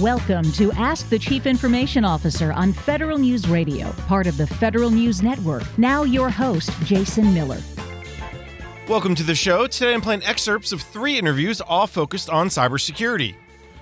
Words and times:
Welcome 0.00 0.52
to 0.52 0.70
Ask 0.74 1.08
the 1.08 1.18
Chief 1.18 1.44
Information 1.44 2.04
Officer 2.04 2.52
on 2.52 2.72
Federal 2.72 3.18
News 3.18 3.48
Radio, 3.48 3.90
part 4.06 4.28
of 4.28 4.36
the 4.36 4.46
Federal 4.46 4.90
News 4.90 5.24
Network. 5.24 5.64
Now, 5.76 6.04
your 6.04 6.30
host, 6.30 6.70
Jason 6.84 7.34
Miller. 7.34 7.58
Welcome 8.86 9.16
to 9.16 9.24
the 9.24 9.34
show. 9.34 9.66
Today 9.66 9.92
I'm 9.92 10.00
playing 10.00 10.22
excerpts 10.22 10.70
of 10.70 10.82
three 10.82 11.18
interviews, 11.18 11.60
all 11.60 11.88
focused 11.88 12.30
on 12.30 12.46
cybersecurity. 12.46 13.34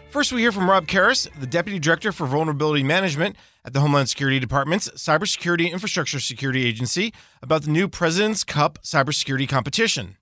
First, 0.08 0.32
we 0.32 0.40
hear 0.40 0.52
from 0.52 0.70
Rob 0.70 0.86
Karas, 0.86 1.28
the 1.38 1.46
Deputy 1.46 1.78
Director 1.78 2.12
for 2.12 2.26
Vulnerability 2.26 2.82
Management 2.82 3.36
at 3.66 3.74
the 3.74 3.80
Homeland 3.80 4.08
Security 4.08 4.40
Department's 4.40 4.88
Cybersecurity 4.92 5.70
Infrastructure 5.70 6.18
Security 6.18 6.64
Agency, 6.64 7.12
about 7.42 7.64
the 7.64 7.70
new 7.70 7.88
President's 7.88 8.42
Cup 8.42 8.78
cybersecurity 8.82 9.46
competition. 9.46 10.16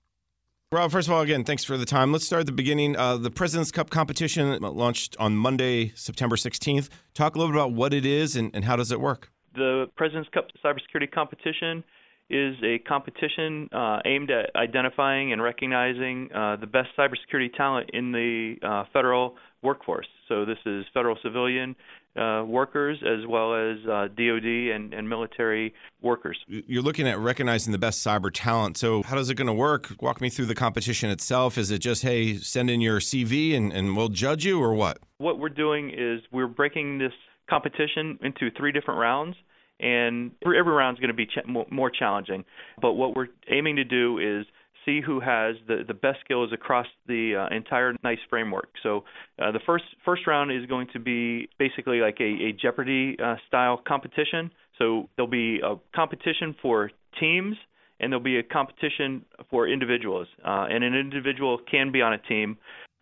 Rob, 0.71 0.91
first 0.91 1.07
of 1.07 1.13
all, 1.13 1.21
again, 1.21 1.43
thanks 1.43 1.63
for 1.63 1.77
the 1.77 1.85
time. 1.85 2.11
Let's 2.11 2.25
start 2.25 2.39
at 2.39 2.45
the 2.47 2.51
beginning. 2.51 2.97
Uh, 2.97 3.17
the 3.17 3.29
President's 3.29 3.71
Cup 3.71 3.91
competition 3.91 4.59
launched 4.61 5.15
on 5.19 5.35
Monday, 5.35 5.93
September 5.95 6.35
16th. 6.35 6.89
Talk 7.13 7.35
a 7.35 7.37
little 7.37 7.53
bit 7.53 7.59
about 7.59 7.73
what 7.73 7.93
it 7.93 8.03
is 8.03 8.35
and, 8.35 8.49
and 8.53 8.65
how 8.65 8.75
does 8.75 8.91
it 8.91 8.99
work. 8.99 9.31
The 9.53 9.85
President's 9.95 10.29
Cup 10.33 10.47
cybersecurity 10.63 11.11
competition 11.11 11.83
is 12.31 12.55
a 12.63 12.79
competition 12.79 13.69
uh, 13.71 13.99
aimed 14.05 14.31
at 14.31 14.55
identifying 14.55 15.31
and 15.31 15.41
recognizing 15.41 16.29
uh, 16.33 16.55
the 16.55 16.65
best 16.67 16.89
cybersecurity 16.97 17.53
talent 17.55 17.91
in 17.93 18.11
the 18.11 18.55
uh, 18.63 18.85
federal 18.91 19.35
workforce. 19.61 20.07
So 20.27 20.45
this 20.45 20.57
is 20.65 20.83
federal 20.95 21.15
civilian 21.21 21.75
uh, 22.15 22.43
workers 22.45 22.97
as 23.03 23.27
well 23.27 23.53
as 23.53 23.77
uh, 23.85 24.07
DoD 24.15 24.45
and, 24.73 24.93
and, 24.93 25.09
military 25.09 25.73
workers. 26.01 26.37
You're 26.47 26.81
looking 26.81 27.07
at 27.07 27.19
recognizing 27.19 27.71
the 27.71 27.77
best 27.77 28.05
cyber 28.05 28.31
talent. 28.33 28.77
So 28.77 29.03
how 29.03 29.17
is 29.17 29.29
it 29.29 29.35
going 29.35 29.47
to 29.47 29.53
work? 29.53 29.91
Walk 30.01 30.21
me 30.21 30.29
through 30.29 30.45
the 30.45 30.55
competition 30.55 31.09
itself. 31.09 31.57
Is 31.57 31.71
it 31.71 31.79
just 31.79 32.03
hey, 32.03 32.37
send 32.37 32.69
in 32.69 32.81
your 32.81 32.99
CV 32.99 33.55
and, 33.55 33.73
and 33.73 33.97
we'll 33.97 34.09
judge 34.09 34.45
you, 34.45 34.61
or 34.61 34.73
what? 34.73 34.99
What 35.17 35.39
we're 35.39 35.49
doing 35.49 35.89
is 35.89 36.21
we're 36.31 36.47
breaking 36.47 36.99
this 36.99 37.13
competition 37.49 38.17
into 38.21 38.49
three 38.57 38.71
different 38.71 38.99
rounds 38.99 39.35
and 39.79 40.31
every 40.43 40.61
round 40.61 40.97
is 40.97 41.01
going 41.01 41.09
to 41.09 41.13
be 41.13 41.25
ch- 41.25 41.69
more 41.69 41.91
challenging. 41.91 42.45
But 42.81 42.93
what 42.93 43.15
we're 43.15 43.27
aiming 43.49 43.75
to 43.77 43.83
do 43.83 44.19
is 44.19 44.45
see 44.85 45.01
who 45.01 45.19
has 45.19 45.55
the, 45.67 45.83
the 45.87 45.93
best 45.93 46.19
skills 46.23 46.51
across 46.53 46.87
the 47.07 47.35
uh, 47.35 47.55
entire 47.55 47.93
NICE 48.03 48.19
framework. 48.29 48.69
So 48.83 49.03
uh, 49.41 49.51
the 49.51 49.59
first 49.65 49.85
first 50.03 50.27
round 50.27 50.51
is 50.51 50.65
going 50.67 50.87
to 50.93 50.99
be 50.99 51.49
basically 51.59 51.99
like 51.99 52.17
a, 52.19 52.49
a 52.49 52.51
Jeopardy 52.53 53.17
uh, 53.23 53.35
style 53.47 53.81
competition. 53.85 54.51
So 54.77 55.09
there'll 55.15 55.31
be 55.31 55.59
a 55.63 55.75
competition 55.95 56.55
for 56.61 56.91
teams 57.19 57.55
and 57.99 58.11
there'll 58.11 58.23
be 58.23 58.37
a 58.37 58.43
competition 58.43 59.25
for 59.49 59.67
individuals. 59.67 60.27
Uh, 60.43 60.67
and 60.69 60.83
an 60.83 60.93
individual 60.93 61.59
can 61.69 61.91
be 61.91 62.01
on 62.01 62.13
a 62.13 62.17
team. 62.17 62.57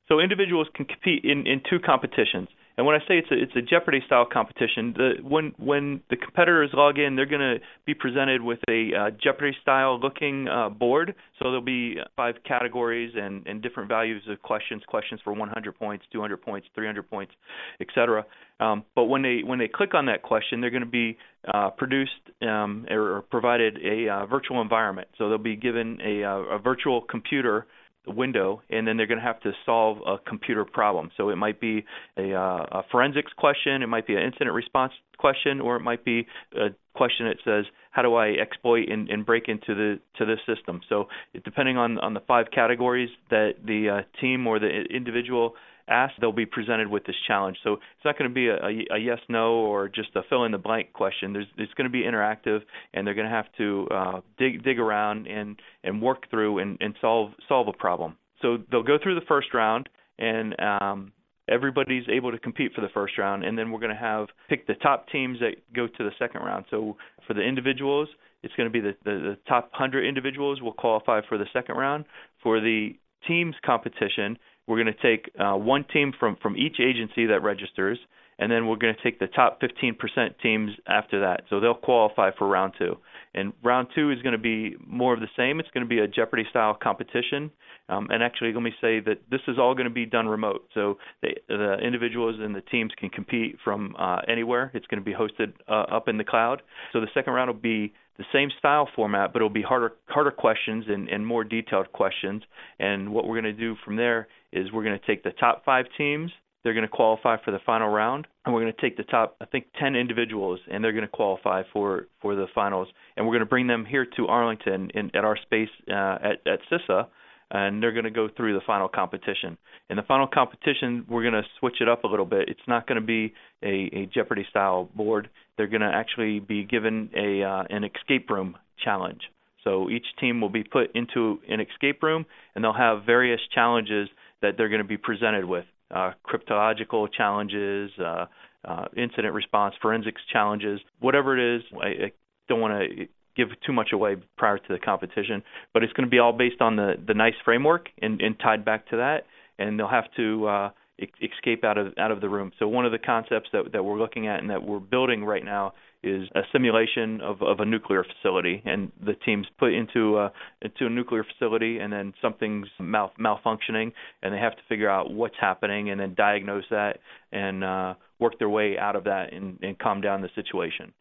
So 0.07 0.19
individuals 0.19 0.67
can 0.75 0.85
compete 0.85 1.23
in, 1.23 1.47
in 1.47 1.61
two 1.69 1.79
competitions. 1.79 2.47
And 2.77 2.87
when 2.87 2.95
I 2.95 2.99
say 2.99 3.19
it's 3.19 3.29
a 3.29 3.35
it's 3.35 3.55
a 3.55 3.61
Jeopardy 3.61 4.01
style 4.05 4.25
competition, 4.25 4.93
the 4.97 5.11
when 5.21 5.53
when 5.57 6.01
the 6.09 6.15
competitors 6.15 6.71
log 6.73 6.97
in, 6.97 7.15
they're 7.15 7.27
going 7.27 7.41
to 7.41 7.57
be 7.85 7.93
presented 7.93 8.41
with 8.41 8.59
a 8.67 8.89
uh, 8.93 9.09
Jeopardy 9.23 9.55
style 9.61 9.99
looking 9.99 10.47
uh, 10.47 10.69
board. 10.69 11.13
So 11.37 11.45
there'll 11.45 11.61
be 11.61 11.97
five 12.15 12.35
categories 12.47 13.13
and 13.15 13.45
and 13.45 13.61
different 13.61 13.89
values 13.89 14.23
of 14.27 14.41
questions, 14.41 14.81
questions 14.87 15.21
for 15.23 15.33
100 15.33 15.77
points, 15.77 16.05
200 16.11 16.37
points, 16.37 16.67
300 16.73 17.09
points, 17.09 17.33
etc. 17.79 18.25
Um, 18.59 18.83
but 18.95 19.05
when 19.05 19.21
they 19.21 19.41
when 19.45 19.59
they 19.59 19.67
click 19.67 19.93
on 19.93 20.07
that 20.07 20.23
question, 20.23 20.59
they're 20.59 20.71
going 20.71 20.83
to 20.83 20.89
be 20.89 21.17
uh, 21.53 21.69
produced 21.69 22.11
um, 22.41 22.87
or 22.89 23.23
provided 23.29 23.77
a 23.85 24.09
uh, 24.09 24.25
virtual 24.25 24.61
environment. 24.61 25.09
So 25.17 25.29
they'll 25.29 25.37
be 25.37 25.55
given 25.55 25.99
a, 26.03 26.23
uh, 26.23 26.55
a 26.55 26.59
virtual 26.59 27.01
computer 27.01 27.67
window, 28.07 28.61
and 28.69 28.87
then 28.87 28.97
they're 28.97 29.07
going 29.07 29.19
to 29.19 29.25
have 29.25 29.39
to 29.41 29.51
solve 29.65 29.99
a 30.05 30.17
computer 30.17 30.65
problem. 30.65 31.09
So 31.17 31.29
it 31.29 31.37
might 31.37 31.59
be 31.59 31.85
a, 32.17 32.33
uh, 32.33 32.65
a 32.71 32.83
forensics 32.91 33.31
question, 33.37 33.81
it 33.81 33.87
might 33.87 34.07
be 34.07 34.15
an 34.15 34.23
incident 34.23 34.53
response 34.53 34.93
question, 35.17 35.61
or 35.61 35.75
it 35.75 35.81
might 35.81 36.03
be 36.03 36.27
a 36.55 36.69
question 36.93 37.27
that 37.27 37.37
says, 37.43 37.65
"How 37.91 38.01
do 38.01 38.15
I 38.15 38.29
exploit 38.31 38.89
and, 38.89 39.09
and 39.09 39.25
break 39.25 39.47
into 39.47 39.73
the 39.73 39.99
to 40.17 40.25
this 40.25 40.39
system?" 40.45 40.81
So 40.89 41.07
depending 41.43 41.77
on 41.77 41.97
on 41.99 42.13
the 42.13 42.19
five 42.21 42.47
categories 42.51 43.09
that 43.29 43.53
the 43.65 43.89
uh, 43.89 44.19
team 44.19 44.47
or 44.47 44.59
the 44.59 44.67
individual 44.67 45.55
asked, 45.87 46.15
they'll 46.19 46.31
be 46.31 46.45
presented 46.45 46.87
with 46.87 47.05
this 47.05 47.15
challenge. 47.27 47.57
So 47.63 47.73
it's 47.73 48.05
not 48.05 48.17
going 48.17 48.29
to 48.29 48.33
be 48.33 48.47
a, 48.47 48.95
a, 48.95 48.97
yes, 48.97 49.19
no, 49.29 49.53
or 49.53 49.89
just 49.89 50.09
a 50.15 50.21
fill 50.29 50.45
in 50.45 50.51
the 50.51 50.57
blank 50.57 50.93
question. 50.93 51.33
There's, 51.33 51.47
it's 51.57 51.73
going 51.73 51.85
to 51.85 51.91
be 51.91 52.03
interactive, 52.03 52.59
and 52.93 53.05
they're 53.05 53.13
going 53.13 53.29
to 53.29 53.33
have 53.33 53.51
to 53.57 53.87
uh, 53.91 54.21
dig 54.37 54.63
dig 54.63 54.79
around 54.79 55.27
and 55.27 55.59
and 55.83 56.01
work 56.01 56.29
through 56.29 56.59
and, 56.59 56.77
and 56.79 56.95
solve 57.01 57.31
solve 57.47 57.67
a 57.67 57.73
problem. 57.73 58.15
So 58.41 58.57
they'll 58.71 58.83
go 58.83 58.97
through 59.01 59.15
the 59.15 59.25
first 59.27 59.53
round, 59.53 59.89
and 60.19 60.55
um, 60.59 61.11
everybody's 61.49 62.05
able 62.09 62.31
to 62.31 62.39
compete 62.39 62.73
for 62.73 62.81
the 62.81 62.89
first 62.93 63.17
round, 63.17 63.43
and 63.43 63.57
then 63.57 63.71
we're 63.71 63.79
going 63.79 63.93
to 63.93 63.97
have 63.97 64.27
pick 64.49 64.67
the 64.67 64.75
top 64.75 65.09
teams 65.09 65.39
that 65.39 65.55
go 65.73 65.87
to 65.87 66.03
the 66.03 66.11
second 66.19 66.41
round. 66.41 66.65
So 66.69 66.97
for 67.27 67.33
the 67.33 67.41
individuals, 67.41 68.09
it's 68.43 68.53
going 68.55 68.67
to 68.67 68.73
be 68.73 68.81
the, 68.81 68.95
the, 69.05 69.11
the 69.11 69.37
top 69.47 69.71
100 69.71 70.05
individuals 70.05 70.61
will 70.61 70.73
qualify 70.73 71.21
for 71.27 71.37
the 71.37 71.45
second 71.53 71.75
round. 71.75 72.05
For 72.41 72.59
the 72.59 72.95
teams 73.27 73.55
competition, 73.65 74.37
we're 74.67 74.81
going 74.81 74.93
to 74.93 75.01
take 75.01 75.31
uh, 75.39 75.53
one 75.55 75.85
team 75.91 76.13
from 76.19 76.37
from 76.41 76.55
each 76.57 76.77
agency 76.79 77.25
that 77.27 77.43
registers, 77.43 77.99
and 78.39 78.51
then 78.51 78.67
we're 78.67 78.77
going 78.77 78.95
to 78.95 79.03
take 79.03 79.19
the 79.19 79.27
top 79.27 79.61
15% 79.61 79.93
teams 80.41 80.71
after 80.87 81.21
that. 81.21 81.43
So 81.49 81.59
they'll 81.59 81.73
qualify 81.73 82.31
for 82.37 82.47
round 82.47 82.73
two. 82.77 82.97
And 83.35 83.53
round 83.63 83.87
two 83.95 84.11
is 84.11 84.21
going 84.21 84.33
to 84.33 84.37
be 84.37 84.75
more 84.85 85.13
of 85.13 85.19
the 85.19 85.27
same. 85.35 85.59
It's 85.59 85.69
going 85.71 85.85
to 85.85 85.89
be 85.89 85.99
a 85.99 86.07
Jeopardy 86.07 86.45
style 86.49 86.77
competition. 86.81 87.51
Um, 87.89 88.07
and 88.11 88.23
actually, 88.23 88.53
let 88.53 88.61
me 88.61 88.71
say 88.79 88.99
that 89.01 89.21
this 89.29 89.41
is 89.47 89.57
all 89.59 89.73
going 89.73 89.87
to 89.87 89.93
be 89.93 90.05
done 90.05 90.27
remote. 90.27 90.67
So 90.73 90.97
the, 91.21 91.29
the 91.47 91.77
individuals 91.83 92.35
and 92.39 92.55
the 92.55 92.61
teams 92.61 92.91
can 92.97 93.09
compete 93.09 93.57
from 93.63 93.95
uh, 93.99 94.19
anywhere. 94.27 94.71
It's 94.73 94.85
going 94.87 95.03
to 95.03 95.05
be 95.05 95.15
hosted 95.15 95.53
uh, 95.67 95.95
up 95.95 96.07
in 96.07 96.17
the 96.17 96.23
cloud. 96.23 96.61
So 96.93 97.01
the 97.01 97.07
second 97.13 97.33
round 97.33 97.49
will 97.49 97.59
be 97.59 97.93
the 98.17 98.25
same 98.31 98.49
style 98.59 98.87
format, 98.95 99.33
but 99.33 99.37
it'll 99.37 99.49
be 99.49 99.61
harder 99.61 99.93
harder 100.07 100.31
questions 100.31 100.85
and, 100.87 101.09
and 101.09 101.25
more 101.25 101.43
detailed 101.43 101.91
questions. 101.91 102.43
And 102.79 103.11
what 103.11 103.27
we're 103.27 103.41
going 103.41 103.55
to 103.55 103.59
do 103.59 103.75
from 103.83 103.95
there 103.95 104.27
is 104.51 104.71
we're 104.71 104.83
going 104.83 104.99
to 104.99 105.05
take 105.05 105.23
the 105.23 105.31
top 105.31 105.65
five 105.65 105.85
teams. 105.97 106.31
They're 106.63 106.73
going 106.73 106.87
to 106.87 106.91
qualify 106.91 107.37
for 107.43 107.51
the 107.51 107.59
final 107.65 107.89
round, 107.89 108.25
and 108.45 108.53
we're 108.53 108.61
going 108.61 108.73
to 108.73 108.81
take 108.81 108.95
the 108.95 109.03
top, 109.03 109.35
I 109.41 109.45
think, 109.45 109.65
10 109.81 109.95
individuals, 109.95 110.61
and 110.71 110.81
they're 110.81 110.93
going 110.93 111.03
to 111.03 111.09
qualify 111.09 111.63
for 111.73 112.07
for 112.21 112.35
the 112.35 112.45
finals. 112.55 112.87
And 113.17 113.25
we're 113.25 113.33
going 113.33 113.41
to 113.41 113.47
bring 113.47 113.67
them 113.67 113.85
here 113.85 114.05
to 114.15 114.27
Arlington 114.27 114.89
in, 114.93 115.11
at 115.15 115.25
our 115.25 115.37
space 115.37 115.69
uh, 115.89 116.17
at 116.21 116.47
at 116.47 116.59
CISA, 116.71 117.07
and 117.53 117.81
they're 117.81 117.91
going 117.91 118.03
to 118.03 118.11
go 118.11 118.27
through 118.35 118.55
the 118.55 118.65
final 118.65 118.89
competition. 118.89 119.57
In 119.89 119.95
the 119.95 120.03
final 120.03 120.27
competition, 120.27 121.05
we're 121.07 121.21
going 121.21 121.35
to 121.35 121.43
switch 121.59 121.75
it 121.79 121.87
up 121.87 122.03
a 122.03 122.07
little 122.07 122.25
bit. 122.25 122.49
It's 122.49 122.67
not 122.67 122.87
going 122.87 122.99
to 122.99 123.05
be 123.05 123.33
a, 123.61 123.89
a 123.93 124.09
Jeopardy 124.13 124.45
style 124.49 124.89
board. 124.95 125.29
They're 125.55 125.67
going 125.67 125.81
to 125.81 125.91
actually 125.93 126.39
be 126.39 126.63
given 126.63 127.11
a 127.15 127.43
uh, 127.43 127.63
an 127.69 127.83
escape 127.83 128.29
room 128.29 128.57
challenge. 128.83 129.21
So 129.63 129.89
each 129.89 130.05
team 130.19 130.41
will 130.41 130.49
be 130.49 130.63
put 130.63 130.93
into 130.95 131.39
an 131.47 131.61
escape 131.61 132.03
room, 132.03 132.25
and 132.53 132.63
they'll 132.63 132.73
have 132.73 133.05
various 133.05 133.39
challenges 133.53 134.09
that 134.41 134.57
they're 134.57 134.67
going 134.67 134.81
to 134.81 134.87
be 134.87 134.97
presented 134.97 135.45
with 135.45 135.65
uh, 135.93 136.11
cryptological 136.27 137.07
challenges, 137.15 137.91
uh, 138.03 138.25
uh, 138.65 138.85
incident 138.97 139.33
response, 139.33 139.75
forensics 139.81 140.21
challenges, 140.31 140.81
whatever 140.99 141.37
it 141.37 141.57
is. 141.57 141.63
I, 141.81 141.87
I 141.87 142.11
don't 142.49 142.59
want 142.59 142.73
to 142.73 143.07
give 143.35 143.49
too 143.65 143.73
much 143.73 143.93
away 143.93 144.15
prior 144.37 144.57
to 144.57 144.69
the 144.69 144.79
competition, 144.79 145.43
but 145.73 145.83
it's 145.83 145.93
going 145.93 146.05
to 146.05 146.11
be 146.11 146.19
all 146.19 146.33
based 146.33 146.61
on 146.61 146.75
the 146.75 146.95
the 147.05 147.13
NICE 147.13 147.35
framework 147.43 147.89
and, 148.01 148.21
and 148.21 148.39
tied 148.39 148.63
back 148.65 148.87
to 148.89 148.97
that, 148.97 149.25
and 149.59 149.79
they'll 149.79 149.87
have 149.87 150.11
to 150.17 150.47
uh, 150.47 150.69
escape 150.99 151.63
out 151.63 151.77
of 151.77 151.93
out 151.97 152.11
of 152.11 152.21
the 152.21 152.29
room. 152.29 152.51
So 152.59 152.67
one 152.67 152.85
of 152.85 152.91
the 152.91 152.99
concepts 152.99 153.49
that 153.53 153.71
that 153.73 153.83
we're 153.83 153.99
looking 153.99 154.27
at 154.27 154.39
and 154.39 154.49
that 154.49 154.63
we're 154.63 154.79
building 154.79 155.23
right 155.23 155.43
now 155.43 155.73
is 156.03 156.27
a 156.35 156.41
simulation 156.51 157.21
of, 157.21 157.41
of 157.41 157.61
a 157.61 157.65
nuclear 157.65 158.03
facility, 158.03 158.61
and 158.65 158.91
the 159.05 159.13
team's 159.25 159.47
put 159.57 159.73
into 159.73 160.17
a, 160.17 160.31
into 160.61 160.85
a 160.85 160.89
nuclear 160.89 161.23
facility, 161.23 161.79
and 161.79 161.93
then 161.93 162.13
something's 162.21 162.67
mal, 162.77 163.13
malfunctioning, 163.17 163.91
and 164.21 164.33
they 164.33 164.37
have 164.37 164.51
to 164.51 164.61
figure 164.67 164.89
out 164.89 165.11
what's 165.11 165.35
happening, 165.39 165.89
and 165.89 166.01
then 166.01 166.13
diagnose 166.13 166.65
that, 166.69 166.99
and 167.31 167.63
uh, 167.63 167.93
work 168.19 168.37
their 168.37 168.49
way 168.49 168.77
out 168.77 168.97
of 168.97 169.05
that, 169.05 169.31
and, 169.31 169.57
and 169.61 169.79
calm 169.79 170.01
down 170.01 170.21
the 170.21 170.29
situation. 170.35 170.93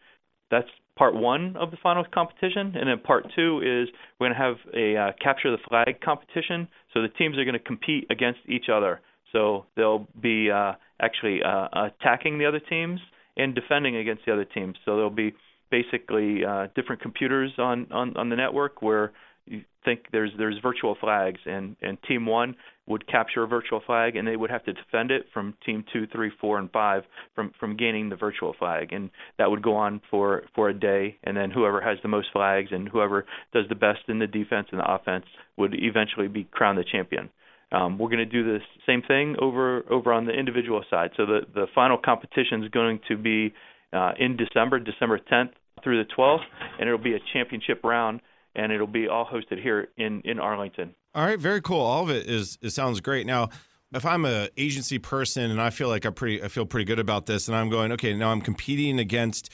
That's 0.53 0.69
part 0.97 1.15
one 1.15 1.57
of 1.57 1.71
the 1.71 1.77
finals 1.83 2.07
competition, 2.13 2.75
and 2.77 2.89
then 2.89 2.99
part 2.99 3.27
two 3.35 3.61
is 3.61 3.89
we're 4.19 4.29
going 4.29 4.39
to 4.39 4.45
have 4.45 4.57
a 4.75 4.97
uh, 4.97 5.13
capture 5.23 5.51
the 5.51 5.63
flag 5.69 6.01
competition. 6.01 6.69
So 6.93 7.03
the 7.03 7.09
teams 7.09 7.39
are 7.39 7.45
going 7.45 7.55
to 7.55 7.59
compete 7.59 8.07
against 8.11 8.41
each 8.49 8.67
other. 8.73 9.01
So 9.33 9.65
they'll 9.77 10.07
be 10.21 10.51
uh, 10.51 10.73
actually 11.01 11.41
uh, 11.43 11.69
attacking 11.87 12.39
the 12.39 12.47
other 12.47 12.61
teams 12.61 13.01
and 13.37 13.55
defending 13.55 13.97
against 13.97 14.27
the 14.27 14.33
other 14.33 14.45
teams. 14.45 14.77
So 14.85 14.97
there'll 14.97 15.11
be 15.11 15.33
basically 15.71 16.45
uh, 16.45 16.67
different 16.77 17.01
computers 17.01 17.51
on, 17.59 17.87
on, 17.91 18.17
on 18.17 18.29
the 18.29 18.37
network 18.37 18.83
where 18.83 19.13
you 19.47 19.63
think 19.85 20.01
there's 20.13 20.31
there's 20.39 20.57
virtual 20.63 20.97
flags 21.01 21.41
and, 21.47 21.77
and 21.83 21.99
team 22.07 22.27
one 22.27 22.55
would 22.87 23.07
capture 23.07 23.43
a 23.43 23.47
virtual 23.47 23.81
flag 23.85 24.17
and 24.17 24.27
they 24.27 24.37
would 24.37 24.51
have 24.51 24.65
to 24.65 24.73
defend 24.73 25.11
it 25.11 25.27
from 25.33 25.55
team 25.65 25.85
two, 25.93 26.07
three, 26.07 26.31
four, 26.41 26.59
and 26.59 26.71
five 26.71 27.03
from 27.35 27.53
from 27.59 27.77
gaining 27.77 28.09
the 28.09 28.17
virtual 28.17 28.55
flag 28.59 28.93
and 28.93 29.11
that 29.39 29.51
would 29.51 29.63
go 29.63 29.75
on 29.75 30.01
for 30.11 30.45
for 30.55 30.69
a 30.69 30.75
day 30.75 31.17
and 31.25 31.37
then 31.37 31.51
whoever 31.51 31.81
has 31.81 31.99
the 32.03 32.09
most 32.09 32.29
flags 32.33 32.69
and 32.71 32.89
whoever 32.89 33.25
does 33.53 33.65
the 33.69 33.75
best 33.75 34.01
in 34.09 34.19
the 34.19 34.27
defense 34.27 34.69
and 34.71 34.81
the 34.81 34.93
offense 34.93 35.25
would 35.57 35.75
eventually 35.75 36.29
be 36.29 36.45
crowned 36.51 36.79
the 36.79 36.85
champion. 36.85 37.29
um, 37.73 37.99
we're 37.99 38.09
going 38.09 38.19
to 38.19 38.27
do 38.27 38.45
the 38.45 38.59
same 38.87 39.03
thing 39.03 39.37
over 39.41 39.83
over 39.91 40.13
on 40.13 40.27
the 40.27 40.33
individual 40.33 40.85
side. 40.91 41.11
So 41.17 41.27
the 41.27 41.41
the 41.53 41.67
final 41.75 41.99
competition 41.99 42.63
is 42.63 42.71
going 42.71 43.01
to 43.09 43.17
be 43.17 43.53
uh, 43.93 44.13
in 44.19 44.37
December, 44.37 44.79
December 44.79 45.19
10th 45.19 45.51
through 45.83 46.03
the 46.05 46.11
12th, 46.17 46.45
and 46.79 46.89
it'll 46.89 46.99
be 47.03 47.15
a 47.15 47.21
championship 47.33 47.83
round, 47.83 48.21
and 48.55 48.73
it'll 48.73 48.87
be 48.87 49.09
all 49.09 49.27
hosted 49.27 49.63
here 49.63 49.89
in 49.97 50.21
in 50.23 50.39
Arlington. 50.39 50.95
All 51.15 51.25
right, 51.25 51.39
very 51.39 51.61
cool. 51.61 51.81
All 51.81 52.03
of 52.03 52.11
it 52.11 52.27
is 52.27 52.59
it 52.63 52.71
sounds 52.71 53.01
great. 53.01 53.27
Now, 53.27 53.51
if 53.95 54.07
I'm 54.07 54.25
a 54.25 54.49
agency 54.57 54.99
person 54.99 55.51
and 55.51 55.61
I 55.61 55.71
feel 55.71 55.89
like 55.89 56.07
I 56.07 56.11
pretty 56.11 56.43
I 56.43 56.49
feel 56.49 56.67
pretty 56.67 56.85
good 56.85 56.99
about 56.99 57.27
this, 57.27 57.49
and 57.49 57.57
I'm 57.57 57.71
going, 57.71 57.93
okay, 57.93 58.15
now 58.15 58.31
I'm 58.31 58.41
competing 58.41 58.99
against 58.99 59.51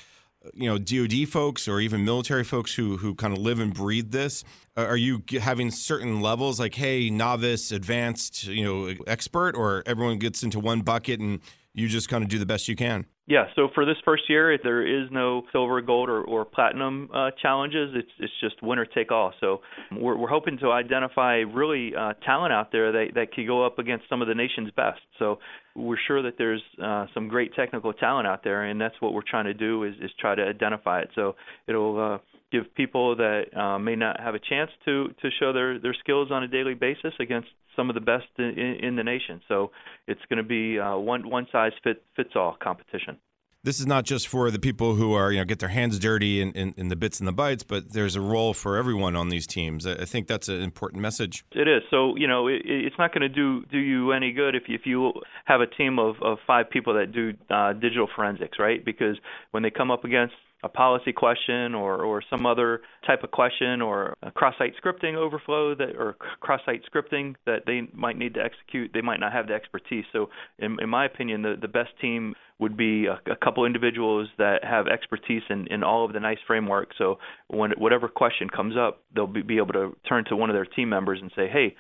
you 0.54 0.68
know 0.68 0.78
DoD 0.78 1.28
folks 1.28 1.66
or 1.66 1.80
even 1.80 2.04
military 2.04 2.44
folks 2.44 2.74
who 2.74 2.96
who 2.96 3.14
kind 3.14 3.32
of 3.32 3.40
live 3.40 3.58
and 3.60 3.74
breathe 3.74 4.10
this. 4.10 4.44
Uh, 4.76 4.84
are 4.84 4.96
you 4.96 5.22
having 5.40 5.70
certain 5.70 6.20
levels 6.20 6.60
like, 6.60 6.74
hey, 6.74 7.10
novice, 7.10 7.72
advanced, 7.72 8.46
you 8.46 8.64
know, 8.64 8.94
expert, 9.06 9.56
or 9.56 9.82
everyone 9.86 10.18
gets 10.18 10.42
into 10.42 10.60
one 10.60 10.80
bucket 10.80 11.18
and 11.20 11.40
you 11.74 11.88
just 11.88 12.08
kind 12.08 12.22
of 12.22 12.30
do 12.30 12.38
the 12.38 12.46
best 12.46 12.68
you 12.68 12.76
can? 12.76 13.06
Yeah, 13.28 13.44
so 13.56 13.68
for 13.74 13.84
this 13.84 13.96
first 14.06 14.22
year, 14.30 14.56
there 14.62 14.80
is 14.86 15.10
no 15.10 15.42
silver, 15.52 15.82
gold, 15.82 16.08
or, 16.08 16.22
or 16.22 16.46
platinum 16.46 17.10
uh, 17.12 17.30
challenges. 17.42 17.90
It's 17.94 18.08
it's 18.18 18.32
just 18.40 18.62
winner 18.62 18.86
take 18.86 19.12
all. 19.12 19.34
So 19.38 19.60
we're 19.92 20.16
we're 20.16 20.30
hoping 20.30 20.56
to 20.60 20.70
identify 20.70 21.40
really 21.40 21.92
uh, 21.94 22.14
talent 22.24 22.54
out 22.54 22.72
there 22.72 22.90
that 22.90 23.08
that 23.16 23.34
could 23.34 23.46
go 23.46 23.66
up 23.66 23.78
against 23.78 24.06
some 24.08 24.22
of 24.22 24.28
the 24.28 24.34
nation's 24.34 24.70
best. 24.70 25.00
So 25.18 25.40
we're 25.76 25.98
sure 26.06 26.22
that 26.22 26.38
there's 26.38 26.62
uh, 26.82 27.04
some 27.12 27.28
great 27.28 27.54
technical 27.54 27.92
talent 27.92 28.26
out 28.26 28.44
there, 28.44 28.64
and 28.64 28.80
that's 28.80 28.94
what 29.00 29.12
we're 29.12 29.28
trying 29.28 29.44
to 29.44 29.54
do 29.54 29.84
is 29.84 29.92
is 30.00 30.10
try 30.18 30.34
to 30.34 30.42
identify 30.42 31.00
it. 31.00 31.10
So 31.14 31.36
it'll 31.66 32.14
uh, 32.14 32.18
give 32.50 32.74
people 32.76 33.14
that 33.16 33.54
uh, 33.54 33.78
may 33.78 33.94
not 33.94 34.20
have 34.20 34.36
a 34.36 34.40
chance 34.40 34.70
to 34.86 35.08
to 35.20 35.28
show 35.38 35.52
their 35.52 35.78
their 35.78 35.94
skills 36.00 36.30
on 36.30 36.44
a 36.44 36.48
daily 36.48 36.72
basis 36.72 37.12
against 37.20 37.48
some 37.78 37.88
of 37.88 37.94
the 37.94 38.00
best 38.00 38.26
in, 38.38 38.58
in 38.82 38.96
the 38.96 39.04
nation. 39.04 39.40
So 39.46 39.70
it's 40.08 40.20
going 40.28 40.38
to 40.38 40.42
be 40.42 40.78
uh, 40.78 40.96
one 40.96 41.30
one 41.30 41.46
size 41.52 41.72
fit, 41.84 42.02
fits 42.16 42.30
all 42.34 42.56
competition. 42.60 43.18
This 43.64 43.80
is 43.80 43.86
not 43.86 44.04
just 44.04 44.28
for 44.28 44.50
the 44.50 44.58
people 44.58 44.94
who 44.94 45.12
are 45.14 45.30
you 45.32 45.38
know 45.38 45.44
get 45.44 45.58
their 45.58 45.68
hands 45.68 45.98
dirty 45.98 46.40
in, 46.40 46.52
in, 46.52 46.74
in 46.76 46.88
the 46.88 46.96
bits 46.96 47.18
and 47.20 47.28
the 47.28 47.32
bytes, 47.32 47.64
but 47.66 47.92
there's 47.92 48.16
a 48.16 48.20
role 48.20 48.54
for 48.54 48.76
everyone 48.76 49.14
on 49.16 49.28
these 49.28 49.46
teams. 49.46 49.86
I 49.86 50.04
think 50.04 50.26
that's 50.26 50.48
an 50.48 50.62
important 50.62 51.02
message. 51.02 51.44
It 51.52 51.68
is. 51.68 51.82
So 51.90 52.16
you 52.16 52.26
know 52.26 52.48
it, 52.48 52.62
it's 52.64 52.96
not 52.98 53.12
going 53.12 53.22
to 53.22 53.28
do 53.28 53.64
do 53.70 53.78
you 53.78 54.12
any 54.12 54.32
good 54.32 54.54
if 54.54 54.64
if 54.68 54.82
you 54.84 55.12
have 55.44 55.60
a 55.60 55.66
team 55.66 55.98
of 55.98 56.16
of 56.22 56.38
five 56.46 56.70
people 56.70 56.94
that 56.94 57.12
do 57.12 57.34
uh, 57.50 57.72
digital 57.74 58.08
forensics, 58.14 58.58
right? 58.58 58.84
Because 58.84 59.16
when 59.50 59.62
they 59.62 59.70
come 59.70 59.90
up 59.90 60.04
against 60.04 60.34
a 60.64 60.68
policy 60.68 61.12
question 61.12 61.74
or, 61.74 62.02
or 62.02 62.22
some 62.28 62.44
other 62.44 62.80
type 63.06 63.22
of 63.22 63.30
question 63.30 63.80
or 63.80 64.16
cross-site 64.34 64.72
scripting 64.82 65.14
overflow 65.14 65.74
that 65.74 65.96
or 65.96 66.16
cross-site 66.40 66.82
scripting 66.92 67.36
that 67.46 67.62
they 67.66 67.82
might 67.94 68.16
need 68.16 68.34
to 68.34 68.40
execute, 68.40 68.90
they 68.92 69.00
might 69.00 69.20
not 69.20 69.32
have 69.32 69.46
the 69.46 69.54
expertise. 69.54 70.04
So, 70.12 70.30
in, 70.58 70.76
in 70.80 70.88
my 70.88 71.04
opinion, 71.06 71.42
the, 71.42 71.56
the 71.60 71.68
best 71.68 71.90
team 72.00 72.34
would 72.58 72.76
be 72.76 73.06
a, 73.06 73.20
a 73.30 73.36
couple 73.36 73.64
individuals 73.64 74.28
that 74.38 74.64
have 74.64 74.88
expertise 74.88 75.42
in, 75.48 75.68
in 75.68 75.84
all 75.84 76.04
of 76.04 76.12
the 76.12 76.18
NICE 76.18 76.38
framework. 76.46 76.88
So, 76.98 77.18
when 77.48 77.70
whatever 77.78 78.08
question 78.08 78.50
comes 78.50 78.74
up, 78.76 79.02
they'll 79.14 79.28
be, 79.28 79.42
be 79.42 79.58
able 79.58 79.74
to 79.74 79.96
turn 80.08 80.24
to 80.28 80.36
one 80.36 80.50
of 80.50 80.54
their 80.54 80.66
team 80.66 80.88
members 80.88 81.20
and 81.22 81.30
say, 81.36 81.48
"Hey, 81.48 81.76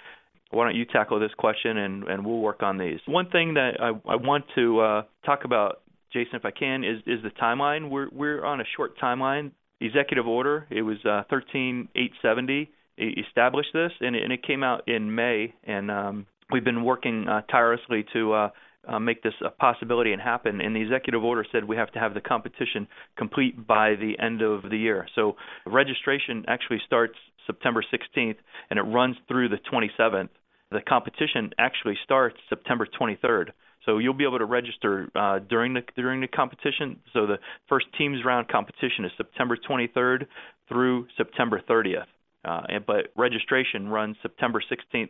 why 0.50 0.64
don't 0.64 0.76
you 0.76 0.84
tackle 0.84 1.20
this 1.20 1.34
question 1.36 1.76
and, 1.76 2.04
and 2.04 2.24
we'll 2.24 2.38
work 2.38 2.62
on 2.62 2.78
these. 2.78 3.00
One 3.06 3.28
thing 3.30 3.54
that 3.54 3.72
I, 3.80 3.88
I 4.10 4.16
want 4.16 4.44
to 4.54 4.80
uh, 4.80 5.02
talk 5.24 5.44
about 5.44 5.82
Jason, 6.12 6.36
if 6.36 6.44
I 6.44 6.50
can, 6.50 6.84
is 6.84 6.98
is 7.06 7.22
the 7.22 7.30
timeline. 7.30 7.90
We're 7.90 8.08
we're 8.12 8.44
on 8.44 8.60
a 8.60 8.64
short 8.76 8.98
timeline. 8.98 9.52
Executive 9.80 10.26
order. 10.26 10.66
It 10.70 10.82
was 10.82 10.98
uh, 11.04 11.22
13870 11.30 12.70
established 12.98 13.70
this, 13.72 13.92
and 14.00 14.16
it, 14.16 14.24
and 14.24 14.32
it 14.32 14.42
came 14.42 14.62
out 14.62 14.88
in 14.88 15.14
May, 15.14 15.54
and 15.64 15.90
um, 15.90 16.26
we've 16.50 16.64
been 16.64 16.84
working 16.84 17.26
uh, 17.28 17.42
tirelessly 17.42 18.04
to. 18.12 18.32
Uh, 18.32 18.48
uh, 18.86 18.98
make 18.98 19.22
this 19.22 19.34
a 19.44 19.50
possibility 19.50 20.12
and 20.12 20.22
happen. 20.22 20.62
And 20.62 20.74
the 20.74 20.80
executive 20.80 21.22
order 21.22 21.44
said 21.52 21.64
we 21.64 21.76
have 21.76 21.92
to 21.92 21.98
have 21.98 22.14
the 22.14 22.22
competition 22.22 22.88
complete 23.18 23.66
by 23.66 23.96
the 23.96 24.14
end 24.18 24.40
of 24.40 24.62
the 24.62 24.78
year. 24.78 25.06
So 25.14 25.36
registration 25.66 26.44
actually 26.48 26.80
starts 26.86 27.14
September 27.46 27.82
16th 27.82 28.36
and 28.70 28.78
it 28.78 28.82
runs 28.82 29.16
through 29.26 29.50
the 29.50 29.58
27th. 29.70 30.30
The 30.70 30.80
competition 30.80 31.50
actually 31.58 31.98
starts 32.02 32.36
September 32.48 32.86
23rd. 32.98 33.48
So 33.88 33.96
you'll 33.96 34.12
be 34.12 34.24
able 34.24 34.38
to 34.38 34.44
register 34.44 35.08
uh, 35.14 35.38
during 35.38 35.72
the 35.72 35.80
during 35.96 36.20
the 36.20 36.28
competition. 36.28 37.00
So 37.14 37.26
the 37.26 37.38
first 37.70 37.86
teams 37.96 38.18
round 38.22 38.46
competition 38.48 39.06
is 39.06 39.12
September 39.16 39.56
23rd 39.56 40.26
through 40.68 41.06
September 41.16 41.62
30th, 41.66 42.04
uh, 42.44 42.60
and, 42.68 42.84
but 42.84 43.06
registration 43.16 43.88
runs 43.88 44.16
September 44.20 44.60
16th 44.60 45.08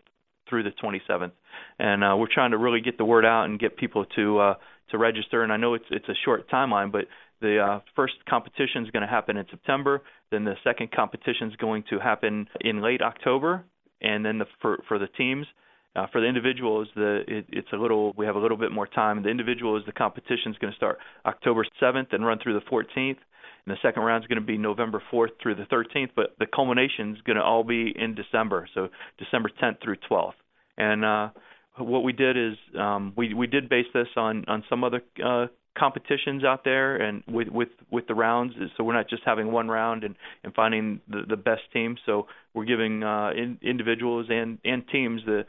through 0.49 0.63
the 0.63 0.71
27th, 0.81 1.33
and 1.81 2.05
uh, 2.05 2.15
we're 2.17 2.33
trying 2.33 2.53
to 2.53 2.57
really 2.57 2.81
get 2.81 2.97
the 2.99 3.05
word 3.05 3.25
out 3.25 3.47
and 3.47 3.59
get 3.59 3.77
people 3.77 4.05
to 4.15 4.39
uh, 4.39 4.55
to 4.91 4.99
register. 4.99 5.43
And 5.43 5.53
I 5.53 5.57
know 5.57 5.75
it's 5.75 5.87
it's 5.91 6.09
a 6.09 6.15
short 6.25 6.49
timeline, 6.49 6.93
but 6.93 7.07
the 7.41 7.59
uh, 7.59 7.81
first 7.97 8.15
competition 8.29 8.85
is 8.85 8.91
going 8.93 9.03
to 9.03 9.09
happen 9.09 9.37
in 9.37 9.47
September. 9.51 10.03
Then 10.31 10.45
the 10.45 10.55
second 10.63 10.93
competition 10.93 11.49
is 11.49 11.57
going 11.57 11.83
to 11.91 11.99
happen 11.99 12.47
in 12.61 12.81
late 12.81 13.03
October, 13.03 13.65
and 14.01 14.25
then 14.25 14.39
the, 14.39 14.47
for 14.63 14.79
for 14.87 15.01
the 15.01 15.09
teams 15.09 15.49
uh, 15.99 16.07
for 16.13 16.21
the 16.21 16.27
individuals, 16.27 16.89
the 16.95 17.23
it, 17.27 17.47
it's 17.49 17.69
a 17.73 17.77
little 17.77 18.13
we 18.17 18.27
have 18.27 18.37
a 18.37 18.39
little 18.39 18.57
bit 18.57 18.71
more 18.71 18.87
time. 18.87 19.23
The 19.23 19.29
individuals, 19.29 19.83
the 19.87 19.93
competition 19.93 20.53
is 20.53 20.59
going 20.59 20.73
to 20.73 20.77
start 20.77 20.99
October 21.27 21.67
7th 21.83 22.13
and 22.13 22.25
run 22.25 22.39
through 22.43 22.55
the 22.55 22.67
14th. 22.71 23.17
And 23.67 23.77
the 23.77 23.79
second 23.83 24.03
round 24.03 24.25
is 24.25 24.29
going 24.29 24.41
to 24.41 24.47
be 24.47 24.57
November 24.57 25.03
4th 25.13 25.31
through 25.43 25.57
the 25.57 25.65
13th, 25.65 26.11
but 26.17 26.37
the 26.39 26.47
culmination 26.47 27.15
is 27.15 27.21
going 27.23 27.37
to 27.37 27.43
all 27.43 27.65
be 27.65 27.93
in 27.95 28.15
December, 28.15 28.69
so 28.73 28.89
December 29.19 29.51
10th 29.63 29.83
through 29.83 29.97
12th. 30.11 30.33
And 30.79 31.05
uh, 31.05 31.29
what 31.77 32.03
we 32.03 32.13
did 32.13 32.37
is 32.37 32.57
um, 32.79 33.13
we 33.17 33.35
we 33.35 33.47
did 33.47 33.69
base 33.69 33.87
this 33.93 34.09
on 34.17 34.45
on 34.47 34.65
some 34.71 34.85
other 34.85 35.03
uh, 35.25 35.47
competitions 35.79 36.45
out 36.45 36.65
there 36.65 36.97
and 36.97 37.23
with 37.29 37.49
with 37.49 37.69
with 37.91 38.07
the 38.09 38.15
rounds 38.15 38.55
so 38.77 38.85
we're 38.85 38.95
not 38.95 39.09
just 39.09 39.23
having 39.25 39.53
one 39.53 39.69
round 39.69 40.03
and 40.03 40.17
and 40.43 40.55
finding 40.55 41.01
the 41.09 41.23
the 41.29 41.37
best 41.37 41.63
team 41.73 41.97
so 42.05 42.27
we're 42.53 42.65
giving 42.65 43.05
uh 43.05 43.31
in, 43.31 43.59
individuals 43.63 44.27
and 44.29 44.59
and 44.65 44.83
teams 44.89 45.23
the 45.25 45.45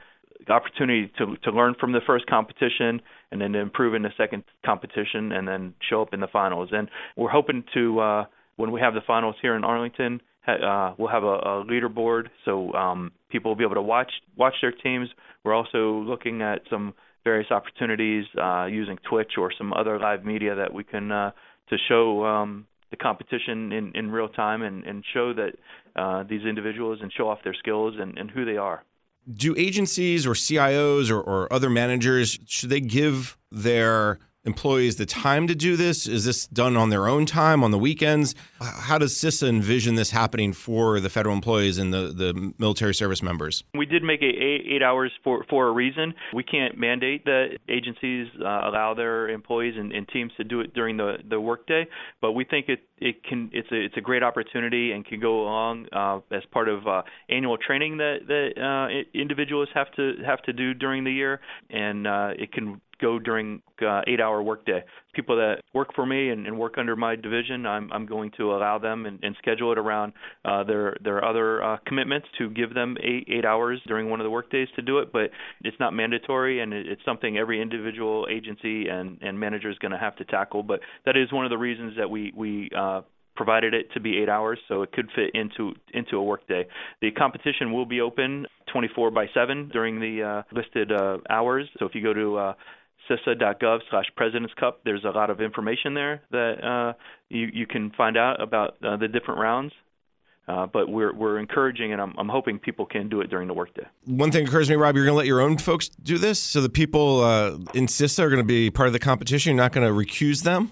opportunity 0.48 1.12
to 1.18 1.36
to 1.44 1.52
learn 1.52 1.76
from 1.80 1.92
the 1.92 2.00
first 2.06 2.26
competition 2.28 3.02
and 3.32 3.42
then 3.42 3.56
improve 3.56 3.94
in 3.94 4.02
the 4.02 4.12
second 4.18 4.44
competition 4.66 5.32
and 5.32 5.48
then 5.48 5.74
show 5.90 6.02
up 6.02 6.14
in 6.14 6.20
the 6.20 6.28
finals. 6.28 6.70
And 6.72 6.90
we're 7.16 7.30
hoping 7.30 7.64
to 7.74 8.00
uh, 8.00 8.26
when 8.56 8.72
we 8.72 8.82
have 8.82 8.94
the 8.94 9.02
finals 9.06 9.36
here 9.42 9.56
in 9.56 9.64
Arlington, 9.64 10.22
uh, 10.48 10.94
we'll 10.98 11.10
have 11.10 11.24
a, 11.24 11.28
a 11.28 11.66
leaderboard 11.66 12.28
so 12.46 12.74
um, 12.74 13.12
people 13.30 13.52
will 13.52 13.56
be 13.56 13.64
able 13.64 13.76
to 13.76 13.82
watch 13.82 14.12
watch 14.38 14.56
their 14.62 14.72
teams. 14.72 15.10
We're 15.44 15.54
also 15.54 16.04
looking 16.06 16.42
at 16.42 16.62
some 16.70 16.94
various 17.24 17.52
opportunities 17.52 18.26
uh, 18.42 18.66
using 18.66 18.98
Twitch 19.10 19.34
or 19.38 19.52
some 19.58 19.74
other 19.74 20.00
live 20.00 20.26
media 20.26 20.56
that 20.56 20.74
we 20.74 20.84
can 20.84 21.12
uh, 21.12 21.32
to 21.70 21.78
show 21.88 22.26
um, 22.26 22.66
the 22.92 22.98
competition 22.98 23.72
in, 23.72 23.92
in 23.94 24.10
real 24.10 24.30
time 24.30 24.64
and, 24.64 24.84
and 24.84 25.04
show 25.14 25.34
that 25.34 25.52
uh, 25.96 26.24
these 26.24 26.42
individuals 26.44 27.00
and 27.02 27.12
show 27.16 27.30
off 27.30 27.40
their 27.44 27.54
skills 27.54 27.96
and, 28.00 28.18
and 28.18 28.32
who 28.32 28.46
they 28.46 28.58
are 28.58 28.84
do 29.34 29.56
agencies 29.58 30.26
or 30.26 30.32
CIOs 30.32 31.12
or, 31.12 31.22
or 31.22 31.52
other 31.52 31.70
managers 31.70 32.40
should 32.48 32.70
they 32.70 32.80
give 32.80 33.38
their 33.52 34.20
employees 34.50 34.96
the 34.96 35.06
time 35.06 35.48
to 35.48 35.56
do 35.56 35.76
this? 35.76 36.08
Is 36.08 36.26
this 36.26 36.48
done 36.48 36.76
on 36.76 36.90
their 36.90 37.08
own 37.08 37.26
time 37.26 37.64
on 37.64 37.72
the 37.72 37.78
weekends? 37.78 38.34
How 38.60 38.98
does 38.98 39.14
CISA 39.14 39.48
envision 39.48 39.94
this 39.96 40.10
happening 40.12 40.54
for 40.54 41.00
the 41.00 41.10
federal 41.10 41.36
employees 41.36 41.78
and 41.78 41.94
the, 41.94 42.14
the 42.24 42.54
military 42.58 42.96
service 42.96 43.22
members? 43.22 43.64
We 43.76 43.86
did 43.86 44.04
make 44.04 44.22
it 44.22 44.36
eight, 44.36 44.66
eight 44.68 44.84
hours 44.84 45.12
for, 45.24 45.46
for 45.50 45.68
a 45.68 45.72
reason. 45.72 46.14
We 46.34 46.44
can't 46.44 46.78
mandate 46.78 47.26
that 47.26 47.60
agencies 47.70 48.28
uh, 48.42 48.44
allow 48.44 48.96
their 48.96 49.30
employees 49.30 49.76
and, 49.78 49.92
and, 49.92 50.08
teams 50.10 50.32
to 50.38 50.44
do 50.44 50.60
it 50.62 50.74
during 50.74 50.98
the, 50.98 51.18
the 51.30 51.40
workday, 51.40 51.86
but 52.20 52.32
we 52.32 52.44
think 52.44 52.68
it, 52.68 52.80
it 52.98 53.24
can 53.24 53.52
it's 53.54 53.72
a 53.72 53.76
it's 53.86 53.98
a 53.98 54.02
great 54.02 54.24
opportunity 54.24 54.92
and 54.92 55.06
can 55.06 55.20
go 55.20 55.42
along 55.42 55.86
uh, 55.92 56.20
as 56.32 56.44
part 56.52 56.68
of 56.68 56.88
uh, 56.88 57.04
annual 57.30 57.58
training 57.58 57.98
that 57.98 58.18
that 58.28 58.50
uh, 58.60 58.88
individuals 59.14 59.70
have 59.74 59.92
to 59.92 60.14
have 60.26 60.42
to 60.44 60.54
do 60.54 60.74
during 60.74 61.04
the 61.04 61.12
year, 61.12 61.40
and 61.70 62.08
uh, 62.08 62.32
it 62.38 62.52
can 62.52 62.82
go 63.00 63.20
during 63.20 63.62
uh, 63.82 64.02
eight 64.08 64.20
hour 64.22 64.42
workday. 64.42 64.84
People 65.14 65.36
that 65.38 65.62
work 65.74 65.90
for 65.96 66.06
me 66.06 66.30
and, 66.30 66.46
and 66.46 66.58
work 66.58 66.78
under 66.78 66.96
my 66.96 67.16
division, 67.16 67.66
I'm, 67.66 67.92
I'm 67.92 68.06
going 68.06 68.32
to 68.38 68.54
allow 68.54 68.78
them 68.78 69.06
and, 69.06 69.20
and 69.24 69.36
schedule 69.40 69.72
it 69.72 69.78
around 69.78 70.14
uh, 70.46 70.64
their 70.64 70.98
their 71.04 71.24
other 71.24 71.64
uh, 71.64 71.78
commitments 71.86 72.28
to 72.38 72.50
give 72.50 72.74
them 72.74 72.98
eight 73.02 73.28
eight 73.30 73.46
hours 73.46 73.82
during 73.88 74.10
one 74.10 74.20
of 74.20 74.24
the 74.24 74.30
workdays 74.30 74.68
to 74.76 74.82
do 74.82 75.00
it. 75.00 75.12
But 75.12 75.32
it's 75.64 75.80
not 75.80 75.94
mandatory, 75.94 76.62
and 76.62 76.74
it, 76.74 76.88
it's 76.88 77.02
something 77.06 77.38
every 77.38 77.62
individual 77.62 78.28
agency 78.30 78.88
and, 78.88 79.18
and 79.22 79.40
manager 79.40 79.70
is 79.70 79.78
going 79.80 79.92
to 79.92 79.98
have 79.98 80.16
to 80.18 80.26
tackle. 80.26 80.64
But 80.64 80.82
that 81.06 81.18
is 81.18 81.32
one 81.32 81.46
of 81.46 81.50
the 81.50 81.58
reasons 81.58 81.96
that 81.98 82.10
we 82.10 82.34
we 82.36 82.70
uh, 82.78 83.02
provided 83.40 83.74
it 83.74 83.90
to 83.94 84.02
be 84.02 84.18
eight 84.18 84.28
hours, 84.28 84.60
so 84.68 84.82
it 84.82 84.92
could 84.92 85.10
fit 85.16 85.32
into 85.34 85.74
into 85.94 86.18
a 86.18 86.24
workday. 86.24 86.68
The 87.02 87.12
competition 87.12 87.72
will 87.72 87.86
be 87.86 88.02
open 88.02 88.46
24 88.72 89.12
by 89.12 89.28
7 89.34 89.70
during 89.70 90.02
the 90.02 90.24
uh, 90.24 90.56
listed 90.56 90.92
uh, 90.92 91.20
hours. 91.30 91.68
So 91.80 91.86
if 91.86 91.96
you 91.96 92.04
go 92.04 92.14
to 92.14 92.38
uh, 92.38 92.54
cisa.gov 93.10 93.80
slash 93.90 94.06
President's 94.16 94.54
Cup. 94.54 94.82
There's 94.86 95.04
a 95.04 95.10
lot 95.10 95.30
of 95.30 95.42
information 95.42 95.94
there 95.94 96.22
that 96.32 96.64
uh, 96.64 96.94
you, 97.30 97.50
you 97.52 97.68
can 97.68 97.92
find 97.92 98.18
out 98.18 98.42
about 98.42 98.78
uh, 98.84 98.98
the 98.98 99.08
different 99.08 99.40
rounds. 99.40 99.74
Uh, 100.48 100.66
but 100.66 100.90
we're 100.90 101.14
we're 101.14 101.38
encouraging, 101.38 101.94
and 101.94 102.02
I'm, 102.02 102.16
I'm 102.18 102.28
hoping 102.28 102.58
people 102.58 102.88
can 102.88 103.08
do 103.08 103.22
it 103.22 103.30
during 103.30 103.48
the 103.48 103.54
workday. 103.54 103.86
One 104.06 104.32
thing 104.32 104.48
occurs 104.48 104.66
to 104.66 104.74
me, 104.74 104.78
Rob, 104.78 104.96
you're 104.96 105.06
going 105.06 105.14
to 105.14 105.18
let 105.18 105.28
your 105.28 105.42
own 105.42 105.60
folks 105.60 105.90
do 105.90 106.18
this, 106.18 106.40
so 106.40 106.60
the 106.60 106.70
people 106.70 107.22
uh, 107.22 107.52
in 107.76 107.86
CISA 107.86 108.22
are 108.22 108.30
going 108.30 108.42
to 108.42 108.44
be 108.44 108.72
part 108.72 108.88
of 108.88 108.94
the 108.94 109.00
competition. 109.00 109.56
You're 109.56 109.64
not 109.64 109.74
going 109.74 109.86
to 109.86 109.94
recuse 109.94 110.42
them. 110.42 110.72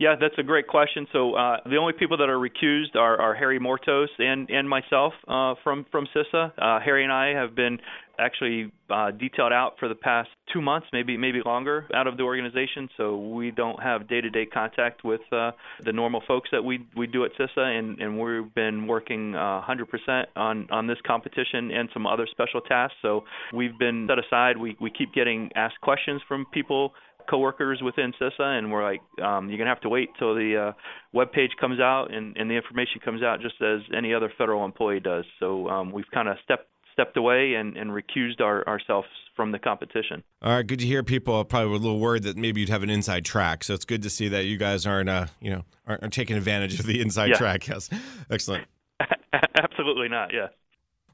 Yeah, 0.00 0.14
that's 0.18 0.36
a 0.38 0.42
great 0.42 0.66
question. 0.66 1.06
So 1.12 1.34
uh, 1.34 1.58
the 1.66 1.76
only 1.76 1.92
people 1.92 2.16
that 2.16 2.30
are 2.30 2.38
recused 2.38 2.96
are, 2.96 3.20
are 3.20 3.34
Harry 3.34 3.60
Mourtos 3.60 4.08
and 4.18 4.48
and 4.48 4.66
myself 4.66 5.12
uh, 5.28 5.54
from 5.62 5.84
from 5.92 6.08
CISA. 6.16 6.52
Uh, 6.56 6.80
Harry 6.80 7.04
and 7.04 7.12
I 7.12 7.34
have 7.34 7.54
been 7.54 7.78
actually 8.20 8.72
uh, 8.90 9.10
detailed 9.10 9.52
out 9.52 9.74
for 9.78 9.88
the 9.88 9.94
past 9.94 10.28
two 10.52 10.60
months, 10.60 10.86
maybe 10.92 11.16
maybe 11.16 11.40
longer, 11.44 11.86
out 11.94 12.06
of 12.06 12.16
the 12.16 12.22
organization. 12.22 12.88
So 12.96 13.16
we 13.16 13.50
don't 13.50 13.82
have 13.82 14.08
day-to-day 14.08 14.46
contact 14.46 15.04
with 15.04 15.20
uh, 15.32 15.52
the 15.84 15.92
normal 15.92 16.22
folks 16.26 16.50
that 16.52 16.62
we 16.62 16.86
we 16.96 17.06
do 17.06 17.24
at 17.24 17.32
CISA, 17.34 17.78
and, 17.78 18.00
and 18.00 18.18
we've 18.18 18.54
been 18.54 18.86
working 18.86 19.34
uh, 19.34 19.62
100% 19.62 20.24
on 20.36 20.68
on 20.70 20.86
this 20.86 20.98
competition 21.06 21.70
and 21.70 21.88
some 21.92 22.06
other 22.06 22.26
special 22.30 22.60
tasks. 22.60 22.96
So 23.02 23.24
we've 23.52 23.78
been 23.78 24.06
set 24.08 24.18
aside. 24.18 24.56
We 24.56 24.76
we 24.80 24.90
keep 24.90 25.12
getting 25.14 25.50
asked 25.56 25.80
questions 25.80 26.20
from 26.28 26.46
people 26.52 26.92
coworkers 27.28 27.80
within 27.82 28.12
CISA, 28.20 28.58
and 28.58 28.72
we're 28.72 28.82
like, 28.82 29.02
um, 29.22 29.48
you're 29.48 29.58
gonna 29.58 29.70
have 29.70 29.80
to 29.82 29.88
wait 29.88 30.10
till 30.18 30.34
the 30.34 30.70
uh, 30.70 30.72
web 31.12 31.32
page 31.32 31.50
comes 31.60 31.80
out 31.80 32.12
and, 32.12 32.36
and 32.36 32.50
the 32.50 32.54
information 32.54 33.00
comes 33.04 33.22
out, 33.22 33.40
just 33.40 33.54
as 33.62 33.80
any 33.96 34.12
other 34.12 34.32
federal 34.36 34.64
employee 34.64 35.00
does. 35.00 35.24
So 35.38 35.68
um, 35.68 35.92
we've 35.92 36.10
kind 36.12 36.28
of 36.28 36.36
stepped 36.44 36.66
stepped 36.92 37.16
away 37.16 37.54
and, 37.54 37.76
and 37.76 37.90
recused 37.90 38.40
our, 38.40 38.66
ourselves 38.66 39.08
from 39.36 39.52
the 39.52 39.58
competition. 39.58 40.22
All 40.42 40.52
right, 40.52 40.66
good 40.66 40.80
to 40.80 40.86
hear. 40.86 41.02
People 41.02 41.44
probably 41.44 41.68
were 41.68 41.76
a 41.76 41.78
little 41.78 42.00
worried 42.00 42.24
that 42.24 42.36
maybe 42.36 42.60
you'd 42.60 42.68
have 42.68 42.82
an 42.82 42.90
inside 42.90 43.24
track. 43.24 43.64
So 43.64 43.74
it's 43.74 43.84
good 43.84 44.02
to 44.02 44.10
see 44.10 44.28
that 44.28 44.44
you 44.44 44.56
guys 44.56 44.86
aren't, 44.86 45.08
uh, 45.08 45.26
you 45.40 45.50
know, 45.50 45.64
aren't, 45.86 46.02
aren't 46.02 46.14
taking 46.14 46.36
advantage 46.36 46.78
of 46.78 46.86
the 46.86 47.00
inside 47.00 47.30
yeah. 47.30 47.36
track. 47.36 47.66
Yes, 47.68 47.88
excellent. 48.30 48.66
Absolutely 49.62 50.08
not. 50.08 50.32
Yeah. 50.32 50.48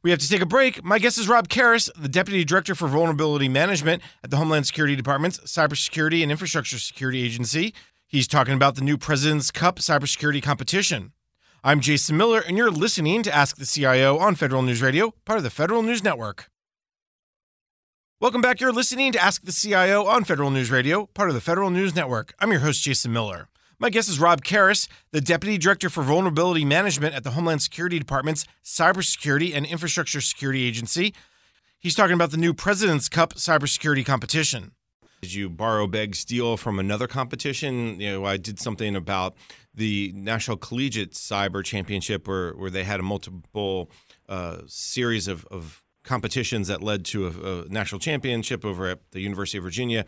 We 0.03 0.11
have 0.11 0.21
to 0.21 0.29
take 0.29 0.41
a 0.41 0.47
break. 0.47 0.85
My 0.85 0.99
guest 0.99 1.19
is 1.19 1.29
Rob 1.29 1.49
Karas, 1.49 1.91
the 2.01 2.09
Deputy 2.09 2.45
Director 2.45 2.75
for 2.75 2.87
Vulnerability 2.87 3.49
Management 3.49 4.03
at 4.23 4.31
the 4.31 4.37
Homeland 4.37 4.67
Security 4.67 4.95
Department's 4.95 5.39
Cybersecurity 5.41 6.23
and 6.23 6.31
Infrastructure 6.31 6.79
Security 6.79 7.23
Agency. 7.25 7.75
He's 8.07 8.29
talking 8.29 8.55
about 8.55 8.77
the 8.77 8.83
new 8.83 8.97
President's 8.97 9.51
Cup 9.51 9.79
cybersecurity 9.79 10.43
competition. 10.43 11.13
I'm 11.67 11.81
Jason 11.81 12.17
Miller, 12.17 12.39
and 12.39 12.57
you're 12.57 12.71
listening 12.71 13.25
to 13.25 13.35
Ask 13.35 13.57
the 13.57 13.67
CIO 13.67 14.19
on 14.19 14.37
Federal 14.37 14.63
News 14.63 14.81
Radio, 14.81 15.13
part 15.25 15.39
of 15.39 15.43
the 15.43 15.51
Federal 15.51 15.83
News 15.83 16.05
Network. 16.05 16.49
Welcome 18.21 18.41
back. 18.41 18.61
You're 18.61 18.73
listening 18.73 19.11
to 19.11 19.21
Ask 19.21 19.43
the 19.43 19.51
CIO 19.51 20.07
on 20.07 20.23
Federal 20.23 20.53
News 20.53 20.71
Radio, 20.71 21.07
part 21.07 21.29
of 21.29 21.35
the 21.35 21.41
Federal 21.41 21.71
News 21.71 21.93
Network. 21.93 22.35
I'm 22.39 22.53
your 22.53 22.61
host, 22.61 22.85
Jason 22.85 23.13
Miller. 23.13 23.49
My 23.81 23.91
guest 23.91 24.09
is 24.09 24.21
Rob 24.21 24.45
Karas, 24.45 24.87
the 25.11 25.21
Deputy 25.21 25.59
Director 25.59 25.91
for 25.91 26.05
Vulnerability 26.05 26.65
Management 26.65 27.17
at 27.17 27.25
the 27.25 27.33
Homeland 27.33 27.63
Security 27.63 27.99
Department's 27.99 28.47
Cybersecurity 28.65 29.53
and 29.53 29.67
Infrastructure 29.67 30.21
Security 30.21 30.63
Agency. 30.63 31.15
He's 31.81 31.97
talking 31.97 32.15
about 32.15 32.31
the 32.31 32.37
new 32.37 32.55
President's 32.55 33.09
Cup 33.09 33.35
cybersecurity 33.35 34.07
competition. 34.07 34.71
Did 35.27 35.35
you 35.35 35.51
borrow, 35.51 35.89
beg, 35.89 36.15
steal 36.15 36.57
from 36.57 36.79
another 36.79 37.09
competition? 37.09 37.99
You 37.99 38.13
know, 38.13 38.25
I 38.25 38.37
did 38.37 38.61
something 38.61 38.95
about 38.95 39.35
the 39.75 40.13
National 40.15 40.57
Collegiate 40.57 41.15
Cyber 41.15 41.65
Championship 41.65 42.29
where, 42.29 42.53
where 42.53 42.71
they 42.71 42.85
had 42.85 43.01
a 43.01 43.03
multiple 43.03 43.91
uh, 44.29 44.59
series 44.69 45.27
of, 45.27 45.45
of 45.47 45.83
competitions 46.05 46.69
that 46.69 46.81
led 46.81 47.05
to 47.07 47.27
a, 47.27 47.31
a, 47.31 47.69
national 47.69 47.99
championship 47.99 48.65
over 48.65 48.89
at 48.89 49.01
the 49.11 49.19
University 49.19 49.59
of 49.59 49.65
Virginia. 49.65 50.05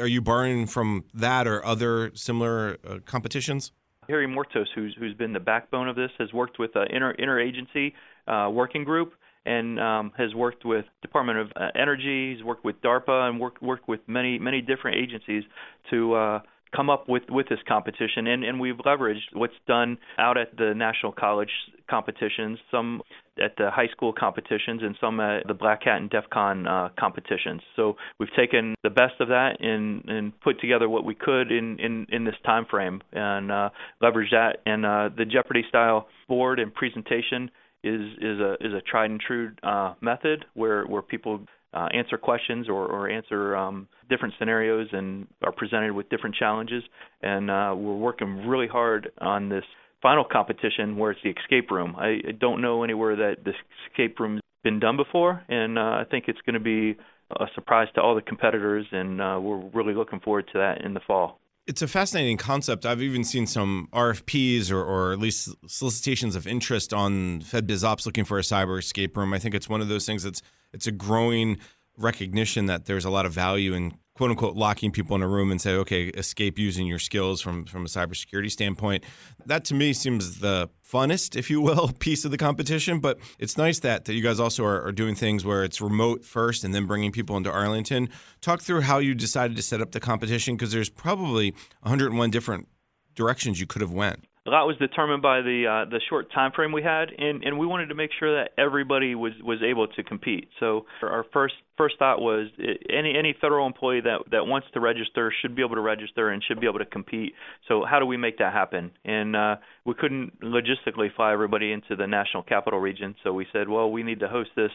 Are 0.00 0.08
you 0.08 0.20
borrowing 0.20 0.66
from 0.66 1.04
that 1.14 1.46
or 1.46 1.64
other 1.64 2.10
similar 2.16 2.78
uh, 2.84 2.98
competitions? 3.04 3.70
Harry 4.08 4.26
Mourtos, 4.26 4.66
who's 4.74 4.96
who's 4.98 5.14
been 5.14 5.34
the 5.34 5.38
backbone 5.38 5.88
of 5.88 5.94
this, 5.94 6.10
has 6.18 6.32
worked 6.32 6.58
with 6.58 6.74
an 6.74 6.88
inter 6.90 7.14
interagency 7.14 7.92
uh, 8.26 8.50
working 8.50 8.82
group 8.82 9.14
and 9.46 9.80
um, 9.80 10.12
has 10.16 10.34
worked 10.34 10.64
with 10.64 10.84
Department 11.02 11.38
of 11.38 11.48
uh, 11.56 11.68
Energy. 11.74 12.34
He's 12.34 12.44
worked 12.44 12.64
with 12.64 12.80
DARPA 12.82 13.28
and 13.28 13.40
worked 13.40 13.62
worked 13.62 13.88
with 13.88 14.00
many 14.06 14.38
many 14.38 14.60
different 14.60 14.98
agencies 14.98 15.44
to 15.90 16.14
uh, 16.14 16.40
come 16.74 16.90
up 16.90 17.08
with 17.08 17.22
with 17.28 17.48
this 17.48 17.58
competition 17.66 18.26
and 18.26 18.44
and 18.44 18.60
we've 18.60 18.76
leveraged 18.76 19.32
what's 19.32 19.54
done 19.66 19.98
out 20.18 20.36
at 20.36 20.56
the 20.56 20.74
national 20.74 21.12
college 21.12 21.50
competitions 21.88 22.58
some 22.70 23.00
at 23.42 23.56
the 23.56 23.70
high 23.70 23.86
school 23.92 24.12
competitions 24.12 24.82
and 24.82 24.96
some 25.00 25.20
at 25.20 25.46
the 25.46 25.54
Black 25.54 25.84
Hat 25.84 25.98
and 25.98 26.10
DEF 26.10 26.24
CON 26.30 26.66
uh, 26.66 26.88
competitions 26.98 27.62
so 27.76 27.96
we've 28.18 28.32
taken 28.36 28.74
the 28.82 28.90
best 28.90 29.14
of 29.20 29.28
that 29.28 29.60
and 29.60 30.04
and 30.08 30.38
put 30.40 30.60
together 30.60 30.88
what 30.88 31.04
we 31.04 31.14
could 31.14 31.50
in 31.50 31.78
in 31.78 32.06
in 32.10 32.24
this 32.24 32.36
time 32.44 32.66
frame 32.68 33.00
and 33.12 33.50
uh 33.50 33.70
leverage 34.02 34.30
that 34.30 34.58
and 34.66 34.84
uh 34.84 35.08
the 35.16 35.24
jeopardy 35.24 35.64
style 35.68 36.08
board 36.28 36.58
and 36.58 36.74
presentation 36.74 37.50
is 37.82 38.00
is 38.20 38.40
a 38.40 38.52
is 38.60 38.72
a 38.72 38.80
tried 38.80 39.10
and 39.10 39.20
true 39.20 39.52
uh 39.62 39.94
method 40.00 40.44
where 40.54 40.84
where 40.84 41.02
people 41.02 41.40
uh, 41.74 41.88
answer 41.92 42.16
questions 42.16 42.68
or, 42.68 42.86
or 42.86 43.10
answer 43.10 43.56
um, 43.56 43.88
different 44.08 44.34
scenarios 44.38 44.88
and 44.92 45.26
are 45.42 45.52
presented 45.52 45.92
with 45.92 46.08
different 46.08 46.34
challenges. 46.34 46.82
And 47.22 47.50
uh, 47.50 47.74
we're 47.76 47.96
working 47.96 48.46
really 48.46 48.68
hard 48.68 49.10
on 49.18 49.48
this 49.48 49.64
final 50.00 50.24
competition 50.24 50.96
where 50.96 51.10
it's 51.10 51.20
the 51.22 51.30
escape 51.30 51.70
room. 51.70 51.94
I, 51.96 52.20
I 52.28 52.32
don't 52.38 52.60
know 52.62 52.84
anywhere 52.84 53.16
that 53.16 53.44
this 53.44 53.54
escape 53.90 54.18
room's 54.18 54.40
been 54.64 54.80
done 54.80 54.96
before, 54.96 55.42
and 55.48 55.78
uh, 55.78 55.82
I 55.82 56.04
think 56.10 56.24
it's 56.28 56.40
going 56.44 56.54
to 56.54 56.60
be 56.60 56.98
a 57.30 57.46
surprise 57.54 57.88
to 57.94 58.00
all 58.00 58.14
the 58.14 58.22
competitors, 58.22 58.86
and 58.90 59.20
uh, 59.20 59.38
we're 59.40 59.68
really 59.68 59.94
looking 59.94 60.20
forward 60.20 60.46
to 60.52 60.58
that 60.58 60.84
in 60.84 60.94
the 60.94 61.00
fall. 61.06 61.38
It's 61.68 61.82
a 61.82 61.86
fascinating 61.86 62.38
concept. 62.38 62.86
I've 62.86 63.02
even 63.02 63.24
seen 63.24 63.46
some 63.46 63.88
RFPs 63.92 64.72
or, 64.72 64.82
or 64.82 65.12
at 65.12 65.18
least 65.18 65.54
solicitations 65.66 66.34
of 66.34 66.46
interest 66.46 66.94
on 66.94 67.42
FedBizOpps 67.42 68.06
looking 68.06 68.24
for 68.24 68.38
a 68.38 68.42
cyber 68.42 68.78
escape 68.78 69.18
room. 69.18 69.34
I 69.34 69.38
think 69.38 69.54
it's 69.54 69.68
one 69.68 69.82
of 69.82 69.88
those 69.88 70.06
things 70.06 70.22
that's 70.22 70.40
it's 70.72 70.86
a 70.86 70.92
growing 70.92 71.58
recognition 71.98 72.66
that 72.66 72.86
there's 72.86 73.04
a 73.04 73.10
lot 73.10 73.26
of 73.26 73.32
value 73.32 73.74
in 73.74 73.92
quote 74.18 74.30
unquote 74.30 74.56
locking 74.56 74.90
people 74.90 75.14
in 75.14 75.22
a 75.22 75.28
room 75.28 75.52
and 75.52 75.60
say, 75.60 75.74
okay, 75.74 76.08
escape 76.08 76.58
using 76.58 76.88
your 76.88 76.98
skills 76.98 77.40
from 77.40 77.64
from 77.64 77.84
a 77.84 77.88
cybersecurity 77.88 78.50
standpoint. 78.50 79.04
That 79.46 79.64
to 79.66 79.74
me 79.74 79.92
seems 79.92 80.40
the 80.40 80.68
funnest, 80.84 81.36
if 81.36 81.48
you 81.50 81.60
will, 81.60 81.92
piece 82.00 82.24
of 82.24 82.32
the 82.32 82.36
competition. 82.36 82.98
But 82.98 83.20
it's 83.38 83.56
nice 83.56 83.78
that 83.78 84.06
that 84.06 84.14
you 84.14 84.22
guys 84.22 84.40
also 84.40 84.64
are, 84.64 84.82
are 84.82 84.90
doing 84.90 85.14
things 85.14 85.44
where 85.44 85.62
it's 85.62 85.80
remote 85.80 86.24
first 86.24 86.64
and 86.64 86.74
then 86.74 86.84
bringing 86.84 87.12
people 87.12 87.36
into 87.36 87.48
Arlington. 87.52 88.08
Talk 88.40 88.60
through 88.60 88.80
how 88.80 88.98
you 88.98 89.14
decided 89.14 89.56
to 89.56 89.62
set 89.62 89.80
up 89.80 89.92
the 89.92 90.00
competition 90.00 90.56
because 90.56 90.72
there's 90.72 90.90
probably 90.90 91.52
101 91.82 92.28
different 92.30 92.66
directions 93.14 93.60
you 93.60 93.66
could 93.68 93.82
have 93.82 93.92
went 93.92 94.27
lot 94.48 94.66
was 94.66 94.76
determined 94.78 95.22
by 95.22 95.40
the 95.42 95.64
uh, 95.66 95.90
the 95.90 96.00
short 96.08 96.32
time 96.32 96.52
frame 96.52 96.72
we 96.72 96.82
had, 96.82 97.10
and, 97.16 97.42
and 97.44 97.58
we 97.58 97.66
wanted 97.66 97.86
to 97.86 97.94
make 97.94 98.10
sure 98.18 98.42
that 98.42 98.50
everybody 98.58 99.14
was, 99.14 99.32
was 99.42 99.58
able 99.62 99.88
to 99.88 100.02
compete. 100.02 100.48
So 100.60 100.86
our 101.02 101.24
first 101.32 101.54
first 101.76 101.96
thought 101.98 102.20
was 102.20 102.48
any 102.90 103.14
any 103.16 103.34
federal 103.40 103.66
employee 103.66 104.00
that 104.02 104.30
that 104.30 104.46
wants 104.46 104.68
to 104.74 104.80
register 104.80 105.32
should 105.40 105.54
be 105.56 105.62
able 105.62 105.76
to 105.76 105.80
register 105.80 106.30
and 106.30 106.42
should 106.42 106.60
be 106.60 106.66
able 106.66 106.78
to 106.80 106.86
compete. 106.86 107.34
So 107.68 107.84
how 107.88 107.98
do 107.98 108.06
we 108.06 108.16
make 108.16 108.38
that 108.38 108.52
happen? 108.52 108.90
And 109.04 109.36
uh, 109.36 109.56
we 109.84 109.94
couldn't 109.94 110.40
logistically 110.40 111.14
fly 111.14 111.32
everybody 111.32 111.72
into 111.72 111.96
the 111.96 112.06
national 112.06 112.42
capital 112.42 112.78
region, 112.78 113.14
so 113.24 113.32
we 113.32 113.46
said, 113.52 113.68
well, 113.68 113.90
we 113.90 114.02
need 114.02 114.20
to 114.20 114.28
host 114.28 114.50
this 114.56 114.70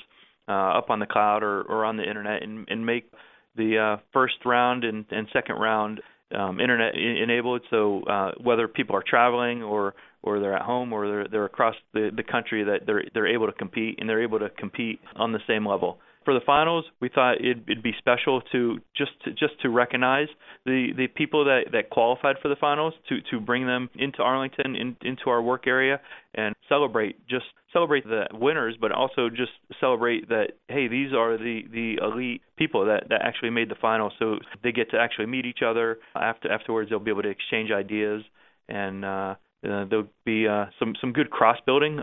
uh, 0.47 0.77
up 0.77 0.89
on 0.89 0.99
the 0.99 1.05
cloud 1.05 1.43
or, 1.43 1.61
or 1.63 1.85
on 1.85 1.97
the 1.97 2.07
internet 2.07 2.43
and, 2.43 2.67
and 2.69 2.85
make 2.85 3.11
the 3.55 3.77
uh, 3.77 4.01
first 4.11 4.35
round 4.45 4.83
and, 4.83 5.05
and 5.11 5.27
second 5.31 5.55
round 5.55 6.01
um, 6.35 6.59
internet 6.59 6.95
enabled. 6.95 7.61
So 7.69 8.03
uh, 8.03 8.31
whether 8.41 8.67
people 8.67 8.95
are 8.95 9.03
traveling 9.05 9.63
or 9.63 9.93
or 10.21 10.39
they're 10.39 10.55
at 10.55 10.61
home 10.61 10.93
or 10.93 11.07
they're 11.07 11.27
they're 11.27 11.45
across 11.45 11.75
the, 11.93 12.11
the 12.15 12.23
country, 12.23 12.63
that 12.63 12.85
they're 12.85 13.03
they're 13.13 13.27
able 13.27 13.47
to 13.47 13.53
compete 13.53 13.99
and 13.99 14.09
they're 14.09 14.23
able 14.23 14.39
to 14.39 14.49
compete 14.49 14.99
on 15.15 15.31
the 15.31 15.39
same 15.47 15.67
level. 15.67 15.99
For 16.25 16.33
the 16.33 16.41
finals, 16.45 16.85
we 17.01 17.09
thought 17.09 17.41
it'd, 17.41 17.63
it'd 17.69 17.83
be 17.83 17.93
special 17.97 18.41
to 18.51 18.79
just 18.95 19.11
to, 19.25 19.31
just 19.31 19.59
to 19.61 19.69
recognize 19.69 20.27
the, 20.65 20.89
the 20.95 21.07
people 21.07 21.45
that, 21.45 21.71
that 21.73 21.89
qualified 21.89 22.37
for 22.41 22.47
the 22.47 22.55
finals, 22.55 22.93
to, 23.09 23.17
to 23.31 23.39
bring 23.39 23.65
them 23.65 23.89
into 23.95 24.21
Arlington, 24.21 24.75
in, 24.75 24.95
into 25.01 25.29
our 25.29 25.41
work 25.41 25.67
area, 25.67 25.99
and 26.33 26.55
celebrate 26.69 27.27
just 27.27 27.45
celebrate 27.73 28.05
the 28.05 28.25
winners, 28.31 28.75
but 28.79 28.91
also 28.91 29.29
just 29.29 29.51
celebrate 29.79 30.29
that 30.29 30.53
hey, 30.67 30.87
these 30.87 31.13
are 31.13 31.37
the 31.37 31.61
the 31.71 31.95
elite 32.01 32.41
people 32.57 32.85
that 32.85 33.09
that 33.09 33.21
actually 33.21 33.49
made 33.49 33.69
the 33.69 33.75
final. 33.81 34.11
So 34.19 34.37
they 34.63 34.71
get 34.71 34.91
to 34.91 34.99
actually 34.99 35.25
meet 35.25 35.45
each 35.45 35.61
other. 35.65 35.97
After 36.15 36.51
afterwards, 36.51 36.89
they'll 36.89 36.99
be 36.99 37.11
able 37.11 37.23
to 37.23 37.29
exchange 37.29 37.71
ideas, 37.71 38.23
and 38.69 39.03
uh, 39.03 39.07
uh, 39.07 39.35
there'll 39.85 40.07
be 40.25 40.47
uh, 40.47 40.65
some 40.79 40.93
some 40.99 41.11
good 41.13 41.29
cross 41.29 41.57
building 41.65 41.99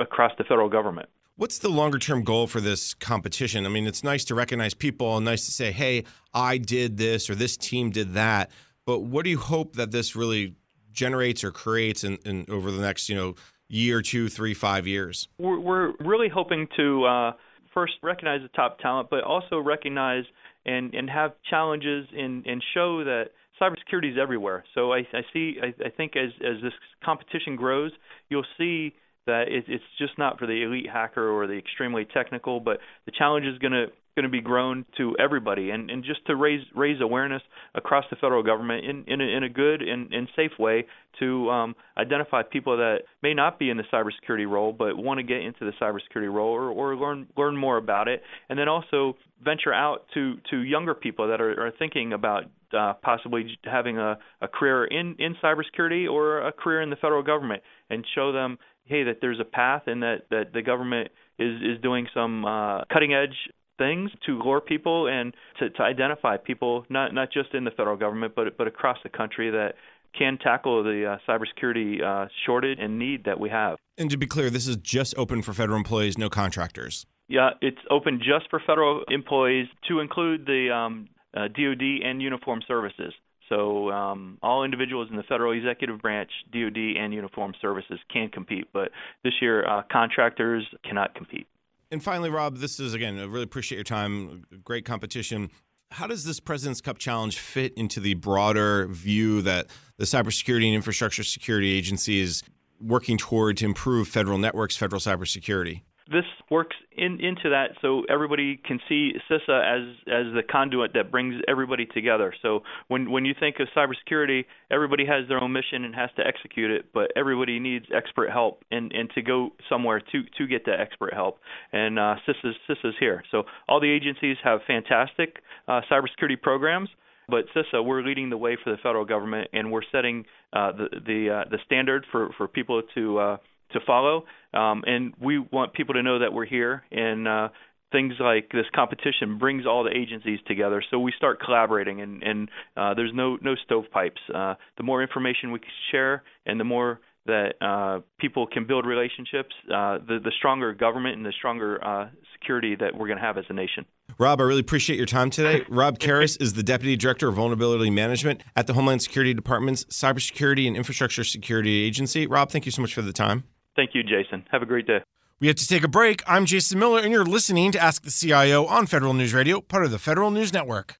across 0.00 0.32
the 0.38 0.44
federal 0.44 0.68
government. 0.68 1.08
What's 1.36 1.58
the 1.58 1.70
longer 1.70 1.98
term 1.98 2.24
goal 2.24 2.46
for 2.46 2.60
this 2.60 2.92
competition? 2.92 3.64
I 3.64 3.70
mean, 3.70 3.86
it's 3.86 4.04
nice 4.04 4.24
to 4.26 4.34
recognize 4.34 4.74
people 4.74 5.16
and 5.16 5.24
nice 5.24 5.46
to 5.46 5.52
say, 5.52 5.72
hey, 5.72 6.04
I 6.34 6.58
did 6.58 6.98
this 6.98 7.30
or 7.30 7.34
this 7.34 7.56
team 7.56 7.90
did 7.90 8.14
that. 8.14 8.50
But 8.84 9.00
what 9.00 9.24
do 9.24 9.30
you 9.30 9.38
hope 9.38 9.76
that 9.76 9.92
this 9.92 10.14
really 10.14 10.54
generates 10.92 11.42
or 11.42 11.50
creates 11.50 12.04
in, 12.04 12.18
in 12.26 12.44
over 12.50 12.70
the 12.70 12.82
next, 12.82 13.08
you 13.08 13.16
know, 13.16 13.34
year, 13.68 14.02
two, 14.02 14.28
three, 14.28 14.52
five 14.52 14.86
years? 14.86 15.28
We're, 15.38 15.58
we're 15.58 15.92
really 16.00 16.28
hoping 16.28 16.68
to 16.76 17.04
uh, 17.06 17.32
first 17.72 17.94
recognize 18.02 18.42
the 18.42 18.48
top 18.48 18.78
talent, 18.80 19.08
but 19.10 19.24
also 19.24 19.58
recognize 19.58 20.24
and, 20.66 20.92
and 20.94 21.08
have 21.08 21.32
challenges 21.48 22.06
and, 22.14 22.44
and 22.46 22.62
show 22.74 23.04
that 23.04 23.30
cybersecurity 23.58 24.12
is 24.12 24.18
everywhere. 24.20 24.64
So 24.74 24.92
I, 24.92 24.98
I 25.14 25.22
see, 25.32 25.56
I, 25.62 25.68
I 25.86 25.88
think 25.88 26.12
as, 26.14 26.30
as 26.44 26.62
this 26.62 26.72
competition 27.02 27.56
grows, 27.56 27.92
you'll 28.28 28.44
see 28.58 28.92
that 29.26 29.44
it, 29.48 29.64
it's 29.68 29.84
just 29.98 30.18
not 30.18 30.38
for 30.38 30.46
the 30.46 30.62
elite 30.62 30.88
hacker 30.92 31.30
or 31.30 31.46
the 31.46 31.56
extremely 31.56 32.04
technical, 32.04 32.60
but 32.60 32.78
the 33.06 33.12
challenge 33.12 33.46
is 33.46 33.58
going 33.58 33.72
to 33.72 33.86
going 34.14 34.24
to 34.24 34.28
be 34.28 34.42
grown 34.42 34.84
to 34.98 35.16
everybody. 35.18 35.70
And, 35.70 35.90
and 35.90 36.04
just 36.04 36.24
to 36.26 36.36
raise 36.36 36.64
raise 36.74 37.00
awareness 37.00 37.42
across 37.74 38.04
the 38.10 38.16
federal 38.16 38.42
government 38.42 38.84
in 38.84 39.04
in 39.06 39.20
a, 39.20 39.24
in 39.24 39.42
a 39.44 39.48
good 39.48 39.82
and, 39.82 40.12
and 40.12 40.28
safe 40.36 40.52
way 40.58 40.86
to 41.18 41.50
um, 41.50 41.76
identify 41.96 42.42
people 42.42 42.76
that 42.76 43.00
may 43.22 43.34
not 43.34 43.58
be 43.58 43.70
in 43.70 43.76
the 43.76 43.84
cybersecurity 43.92 44.48
role 44.48 44.72
but 44.72 44.96
want 44.96 45.18
to 45.18 45.22
get 45.22 45.38
into 45.38 45.64
the 45.64 45.72
cybersecurity 45.80 46.32
role 46.32 46.52
or, 46.52 46.70
or 46.70 46.96
learn 46.96 47.26
learn 47.36 47.56
more 47.56 47.76
about 47.76 48.08
it. 48.08 48.22
And 48.48 48.58
then 48.58 48.68
also 48.68 49.16
venture 49.42 49.72
out 49.72 50.04
to 50.14 50.36
to 50.50 50.58
younger 50.58 50.94
people 50.94 51.28
that 51.28 51.40
are, 51.40 51.66
are 51.66 51.72
thinking 51.78 52.12
about 52.12 52.44
uh, 52.78 52.94
possibly 53.02 53.58
having 53.64 53.98
a, 53.98 54.18
a 54.40 54.48
career 54.48 54.84
in 54.84 55.16
in 55.18 55.36
cybersecurity 55.42 56.10
or 56.10 56.46
a 56.46 56.52
career 56.52 56.82
in 56.82 56.90
the 56.90 56.96
federal 56.96 57.22
government 57.22 57.62
and 57.90 58.04
show 58.14 58.32
them 58.32 58.58
hey 58.84 59.04
that 59.04 59.18
there's 59.20 59.40
a 59.40 59.44
path 59.44 59.82
and 59.86 60.02
that 60.02 60.22
that 60.30 60.52
the 60.52 60.62
government 60.62 61.10
is 61.38 61.60
is 61.62 61.80
doing 61.82 62.06
some 62.14 62.44
uh, 62.44 62.84
cutting 62.92 63.14
edge 63.14 63.36
things 63.78 64.10
to 64.26 64.38
lure 64.38 64.60
people 64.60 65.08
and 65.08 65.34
to, 65.58 65.70
to 65.70 65.82
identify 65.82 66.36
people 66.36 66.84
not 66.88 67.14
not 67.14 67.32
just 67.32 67.54
in 67.54 67.64
the 67.64 67.70
federal 67.70 67.96
government 67.96 68.34
but 68.34 68.56
but 68.56 68.66
across 68.66 68.98
the 69.02 69.08
country 69.08 69.50
that 69.50 69.74
can 70.16 70.38
tackle 70.38 70.82
the 70.82 71.06
uh, 71.06 71.18
cybersecurity 71.28 72.02
uh, 72.02 72.28
shortage 72.44 72.78
and 72.80 72.98
need 72.98 73.24
that 73.24 73.40
we 73.40 73.48
have. 73.48 73.78
And 73.98 74.10
to 74.10 74.16
be 74.16 74.26
clear, 74.26 74.50
this 74.50 74.66
is 74.66 74.76
just 74.76 75.14
open 75.16 75.42
for 75.42 75.52
federal 75.52 75.78
employees, 75.78 76.18
no 76.18 76.28
contractors. 76.28 77.06
Yeah, 77.28 77.50
it's 77.60 77.78
open 77.90 78.18
just 78.18 78.50
for 78.50 78.60
federal 78.66 79.04
employees 79.08 79.68
to 79.88 80.00
include 80.00 80.44
the 80.44 80.70
um, 80.70 81.08
uh, 81.34 81.48
DoD 81.48 82.04
and 82.04 82.20
uniform 82.20 82.60
services. 82.66 83.14
So 83.48 83.90
um, 83.90 84.38
all 84.42 84.64
individuals 84.64 85.08
in 85.10 85.16
the 85.16 85.22
federal 85.24 85.52
executive 85.52 86.00
branch, 86.00 86.30
DoD, 86.52 86.96
and 86.96 87.12
uniform 87.12 87.52
services 87.60 87.98
can 88.10 88.28
compete, 88.28 88.68
but 88.72 88.90
this 89.24 89.34
year 89.40 89.66
uh, 89.66 89.82
contractors 89.90 90.64
cannot 90.84 91.14
compete. 91.14 91.46
And 91.90 92.02
finally, 92.02 92.30
Rob, 92.30 92.56
this 92.56 92.80
is 92.80 92.94
again, 92.94 93.18
I 93.18 93.24
really 93.24 93.42
appreciate 93.42 93.76
your 93.76 93.84
time. 93.84 94.44
Great 94.64 94.84
competition. 94.84 95.50
How 95.90 96.06
does 96.06 96.24
this 96.24 96.40
President's 96.40 96.80
Cup 96.80 96.96
Challenge 96.96 97.38
fit 97.38 97.74
into 97.74 98.00
the 98.00 98.14
broader 98.14 98.86
view 98.86 99.42
that 99.42 99.66
the 99.98 100.04
Cybersecurity 100.04 100.64
and 100.64 100.74
Infrastructure 100.74 101.22
Security 101.22 101.70
Agency 101.76 102.20
is 102.20 102.42
working 102.80 103.18
toward 103.18 103.58
to 103.58 103.66
improve 103.66 104.08
federal 104.08 104.38
networks, 104.38 104.74
federal 104.74 105.00
cybersecurity? 105.00 105.82
This 106.10 106.24
works 106.50 106.76
in, 106.96 107.20
into 107.20 107.50
that 107.50 107.70
so 107.80 108.02
everybody 108.10 108.60
can 108.64 108.80
see 108.88 109.12
CISA 109.30 109.38
as 109.48 109.96
as 110.08 110.34
the 110.34 110.42
conduit 110.48 110.94
that 110.94 111.10
brings 111.10 111.36
everybody 111.48 111.86
together. 111.86 112.34
So 112.42 112.60
when 112.88 113.10
when 113.10 113.24
you 113.24 113.34
think 113.38 113.56
of 113.60 113.68
cybersecurity, 113.76 114.44
everybody 114.70 115.06
has 115.06 115.28
their 115.28 115.42
own 115.42 115.52
mission 115.52 115.84
and 115.84 115.94
has 115.94 116.10
to 116.16 116.26
execute 116.26 116.70
it, 116.70 116.86
but 116.92 117.12
everybody 117.16 117.58
needs 117.58 117.86
expert 117.94 118.30
help 118.30 118.64
and 118.70 118.92
and 118.92 119.10
to 119.14 119.22
go 119.22 119.50
somewhere 119.68 120.00
to 120.00 120.22
to 120.38 120.46
get 120.46 120.66
that 120.66 120.80
expert 120.80 121.14
help. 121.14 121.38
And 121.72 121.98
uh, 121.98 122.16
CISA's 122.26 122.56
CISA's 122.68 122.96
here. 122.98 123.22
So 123.30 123.44
all 123.68 123.80
the 123.80 123.90
agencies 123.90 124.36
have 124.42 124.60
fantastic 124.66 125.38
uh, 125.68 125.82
cybersecurity 125.90 126.40
programs. 126.40 126.88
But 127.28 127.44
CISA, 127.54 127.84
we're 127.84 128.02
leading 128.02 128.30
the 128.30 128.36
way 128.36 128.58
for 128.62 128.70
the 128.70 128.76
federal 128.78 129.04
government, 129.04 129.48
and 129.52 129.70
we're 129.70 129.82
setting 129.92 130.24
uh, 130.52 130.72
the 130.72 130.88
the 131.06 131.30
uh, 131.30 131.50
the 131.50 131.58
standard 131.64 132.04
for 132.10 132.30
for 132.36 132.48
people 132.48 132.82
to 132.94 133.18
uh, 133.18 133.36
to 133.72 133.80
follow. 133.86 134.24
Um, 134.54 134.84
and 134.86 135.14
we 135.20 135.38
want 135.38 135.72
people 135.72 135.94
to 135.94 136.02
know 136.02 136.18
that 136.18 136.32
we're 136.32 136.46
here 136.46 136.84
and 136.90 137.26
uh, 137.26 137.48
things 137.92 138.14
like 138.18 138.50
this 138.52 138.66
competition 138.74 139.38
brings 139.38 139.66
all 139.66 139.84
the 139.84 139.96
agencies 139.96 140.40
together 140.46 140.82
so 140.90 140.98
we 140.98 141.12
start 141.16 141.40
collaborating 141.40 142.00
and, 142.00 142.22
and 142.22 142.48
uh, 142.76 142.94
there's 142.94 143.12
no 143.14 143.38
no 143.42 143.54
stovepipes 143.54 144.20
uh, 144.34 144.54
the 144.78 144.82
more 144.82 145.02
information 145.02 145.52
we 145.52 145.60
share 145.92 146.24
and 146.46 146.58
the 146.58 146.64
more 146.64 147.00
that 147.24 147.54
uh, 147.60 148.00
people 148.18 148.46
can 148.46 148.66
build 148.66 148.84
relationships 148.86 149.54
uh, 149.66 149.98
the, 150.08 150.18
the 150.24 150.32
stronger 150.38 150.72
government 150.72 151.16
and 151.16 151.24
the 151.24 151.32
stronger 151.36 151.84
uh, 151.84 152.08
security 152.32 152.74
that 152.74 152.96
we're 152.96 153.06
going 153.06 153.18
to 153.18 153.24
have 153.24 153.38
as 153.38 153.44
a 153.50 153.52
nation 153.52 153.84
Rob, 154.18 154.42
I 154.42 154.44
really 154.44 154.60
appreciate 154.60 154.98
your 154.98 155.06
time 155.06 155.30
today. 155.30 155.64
Rob 155.70 155.98
Karas 155.98 156.40
is 156.40 156.52
the 156.52 156.62
Deputy 156.62 156.96
Director 156.96 157.28
of 157.28 157.36
Vulnerability 157.36 157.88
Management 157.88 158.42
at 158.54 158.66
the 158.66 158.74
Homeland 158.74 159.00
Security 159.00 159.32
Department's 159.32 159.84
Cybersecurity 159.86 160.66
and 160.66 160.76
Infrastructure 160.76 161.24
Security 161.24 161.82
Agency. 161.82 162.26
Rob, 162.26 162.50
thank 162.50 162.66
you 162.66 162.72
so 162.72 162.82
much 162.82 162.92
for 162.92 163.00
the 163.00 163.14
time. 163.14 163.44
Thank 163.76 163.94
you, 163.94 164.02
Jason. 164.02 164.44
Have 164.50 164.62
a 164.62 164.66
great 164.66 164.86
day. 164.86 165.00
We 165.40 165.46
have 165.48 165.56
to 165.56 165.66
take 165.66 165.82
a 165.82 165.88
break. 165.88 166.22
I'm 166.26 166.46
Jason 166.46 166.78
Miller, 166.78 167.00
and 167.00 167.10
you're 167.10 167.24
listening 167.24 167.72
to 167.72 167.80
Ask 167.80 168.02
the 168.02 168.10
CIO 168.10 168.66
on 168.66 168.86
Federal 168.86 169.14
News 169.14 169.34
Radio, 169.34 169.60
part 169.60 169.84
of 169.84 169.90
the 169.90 169.98
Federal 169.98 170.30
News 170.30 170.52
Network. 170.52 170.98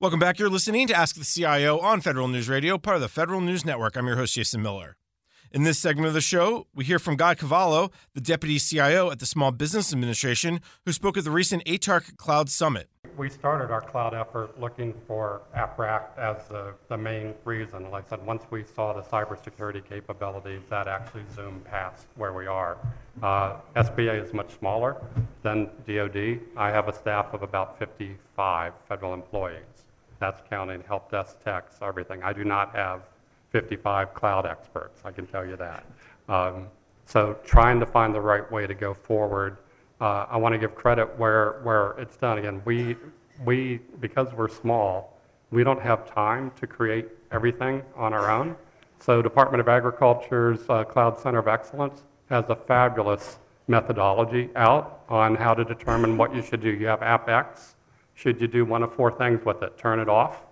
Welcome 0.00 0.20
back. 0.20 0.38
You're 0.38 0.50
listening 0.50 0.86
to 0.88 0.94
Ask 0.94 1.16
the 1.16 1.24
CIO 1.24 1.78
on 1.80 2.00
Federal 2.00 2.28
News 2.28 2.48
Radio, 2.48 2.78
part 2.78 2.96
of 2.96 3.02
the 3.02 3.08
Federal 3.08 3.40
News 3.40 3.64
Network. 3.64 3.96
I'm 3.96 4.06
your 4.06 4.16
host, 4.16 4.34
Jason 4.34 4.62
Miller. 4.62 4.96
In 5.50 5.64
this 5.64 5.78
segment 5.78 6.08
of 6.08 6.14
the 6.14 6.20
show, 6.20 6.66
we 6.74 6.84
hear 6.84 6.98
from 6.98 7.16
Guy 7.16 7.34
Cavallo, 7.34 7.90
the 8.14 8.20
Deputy 8.20 8.58
CIO 8.58 9.10
at 9.10 9.18
the 9.18 9.26
Small 9.26 9.52
Business 9.52 9.92
Administration, 9.92 10.60
who 10.84 10.92
spoke 10.92 11.16
at 11.16 11.24
the 11.24 11.30
recent 11.30 11.64
ATARC 11.64 12.16
Cloud 12.16 12.48
Summit 12.48 12.88
we 13.16 13.28
started 13.28 13.70
our 13.70 13.80
cloud 13.80 14.14
effort 14.14 14.58
looking 14.60 14.94
for 15.06 15.42
AppRack 15.56 16.16
as 16.18 16.48
the, 16.48 16.74
the 16.88 16.96
main 16.96 17.34
reason. 17.44 17.90
Like 17.90 18.06
I 18.06 18.10
said, 18.10 18.26
once 18.26 18.42
we 18.50 18.64
saw 18.64 18.92
the 18.92 19.02
cybersecurity 19.02 19.84
capabilities, 19.88 20.62
that 20.70 20.88
actually 20.88 21.24
zoomed 21.34 21.64
past 21.64 22.06
where 22.16 22.32
we 22.32 22.46
are. 22.46 22.76
Uh, 23.22 23.56
SBA 23.76 24.24
is 24.24 24.32
much 24.32 24.58
smaller 24.58 25.00
than 25.42 25.70
DoD. 25.86 26.40
I 26.56 26.70
have 26.70 26.88
a 26.88 26.92
staff 26.92 27.32
of 27.34 27.42
about 27.42 27.78
55 27.78 28.72
federal 28.88 29.14
employees. 29.14 29.84
That's 30.18 30.40
counting 30.48 30.82
help 30.86 31.10
desk 31.10 31.42
techs, 31.44 31.76
everything. 31.82 32.22
I 32.22 32.32
do 32.32 32.44
not 32.44 32.74
have 32.74 33.02
55 33.50 34.14
cloud 34.14 34.46
experts, 34.46 35.00
I 35.04 35.12
can 35.12 35.26
tell 35.26 35.46
you 35.46 35.56
that. 35.56 35.84
Um, 36.28 36.66
so 37.06 37.36
trying 37.44 37.78
to 37.80 37.86
find 37.86 38.14
the 38.14 38.20
right 38.20 38.50
way 38.50 38.66
to 38.66 38.74
go 38.74 38.94
forward 38.94 39.58
uh, 40.00 40.26
I 40.28 40.36
want 40.36 40.52
to 40.52 40.58
give 40.58 40.74
credit 40.74 41.18
where, 41.18 41.60
where 41.62 41.92
it's 41.98 42.16
done. 42.16 42.38
Again, 42.38 42.62
we, 42.64 42.96
we, 43.44 43.80
because 44.00 44.32
we're 44.34 44.48
small, 44.48 45.18
we 45.50 45.64
don't 45.64 45.80
have 45.80 46.12
time 46.12 46.50
to 46.60 46.66
create 46.66 47.08
everything 47.30 47.82
on 47.96 48.12
our 48.12 48.30
own. 48.30 48.56
So 48.98 49.22
Department 49.22 49.60
of 49.60 49.68
Agriculture's 49.68 50.60
uh, 50.68 50.84
Cloud 50.84 51.18
Center 51.18 51.38
of 51.38 51.48
Excellence 51.48 52.02
has 52.30 52.44
a 52.48 52.56
fabulous 52.56 53.38
methodology 53.68 54.50
out 54.56 55.04
on 55.08 55.34
how 55.34 55.54
to 55.54 55.64
determine 55.64 56.16
what 56.16 56.34
you 56.34 56.42
should 56.42 56.60
do. 56.60 56.70
You 56.70 56.86
have 56.86 57.00
AppX. 57.00 57.74
Should 58.14 58.40
you 58.40 58.48
do 58.48 58.64
one 58.64 58.82
of 58.82 58.94
four 58.94 59.10
things 59.10 59.44
with 59.44 59.62
it? 59.62 59.76
Turn 59.78 59.98
it 59.98 60.08
off, 60.08 60.42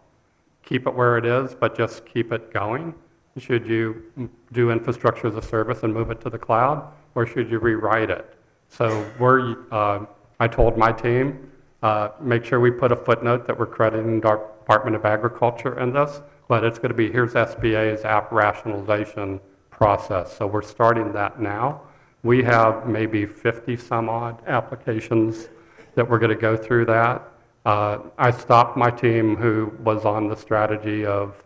keep 0.65 0.87
it 0.87 0.95
where 0.95 1.17
it 1.19 1.25
is, 1.25 1.55
but 1.55 1.77
just 1.77 2.05
keep 2.07 2.33
it 2.33 2.53
going? 2.53 2.95
Should 3.39 3.67
you 3.67 4.31
do 4.53 4.71
infrastructure 4.71 5.29
as 5.29 5.35
a 5.37 5.43
service 5.43 5.83
and 5.83 5.95
move 5.95 6.11
it 6.11 6.21
to 6.23 6.31
the 6.31 6.39
cloud, 6.39 6.93
or 7.15 7.27
should 7.27 7.51
you 7.51 7.59
rewrite 7.59 8.11
it? 8.11 8.35
So 8.73 9.07
we're, 9.19 9.71
uh, 9.71 10.07
I 10.41 10.49
told 10.49 10.79
my 10.79 10.93
team, 10.93 11.53
uh, 11.83 12.09
make 12.19 12.43
sure 12.43 12.59
we 12.59 12.71
put 12.71 12.91
a 12.91 12.97
footnote 12.97 13.47
that 13.47 13.59
we're 13.59 13.67
crediting 13.67 14.19
the 14.19 14.41
Department 14.61 14.97
of 14.97 15.05
Agriculture 15.05 15.79
in 15.79 15.93
this, 15.93 16.23
but 16.49 16.65
it's 16.65 16.79
going 16.79 16.89
to 16.89 16.97
be 16.97 17.13
here's 17.13 17.35
SBA's 17.35 18.07
app 18.07 18.33
rationalization 18.33 19.41
process. 19.69 20.35
So 20.35 20.47
we're 20.47 20.63
starting 20.63 21.13
that 21.13 21.39
now. 21.39 21.83
We 22.23 22.43
have 22.45 22.89
maybe 22.89 23.27
50 23.27 23.77
some 23.77 24.09
odd 24.09 24.43
applications 24.47 25.51
that 25.95 26.09
we're 26.09 26.19
going 26.19 26.35
to 26.35 26.41
go 26.41 26.57
through 26.57 26.87
that. 26.87 27.29
Uh, 27.67 27.99
I 28.17 28.31
stopped 28.31 28.79
my 28.79 28.91
team 28.91 29.37
who 29.37 29.71
was 29.85 30.07
on 30.07 30.29
the 30.29 30.37
strategy 30.37 31.05
of 31.05 31.45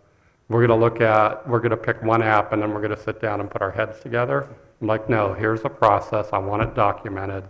we're 0.49 0.65
going 0.65 0.79
to 0.79 0.85
look 0.85 1.01
at, 1.01 1.49
we're 1.49 1.59
going 1.59 1.71
to 1.71 1.77
pick 1.77 2.01
one 2.05 2.23
app 2.23 2.53
and 2.53 2.63
then 2.63 2.73
we're 2.73 2.83
going 2.83 2.97
to 2.97 3.03
sit 3.03 3.21
down 3.21 3.41
and 3.41 3.51
put 3.51 3.63
our 3.63 3.73
heads 3.73 3.99
together. 3.99 4.49
I'm 4.81 4.87
like, 4.87 5.09
no, 5.09 5.33
here's 5.33 5.65
a 5.65 5.69
process. 5.69 6.29
I 6.33 6.39
want 6.39 6.63
it 6.63 6.75
documented. 6.75 7.45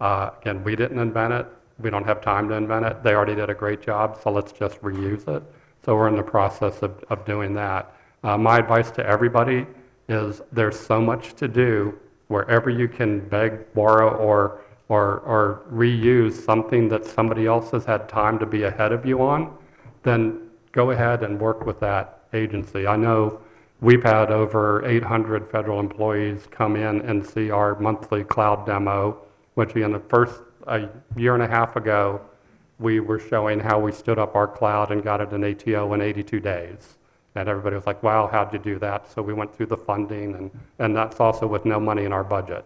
Uh, 0.00 0.30
again, 0.40 0.64
we 0.64 0.74
didn't 0.74 0.98
invent 0.98 1.32
it. 1.32 1.46
We 1.78 1.90
don't 1.90 2.04
have 2.04 2.20
time 2.20 2.48
to 2.48 2.54
invent 2.54 2.84
it. 2.86 3.02
They 3.02 3.14
already 3.14 3.34
did 3.34 3.50
a 3.50 3.54
great 3.54 3.80
job, 3.80 4.18
so 4.22 4.30
let's 4.30 4.52
just 4.52 4.80
reuse 4.82 5.28
it. 5.28 5.42
So 5.84 5.96
we're 5.96 6.08
in 6.08 6.16
the 6.16 6.22
process 6.22 6.82
of, 6.82 7.02
of 7.08 7.24
doing 7.24 7.54
that. 7.54 7.94
Uh, 8.24 8.36
my 8.38 8.58
advice 8.58 8.90
to 8.92 9.06
everybody 9.06 9.66
is 10.08 10.42
there's 10.52 10.78
so 10.78 11.00
much 11.00 11.34
to 11.34 11.48
do 11.48 11.98
wherever 12.28 12.70
you 12.70 12.88
can 12.88 13.20
beg, 13.28 13.72
borrow, 13.74 14.16
or, 14.16 14.62
or, 14.88 15.20
or 15.20 15.62
reuse 15.72 16.32
something 16.32 16.88
that 16.88 17.04
somebody 17.04 17.46
else 17.46 17.70
has 17.70 17.84
had 17.84 18.08
time 18.08 18.38
to 18.38 18.46
be 18.46 18.64
ahead 18.64 18.92
of 18.92 19.06
you 19.06 19.20
on, 19.22 19.56
then 20.02 20.48
go 20.72 20.90
ahead 20.90 21.22
and 21.22 21.38
work 21.40 21.66
with 21.66 21.78
that 21.80 22.24
agency. 22.32 22.86
I 22.86 22.96
know 22.96 23.40
We've 23.82 24.04
had 24.04 24.30
over 24.30 24.86
800 24.86 25.50
federal 25.50 25.80
employees 25.80 26.46
come 26.48 26.76
in 26.76 27.00
and 27.00 27.26
see 27.26 27.50
our 27.50 27.76
monthly 27.80 28.22
cloud 28.22 28.64
demo, 28.64 29.20
which 29.54 29.74
in 29.74 29.90
the 29.90 29.98
first 29.98 30.40
a 30.68 30.88
year 31.16 31.34
and 31.34 31.42
a 31.42 31.48
half 31.48 31.74
ago, 31.74 32.20
we 32.78 33.00
were 33.00 33.18
showing 33.18 33.58
how 33.58 33.80
we 33.80 33.90
stood 33.90 34.20
up 34.20 34.36
our 34.36 34.46
cloud 34.46 34.92
and 34.92 35.02
got 35.02 35.20
it 35.20 35.32
in 35.32 35.42
ATO 35.42 35.94
in 35.94 36.00
82 36.00 36.38
days. 36.38 36.96
And 37.34 37.48
everybody 37.48 37.74
was 37.74 37.84
like, 37.84 38.04
wow, 38.04 38.28
how'd 38.30 38.52
you 38.52 38.60
do 38.60 38.78
that? 38.78 39.10
So 39.10 39.20
we 39.20 39.34
went 39.34 39.52
through 39.52 39.66
the 39.66 39.76
funding, 39.76 40.36
and, 40.36 40.52
and 40.78 40.96
that's 40.96 41.18
also 41.18 41.48
with 41.48 41.64
no 41.64 41.80
money 41.80 42.04
in 42.04 42.12
our 42.12 42.22
budget 42.22 42.64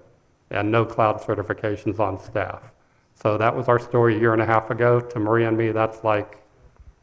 and 0.50 0.70
no 0.70 0.84
cloud 0.84 1.22
certifications 1.22 1.98
on 1.98 2.20
staff. 2.20 2.72
So 3.14 3.38
that 3.38 3.56
was 3.56 3.68
our 3.68 3.78
story 3.78 4.16
a 4.16 4.20
year 4.20 4.34
and 4.34 4.42
a 4.42 4.46
half 4.46 4.68
ago. 4.68 5.00
To 5.00 5.18
Maria 5.18 5.48
and 5.48 5.56
me, 5.56 5.72
that's 5.72 6.04
like 6.04 6.42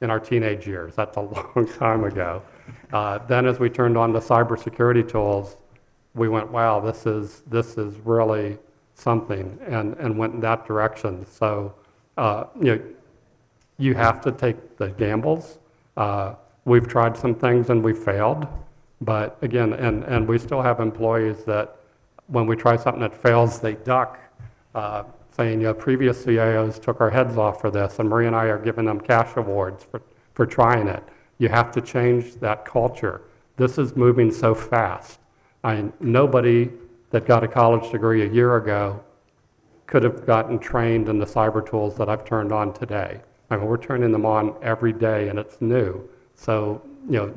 in 0.01 0.11
our 0.11 0.19
teenage 0.19 0.67
years. 0.67 0.93
That's 0.93 1.17
a 1.17 1.21
long 1.55 1.67
time 1.79 2.03
ago. 2.03 2.43
Uh, 2.91 3.17
then, 3.27 3.45
as 3.45 3.59
we 3.59 3.69
turned 3.69 3.97
on 3.97 4.13
the 4.13 4.19
cybersecurity 4.19 5.07
tools, 5.07 5.57
we 6.13 6.29
went, 6.29 6.51
wow, 6.51 6.79
this 6.79 7.05
is, 7.05 7.41
this 7.47 7.77
is 7.77 7.97
really 7.99 8.57
something, 8.93 9.57
and, 9.65 9.95
and 9.97 10.17
went 10.17 10.33
in 10.33 10.39
that 10.41 10.65
direction. 10.65 11.25
So, 11.25 11.73
uh, 12.17 12.45
you 12.59 12.75
know, 12.75 12.81
you 13.77 13.95
have 13.95 14.21
to 14.21 14.31
take 14.31 14.77
the 14.77 14.89
gambles. 14.89 15.57
Uh, 15.97 16.35
we've 16.65 16.87
tried 16.87 17.17
some 17.17 17.35
things 17.35 17.69
and 17.69 17.83
we 17.83 17.93
failed, 17.93 18.47
but 19.01 19.37
again, 19.41 19.73
and, 19.73 20.03
and 20.03 20.27
we 20.27 20.37
still 20.37 20.61
have 20.61 20.79
employees 20.79 21.43
that 21.45 21.77
when 22.27 22.45
we 22.45 22.55
try 22.55 22.75
something 22.75 23.01
that 23.01 23.15
fails, 23.15 23.59
they 23.59 23.73
duck, 23.73 24.19
uh, 24.75 25.03
saying, 25.35 25.59
you 25.61 25.67
know, 25.67 25.73
previous 25.73 26.23
CIOs 26.23 26.81
took 26.81 27.01
our 27.01 27.09
heads 27.09 27.37
off 27.37 27.59
for 27.59 27.71
this, 27.71 27.99
and 27.99 28.07
Maria 28.07 28.27
and 28.27 28.35
I 28.35 28.45
are 28.45 28.59
giving 28.59 28.85
them 28.85 28.99
cash 28.99 29.35
awards 29.35 29.83
for, 29.83 30.01
for 30.33 30.45
trying 30.45 30.87
it. 30.87 31.03
You 31.37 31.49
have 31.49 31.71
to 31.73 31.81
change 31.81 32.35
that 32.35 32.65
culture. 32.65 33.21
This 33.57 33.77
is 33.77 33.95
moving 33.95 34.31
so 34.31 34.55
fast. 34.55 35.19
I 35.63 35.89
nobody 35.99 36.69
that 37.11 37.25
got 37.25 37.43
a 37.43 37.47
college 37.47 37.91
degree 37.91 38.23
a 38.23 38.29
year 38.29 38.57
ago 38.57 39.03
could 39.85 40.03
have 40.03 40.25
gotten 40.25 40.57
trained 40.57 41.09
in 41.09 41.19
the 41.19 41.25
cyber 41.25 41.67
tools 41.67 41.95
that 41.97 42.09
I've 42.09 42.25
turned 42.25 42.51
on 42.51 42.73
today. 42.73 43.21
I 43.49 43.57
mean, 43.57 43.67
we're 43.67 43.77
turning 43.77 44.11
them 44.11 44.25
on 44.25 44.55
every 44.61 44.93
day 44.93 45.29
and 45.29 45.37
it's 45.37 45.61
new. 45.61 46.09
So, 46.35 46.81
you 47.07 47.17
know, 47.17 47.33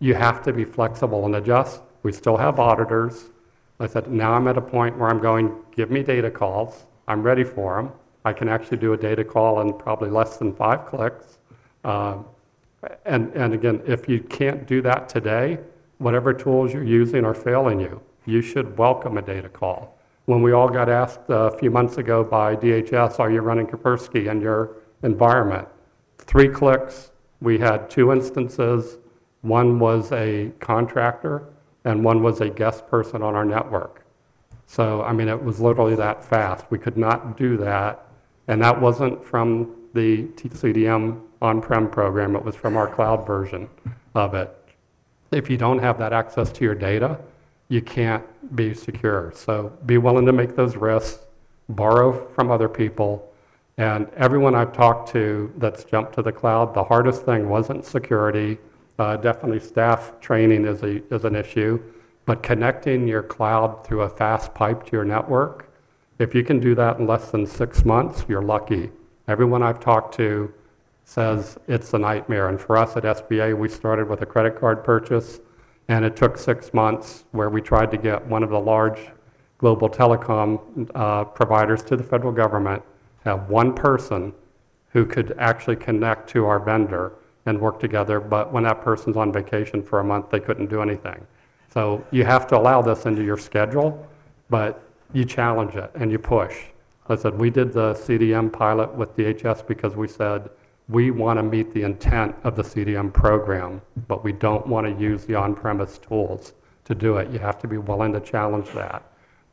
you 0.00 0.14
have 0.14 0.42
to 0.44 0.52
be 0.52 0.64
flexible 0.64 1.26
and 1.26 1.36
adjust. 1.36 1.82
We 2.02 2.12
still 2.12 2.36
have 2.36 2.58
auditors. 2.58 3.26
I 3.78 3.86
said, 3.86 4.10
now 4.10 4.32
I'm 4.32 4.48
at 4.48 4.56
a 4.56 4.62
point 4.62 4.96
where 4.96 5.10
I'm 5.10 5.20
going, 5.20 5.54
give 5.74 5.90
me 5.90 6.02
data 6.02 6.30
calls. 6.30 6.86
I'm 7.08 7.22
ready 7.22 7.44
for 7.44 7.76
them. 7.76 7.92
I 8.24 8.32
can 8.32 8.48
actually 8.48 8.78
do 8.78 8.92
a 8.92 8.96
data 8.96 9.24
call 9.24 9.60
in 9.60 9.74
probably 9.74 10.08
less 10.08 10.36
than 10.36 10.54
five 10.54 10.86
clicks. 10.86 11.38
Uh, 11.84 12.18
and, 13.04 13.32
and 13.34 13.54
again, 13.54 13.80
if 13.86 14.08
you 14.08 14.20
can't 14.20 14.66
do 14.66 14.82
that 14.82 15.08
today, 15.08 15.58
whatever 15.98 16.32
tools 16.32 16.72
you're 16.72 16.84
using 16.84 17.24
are 17.24 17.34
failing 17.34 17.80
you. 17.80 18.00
You 18.26 18.42
should 18.42 18.76
welcome 18.76 19.18
a 19.18 19.22
data 19.22 19.48
call. 19.48 19.98
When 20.26 20.42
we 20.42 20.52
all 20.52 20.68
got 20.68 20.88
asked 20.88 21.20
a 21.28 21.50
few 21.58 21.70
months 21.70 21.98
ago 21.98 22.22
by 22.22 22.54
DHS, 22.56 23.18
are 23.18 23.30
you 23.30 23.40
running 23.40 23.66
Kaspersky 23.66 24.30
in 24.30 24.40
your 24.40 24.76
environment? 25.02 25.68
Three 26.18 26.48
clicks, 26.48 27.10
we 27.40 27.58
had 27.58 27.90
two 27.90 28.12
instances. 28.12 28.98
One 29.40 29.80
was 29.80 30.12
a 30.12 30.52
contractor, 30.60 31.48
and 31.84 32.04
one 32.04 32.22
was 32.22 32.40
a 32.40 32.48
guest 32.48 32.86
person 32.86 33.22
on 33.22 33.34
our 33.34 33.44
network. 33.44 34.04
So, 34.66 35.02
I 35.02 35.12
mean, 35.12 35.28
it 35.28 35.42
was 35.42 35.60
literally 35.60 35.96
that 35.96 36.24
fast. 36.24 36.64
We 36.70 36.78
could 36.78 36.96
not 36.96 37.36
do 37.36 37.56
that. 37.58 38.06
And 38.46 38.62
that 38.62 38.80
wasn't 38.80 39.24
from 39.24 39.76
the 39.92 40.28
CDM 40.36 41.20
on 41.42 41.60
prem 41.60 41.90
program, 41.90 42.36
it 42.36 42.44
was 42.44 42.54
from 42.54 42.76
our 42.76 42.86
cloud 42.86 43.26
version 43.26 43.68
of 44.14 44.34
it. 44.34 44.56
If 45.32 45.50
you 45.50 45.56
don't 45.56 45.80
have 45.80 45.98
that 45.98 46.12
access 46.12 46.52
to 46.52 46.64
your 46.64 46.74
data, 46.74 47.18
you 47.68 47.82
can't 47.82 48.24
be 48.54 48.74
secure. 48.74 49.32
So, 49.34 49.72
be 49.84 49.98
willing 49.98 50.24
to 50.26 50.32
make 50.32 50.54
those 50.54 50.76
risks, 50.76 51.24
borrow 51.68 52.28
from 52.28 52.50
other 52.50 52.68
people. 52.68 53.28
And 53.76 54.08
everyone 54.16 54.54
I've 54.54 54.72
talked 54.72 55.10
to 55.12 55.52
that's 55.56 55.84
jumped 55.84 56.14
to 56.14 56.22
the 56.22 56.32
cloud, 56.32 56.74
the 56.74 56.84
hardest 56.84 57.24
thing 57.24 57.48
wasn't 57.48 57.84
security. 57.84 58.58
Uh, 58.98 59.16
definitely 59.16 59.58
staff 59.58 60.20
training 60.20 60.64
is, 60.64 60.82
a, 60.82 61.02
is 61.12 61.24
an 61.24 61.34
issue. 61.34 61.82
But 62.24 62.42
connecting 62.42 63.08
your 63.08 63.22
cloud 63.22 63.84
through 63.84 64.02
a 64.02 64.08
fast 64.08 64.54
pipe 64.54 64.84
to 64.86 64.92
your 64.92 65.04
network, 65.04 65.72
if 66.18 66.34
you 66.34 66.44
can 66.44 66.60
do 66.60 66.74
that 66.76 66.98
in 66.98 67.06
less 67.06 67.30
than 67.30 67.46
six 67.46 67.84
months, 67.84 68.24
you're 68.28 68.42
lucky. 68.42 68.92
Everyone 69.26 69.62
I've 69.62 69.80
talked 69.80 70.14
to 70.16 70.52
says 71.04 71.58
it's 71.68 71.92
a 71.94 71.98
nightmare. 71.98 72.48
And 72.48 72.60
for 72.60 72.76
us 72.76 72.96
at 72.96 73.04
SBA, 73.04 73.56
we 73.56 73.68
started 73.68 74.08
with 74.08 74.22
a 74.22 74.26
credit 74.26 74.58
card 74.58 74.84
purchase, 74.84 75.40
and 75.88 76.04
it 76.04 76.16
took 76.16 76.38
six 76.38 76.72
months 76.72 77.24
where 77.32 77.50
we 77.50 77.60
tried 77.60 77.90
to 77.90 77.96
get 77.96 78.24
one 78.26 78.42
of 78.42 78.50
the 78.50 78.60
large 78.60 79.10
global 79.58 79.88
telecom 79.88 80.90
uh, 80.94 81.24
providers 81.24 81.82
to 81.84 81.96
the 81.96 82.02
federal 82.02 82.32
government, 82.32 82.82
have 83.24 83.48
one 83.48 83.72
person 83.72 84.32
who 84.88 85.06
could 85.06 85.34
actually 85.38 85.76
connect 85.76 86.28
to 86.28 86.46
our 86.46 86.58
vendor 86.58 87.12
and 87.46 87.60
work 87.60 87.78
together. 87.80 88.20
But 88.20 88.52
when 88.52 88.64
that 88.64 88.82
person's 88.82 89.16
on 89.16 89.32
vacation 89.32 89.82
for 89.82 90.00
a 90.00 90.04
month, 90.04 90.30
they 90.30 90.40
couldn't 90.40 90.68
do 90.68 90.82
anything. 90.82 91.26
So 91.72 92.04
you 92.10 92.24
have 92.24 92.46
to 92.48 92.58
allow 92.58 92.82
this 92.82 93.06
into 93.06 93.24
your 93.24 93.38
schedule, 93.38 94.06
but 94.50 94.82
you 95.12 95.24
challenge 95.24 95.74
it 95.74 95.90
and 95.94 96.10
you 96.10 96.18
push. 96.18 96.56
I 97.08 97.16
said, 97.16 97.38
we 97.38 97.50
did 97.50 97.72
the 97.72 97.94
CDM 97.94 98.52
pilot 98.52 98.94
with 98.94 99.16
DHS 99.16 99.66
because 99.66 99.96
we 99.96 100.08
said, 100.08 100.50
we 100.88 101.10
want 101.10 101.38
to 101.38 101.42
meet 101.42 101.72
the 101.72 101.82
intent 101.82 102.34
of 102.44 102.56
the 102.56 102.62
CDM 102.62 103.12
program, 103.12 103.80
but 104.08 104.24
we 104.24 104.32
don't 104.32 104.66
want 104.66 104.86
to 104.86 105.02
use 105.02 105.24
the 105.24 105.34
on-premise 105.34 105.98
tools 105.98 106.52
to 106.84 106.94
do 106.94 107.16
it. 107.16 107.30
You 107.30 107.38
have 107.38 107.58
to 107.60 107.68
be 107.68 107.78
willing 107.78 108.12
to 108.12 108.20
challenge 108.20 108.68
that. 108.70 109.02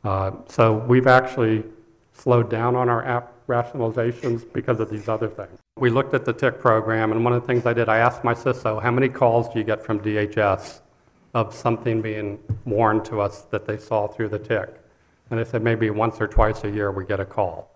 Uh, 0.02 0.32
so 0.48 0.78
we've 0.78 1.06
actually 1.06 1.64
slowed 2.12 2.50
down 2.50 2.74
on 2.74 2.88
our 2.88 3.04
app 3.04 3.32
rationalizations 3.46 4.50
because 4.52 4.80
of 4.80 4.90
these 4.90 5.08
other 5.08 5.28
things. 5.28 5.58
We 5.78 5.90
looked 5.90 6.14
at 6.14 6.24
the 6.24 6.32
TIC 6.32 6.60
program, 6.60 7.12
and 7.12 7.24
one 7.24 7.32
of 7.32 7.40
the 7.40 7.46
things 7.46 7.64
I 7.66 7.72
did, 7.72 7.88
I 7.88 7.98
asked 7.98 8.24
my 8.24 8.34
CISO, 8.34 8.82
how 8.82 8.90
many 8.90 9.08
calls 9.08 9.48
do 9.52 9.58
you 9.58 9.64
get 9.64 9.82
from 9.82 10.00
DHS 10.00 10.80
of 11.34 11.54
something 11.54 12.02
being 12.02 12.38
warned 12.64 13.04
to 13.06 13.20
us 13.20 13.42
that 13.50 13.66
they 13.66 13.78
saw 13.78 14.08
through 14.08 14.28
the 14.28 14.38
TIC. 14.38 14.68
And 15.30 15.38
they 15.38 15.44
said 15.44 15.62
maybe 15.62 15.90
once 15.90 16.20
or 16.20 16.26
twice 16.26 16.64
a 16.64 16.70
year 16.70 16.90
we 16.90 17.04
get 17.04 17.20
a 17.20 17.24
call. 17.24 17.70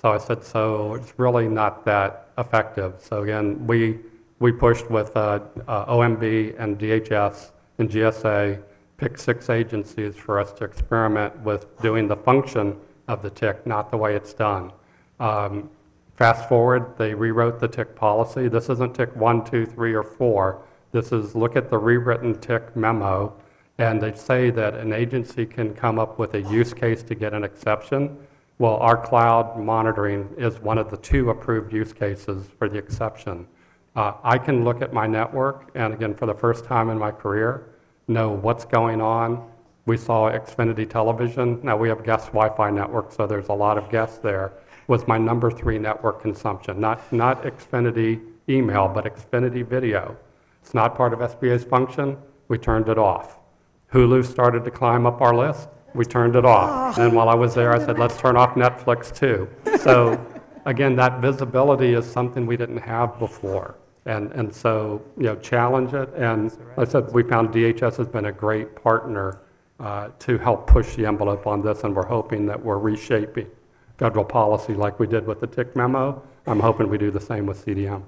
So 0.00 0.12
I 0.12 0.16
said, 0.16 0.42
so 0.42 0.94
it's 0.94 1.12
really 1.18 1.46
not 1.46 1.84
that 1.84 2.28
effective. 2.38 2.94
So 3.00 3.22
again, 3.22 3.66
we, 3.66 3.98
we 4.38 4.50
pushed 4.50 4.90
with 4.90 5.14
uh, 5.14 5.40
uh, 5.68 5.92
OMB 5.92 6.58
and 6.58 6.78
DHS 6.78 7.50
and 7.76 7.90
GSA, 7.90 8.62
picked 8.96 9.20
six 9.20 9.50
agencies 9.50 10.16
for 10.16 10.40
us 10.40 10.52
to 10.54 10.64
experiment 10.64 11.38
with 11.40 11.66
doing 11.82 12.08
the 12.08 12.16
function 12.16 12.78
of 13.08 13.20
the 13.20 13.28
TIC, 13.28 13.66
not 13.66 13.90
the 13.90 13.98
way 13.98 14.16
it's 14.16 14.32
done. 14.32 14.72
Um, 15.18 15.68
fast 16.16 16.48
forward, 16.48 16.96
they 16.96 17.12
rewrote 17.12 17.60
the 17.60 17.68
TIC 17.68 17.94
policy. 17.94 18.48
This 18.48 18.70
isn't 18.70 18.94
TIC 18.94 19.14
one, 19.16 19.44
two, 19.44 19.66
three, 19.66 19.92
or 19.92 20.02
4. 20.02 20.62
This 20.92 21.12
is 21.12 21.34
look 21.34 21.56
at 21.56 21.68
the 21.68 21.76
rewritten 21.76 22.40
TIC 22.40 22.74
memo, 22.74 23.34
and 23.76 24.00
they 24.00 24.14
say 24.14 24.48
that 24.48 24.74
an 24.74 24.94
agency 24.94 25.44
can 25.44 25.74
come 25.74 25.98
up 25.98 26.18
with 26.18 26.32
a 26.32 26.40
use 26.40 26.72
case 26.72 27.02
to 27.02 27.14
get 27.14 27.34
an 27.34 27.44
exception. 27.44 28.16
Well, 28.60 28.76
our 28.76 28.98
cloud 28.98 29.58
monitoring 29.58 30.34
is 30.36 30.60
one 30.60 30.76
of 30.76 30.90
the 30.90 30.98
two 30.98 31.30
approved 31.30 31.72
use 31.72 31.94
cases 31.94 32.46
for 32.58 32.68
the 32.68 32.76
exception. 32.76 33.46
Uh, 33.96 34.12
I 34.22 34.36
can 34.36 34.64
look 34.64 34.82
at 34.82 34.92
my 34.92 35.06
network, 35.06 35.70
and 35.74 35.94
again, 35.94 36.14
for 36.14 36.26
the 36.26 36.34
first 36.34 36.66
time 36.66 36.90
in 36.90 36.98
my 36.98 37.10
career, 37.10 37.70
know 38.06 38.32
what's 38.32 38.66
going 38.66 39.00
on. 39.00 39.50
We 39.86 39.96
saw 39.96 40.30
Xfinity 40.30 40.86
television. 40.86 41.58
Now 41.62 41.78
we 41.78 41.88
have 41.88 42.04
guest 42.04 42.26
Wi-Fi 42.34 42.68
network, 42.68 43.12
so 43.12 43.26
there's 43.26 43.48
a 43.48 43.54
lot 43.54 43.78
of 43.78 43.88
guests 43.88 44.18
there. 44.18 44.52
Was 44.88 45.08
my 45.08 45.16
number 45.16 45.50
three 45.50 45.78
network 45.78 46.20
consumption, 46.20 46.78
not 46.78 47.10
not 47.10 47.44
Xfinity 47.44 48.20
email, 48.46 48.88
but 48.88 49.06
Xfinity 49.06 49.66
video. 49.66 50.18
It's 50.60 50.74
not 50.74 50.94
part 50.98 51.14
of 51.14 51.20
SBA's 51.20 51.64
function. 51.64 52.18
We 52.48 52.58
turned 52.58 52.90
it 52.90 52.98
off. 52.98 53.38
Hulu 53.94 54.22
started 54.22 54.66
to 54.66 54.70
climb 54.70 55.06
up 55.06 55.22
our 55.22 55.34
list. 55.34 55.70
We 55.94 56.04
turned 56.04 56.36
it 56.36 56.44
off. 56.44 56.98
And 56.98 57.14
while 57.14 57.28
I 57.28 57.34
was 57.34 57.54
there, 57.54 57.72
I 57.72 57.78
said, 57.78 57.98
let's 57.98 58.16
turn 58.18 58.36
off 58.36 58.54
Netflix 58.54 59.14
too. 59.14 59.48
So 59.78 60.24
again, 60.66 60.96
that 60.96 61.20
visibility 61.20 61.94
is 61.94 62.10
something 62.10 62.46
we 62.46 62.56
didn't 62.56 62.78
have 62.78 63.18
before. 63.18 63.76
And, 64.06 64.32
and 64.32 64.54
so, 64.54 65.02
you 65.16 65.24
know, 65.24 65.36
challenge 65.36 65.92
it. 65.92 66.08
And 66.16 66.50
like 66.76 66.88
I 66.88 66.90
said, 66.90 67.12
we 67.12 67.22
found 67.22 67.50
DHS 67.50 67.96
has 67.96 68.08
been 68.08 68.26
a 68.26 68.32
great 68.32 68.74
partner 68.74 69.40
uh, 69.78 70.10
to 70.18 70.38
help 70.38 70.66
push 70.66 70.94
the 70.96 71.06
envelope 71.06 71.46
on 71.46 71.62
this, 71.62 71.84
and 71.84 71.96
we're 71.96 72.06
hoping 72.06 72.46
that 72.46 72.62
we're 72.62 72.78
reshaping 72.78 73.46
federal 73.98 74.24
policy 74.24 74.74
like 74.74 74.98
we 74.98 75.06
did 75.06 75.26
with 75.26 75.40
the 75.40 75.46
TIC 75.46 75.74
memo. 75.76 76.22
I'm 76.46 76.60
hoping 76.60 76.88
we 76.88 76.98
do 76.98 77.10
the 77.10 77.20
same 77.20 77.46
with 77.46 77.64
CDM. 77.64 78.02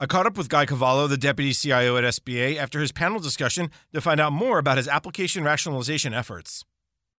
I 0.00 0.06
caught 0.06 0.26
up 0.26 0.38
with 0.38 0.48
Guy 0.48 0.64
Cavallo, 0.64 1.08
the 1.08 1.16
deputy 1.16 1.52
CIO 1.52 1.96
at 1.96 2.04
SBA, 2.04 2.56
after 2.56 2.80
his 2.80 2.92
panel 2.92 3.18
discussion 3.18 3.68
to 3.92 4.00
find 4.00 4.20
out 4.20 4.32
more 4.32 4.60
about 4.60 4.76
his 4.76 4.86
application 4.86 5.42
rationalization 5.42 6.14
efforts. 6.14 6.64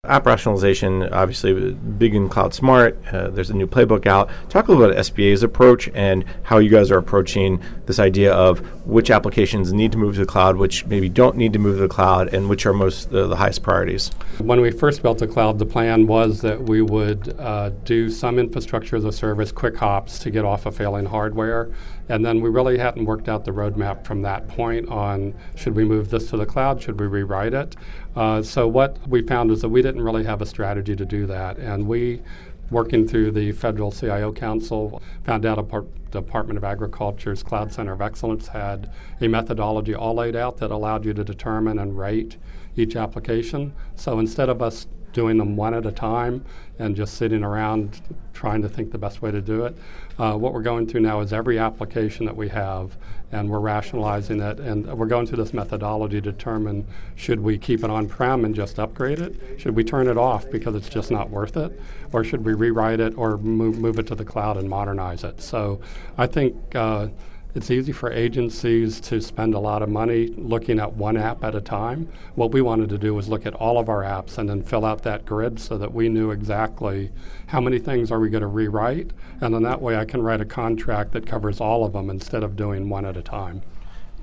App 0.04 0.26
rationalization, 0.26 1.12
obviously, 1.12 1.72
big 1.72 2.14
in 2.14 2.28
Cloud 2.28 2.54
Smart. 2.54 2.96
Uh, 3.12 3.30
there's 3.30 3.50
a 3.50 3.54
new 3.54 3.66
playbook 3.66 4.06
out. 4.06 4.30
Talk 4.48 4.68
a 4.68 4.70
little 4.70 4.92
about 4.92 4.96
SBA's 4.96 5.42
approach 5.42 5.88
and 5.92 6.24
how 6.44 6.58
you 6.58 6.70
guys 6.70 6.92
are 6.92 6.98
approaching 6.98 7.61
this 7.87 7.98
idea 7.98 8.32
of 8.32 8.61
which 8.87 9.11
applications 9.11 9.72
need 9.72 9.90
to 9.90 9.98
move 9.98 10.14
to 10.14 10.20
the 10.20 10.26
cloud, 10.26 10.56
which 10.56 10.87
maybe 10.87 11.08
don't 11.08 11.37
need 11.37 11.52
to 11.52 11.58
move 11.58 11.78
to 11.78 11.82
the 11.82 11.88
cloud, 11.88 12.32
and 12.32 12.48
which 12.48 12.64
are 12.64 12.72
most 12.72 13.12
uh, 13.12 13.26
the 13.26 13.34
highest 13.34 13.64
priorities. 13.64 14.12
When 14.38 14.61
we 14.61 14.70
first 14.70 15.02
built 15.02 15.18
the 15.18 15.26
cloud, 15.26 15.58
the 15.58 15.66
plan 15.66 16.06
was 16.06 16.42
that 16.42 16.62
we 16.62 16.80
would 16.80 17.34
uh, 17.37 17.70
do 17.84 18.08
some 18.08 18.38
infrastructure 18.38 18.94
as 18.94 19.04
a 19.04 19.11
service, 19.11 19.50
quick 19.50 19.76
hops 19.78 20.20
to 20.20 20.30
get 20.30 20.44
off 20.44 20.64
of 20.64 20.76
failing 20.76 21.06
hardware. 21.06 21.72
And 22.08 22.24
then 22.24 22.40
we 22.40 22.48
really 22.48 22.78
hadn't 22.78 23.04
worked 23.04 23.28
out 23.28 23.44
the 23.44 23.50
roadmap 23.50 24.06
from 24.06 24.22
that 24.22 24.48
point 24.48 24.88
on 24.88 25.34
should 25.56 25.74
we 25.74 25.84
move 25.84 26.08
this 26.08 26.30
to 26.30 26.37
the 26.37 26.46
cloud, 26.46 26.80
should 26.80 26.98
we 26.98 27.06
rewrite 27.06 27.52
it. 27.52 27.76
Uh, 28.16 28.42
so 28.42 28.66
what 28.66 28.96
we 29.06 29.22
found 29.22 29.50
is 29.50 29.61
that 29.61 29.68
we 29.68 29.82
didn't 29.82 29.97
really 30.02 30.24
have 30.24 30.40
a 30.42 30.46
strategy 30.46 30.96
to 30.96 31.04
do 31.04 31.26
that, 31.26 31.58
and 31.58 31.87
we 31.87 32.22
working 32.70 33.08
through 33.08 33.30
the 33.30 33.52
Federal 33.52 33.90
CIO 33.90 34.32
Council, 34.32 35.00
found 35.24 35.46
out 35.46 35.68
part, 35.68 35.87
Department 36.11 36.56
of 36.56 36.64
Agriculture's 36.64 37.42
Cloud 37.42 37.72
Center 37.72 37.92
of 37.92 38.00
Excellence 38.00 38.48
had 38.48 38.90
a 39.20 39.28
methodology 39.28 39.94
all 39.94 40.14
laid 40.14 40.37
out 40.37 40.58
that 40.58 40.70
allowed 40.70 41.04
you 41.04 41.12
to 41.14 41.24
determine 41.24 41.78
and 41.78 41.98
rate 41.98 42.37
each 42.76 42.96
application. 42.96 43.74
So 43.94 44.18
instead 44.18 44.48
of 44.48 44.62
us 44.62 44.87
doing 45.12 45.38
them 45.38 45.57
one 45.57 45.75
at 45.75 45.87
a 45.87 45.92
time 45.92 46.44
and 46.79 46.94
just 46.94 47.14
sitting 47.14 47.42
around 47.42 48.01
trying 48.33 48.62
to 48.62 48.68
think 48.68 48.92
the 48.92 48.99
best 48.99 49.21
way 49.21 49.31
to 49.31 49.40
do 49.40 49.64
it. 49.64 49.77
Uh, 50.18 50.35
what 50.35 50.53
we're 50.53 50.62
going 50.62 50.87
through 50.87 51.01
now 51.01 51.21
is 51.21 51.33
every 51.33 51.59
application 51.59 52.25
that 52.27 52.37
we 52.37 52.49
have, 52.49 52.97
and 53.33 53.49
we're 53.49 53.61
rationalizing 53.61 54.40
it, 54.40 54.61
and 54.61 54.87
we're 54.97 55.07
going 55.07 55.27
through 55.27 55.37
this 55.37 55.53
methodology 55.53 56.21
to 56.21 56.33
determine 56.33 56.87
should 57.16 57.40
we 57.40 57.59
keep 57.59 57.83
it 57.83 57.90
on 57.90 58.09
prem 58.09 58.44
and 58.44 58.55
just 58.55 58.79
upgrade 58.79 59.18
it? 59.18 59.61
Should 59.61 59.75
we 59.75 59.85
turn 59.85 60.07
it 60.07 60.16
off 60.16 60.49
because 60.51 60.75
it's 60.75 60.88
just 60.88 61.11
not 61.11 61.31
worth 61.31 61.57
it? 61.57 61.81
Or 62.12 62.23
should 62.23 62.44
we 62.44 62.55
rewrite 62.55 63.01
it 63.01 63.16
or 63.18 63.38
move, 63.38 63.79
move 63.79 63.99
it 63.99 64.07
to 64.09 64.14
the 64.14 64.25
cloud 64.25 64.57
and 64.57 64.68
modernize 64.68 65.25
it? 65.25 65.40
So 65.40 65.81
I 66.16 66.27
think. 66.27 66.75
Uh, 66.75 67.09
it's 67.54 67.70
easy 67.70 67.92
for 67.92 68.12
agencies 68.12 69.00
to 69.00 69.20
spend 69.20 69.54
a 69.54 69.58
lot 69.58 69.82
of 69.82 69.88
money 69.88 70.28
looking 70.28 70.78
at 70.78 70.92
one 70.94 71.16
app 71.16 71.42
at 71.42 71.54
a 71.54 71.61
time. 71.61 72.08
What 72.34 72.52
we 72.52 72.61
wanted 72.61 72.90
to 72.90 72.98
do 72.98 73.14
was 73.14 73.28
look 73.28 73.46
at 73.46 73.54
all 73.54 73.78
of 73.78 73.88
our 73.88 74.02
apps 74.02 74.38
and 74.38 74.48
then 74.48 74.62
fill 74.62 74.84
out 74.84 75.02
that 75.02 75.24
grid 75.24 75.58
so 75.58 75.78
that 75.78 75.92
we 75.92 76.08
knew 76.08 76.30
exactly 76.30 77.11
how 77.46 77.61
many 77.61 77.78
things 77.78 78.11
are 78.12 78.20
we 78.20 78.28
going 78.28 78.42
to 78.42 78.46
rewrite. 78.46 79.12
And 79.40 79.54
then 79.54 79.62
that 79.62 79.80
way 79.80 79.96
I 79.96 80.04
can 80.04 80.22
write 80.22 80.40
a 80.40 80.44
contract 80.44 81.12
that 81.12 81.26
covers 81.26 81.61
all 81.61 81.84
of 81.84 81.94
them 81.94 82.11
instead 82.11 82.42
of 82.42 82.54
doing 82.54 82.88
one 82.88 83.06
at 83.06 83.16
a 83.16 83.22
time. 83.22 83.62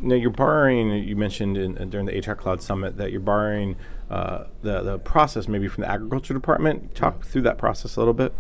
Now 0.02 0.16
you're 0.16 0.30
borrowing. 0.30 0.92
You 0.92 1.16
mentioned 1.16 1.58
in, 1.58 1.90
during 1.90 2.06
the 2.06 2.12
ATARC 2.12 2.38
Cloud 2.38 2.62
Summit 2.62 2.98
that 2.98 3.12
you're 3.12 3.22
borrowing 3.22 3.78
uh, 4.10 4.46
the 4.62 4.82
the 4.82 5.00
process 5.00 5.48
maybe 5.48 5.68
from 5.68 5.82
the 5.82 5.90
agriculture 5.90 6.34
department. 6.34 6.94
Talk 6.96 7.26
through 7.26 7.44
that 7.44 7.58
process 7.58 7.96
a 7.96 8.00
little 8.00 8.14
bit. 8.14 8.34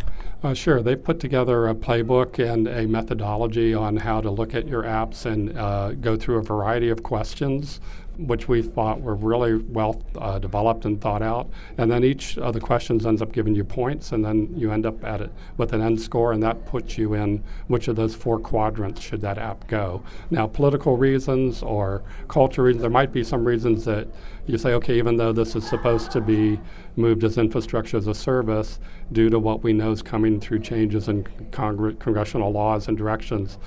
Uh, 0.44 0.54
sure. 0.54 0.82
They've 0.82 1.02
put 1.02 1.20
together 1.20 1.68
a 1.68 1.74
playbook 1.74 2.38
and 2.38 2.68
a 2.68 2.86
methodology 2.88 3.74
on 3.74 3.98
how 3.98 4.22
to 4.22 4.30
look 4.30 4.54
at 4.54 4.68
your 4.68 4.84
apps 4.84 5.26
and 5.26 5.58
uh, 5.58 5.94
go 5.94 6.16
through 6.16 6.38
a 6.38 6.44
variety 6.44 6.90
of 6.90 7.02
questions 7.02 7.80
which 8.18 8.48
we 8.48 8.62
thought 8.62 9.02
were 9.02 9.16
really 9.16 9.56
well 9.56 10.02
uh, 10.18 10.40
developed 10.40 10.86
and 10.86 11.02
thought 11.02 11.22
out. 11.22 11.50
And 11.78 11.92
then 11.92 12.04
each 12.04 12.38
of 12.38 12.54
the 12.54 12.60
questions 12.60 13.06
ends 13.06 13.22
up 13.22 13.32
giving 13.32 13.56
you 13.56 13.64
points, 13.64 14.12
and 14.12 14.24
then 14.24 14.54
you 14.56 14.72
end 14.72 14.86
up 14.86 15.04
at 15.04 15.22
it 15.22 15.32
with 15.58 15.74
an 15.74 15.82
end 15.82 16.00
score, 16.00 16.32
and 16.32 16.42
that 16.44 16.66
puts 16.66 16.98
you 16.98 17.14
in 17.14 17.44
which 17.68 17.88
of 17.88 17.96
those 17.96 18.16
four 18.16 18.40
quadrants 18.40 19.02
should 19.02 19.22
that 19.22 19.38
app 19.38 19.68
go. 19.68 20.04
Now, 20.30 20.48
political 20.48 20.98
reasons 20.98 21.62
or 21.62 22.04
culture 22.28 22.64
reasons, 22.64 22.82
there 22.82 22.90
might 22.90 23.12
be 23.12 23.24
some 23.24 23.46
reasons 23.46 23.86
that 23.86 24.08
you 24.48 24.58
say, 24.58 24.74
okay, 24.74 24.98
even 24.98 25.18
though 25.18 25.34
this 25.34 25.56
is 25.56 25.68
supposed 25.68 26.12
to 26.12 26.22
be 26.22 26.60
moved 26.96 27.24
as 27.24 27.38
infrastructure 27.38 27.98
as 27.98 28.08
a 28.08 28.14
service, 28.14 28.80
due 29.12 29.30
to 29.30 29.40
what 29.40 29.64
we 29.64 29.74
know 29.74 29.92
is 29.92 30.02
coming 30.02 30.40
through 30.40 30.60
changes 30.60 31.08
in 31.08 31.24
congr- 31.52 31.98
congressional 32.00 32.52
laws 32.52 32.88
and 32.88 32.98
directions, 32.98 33.58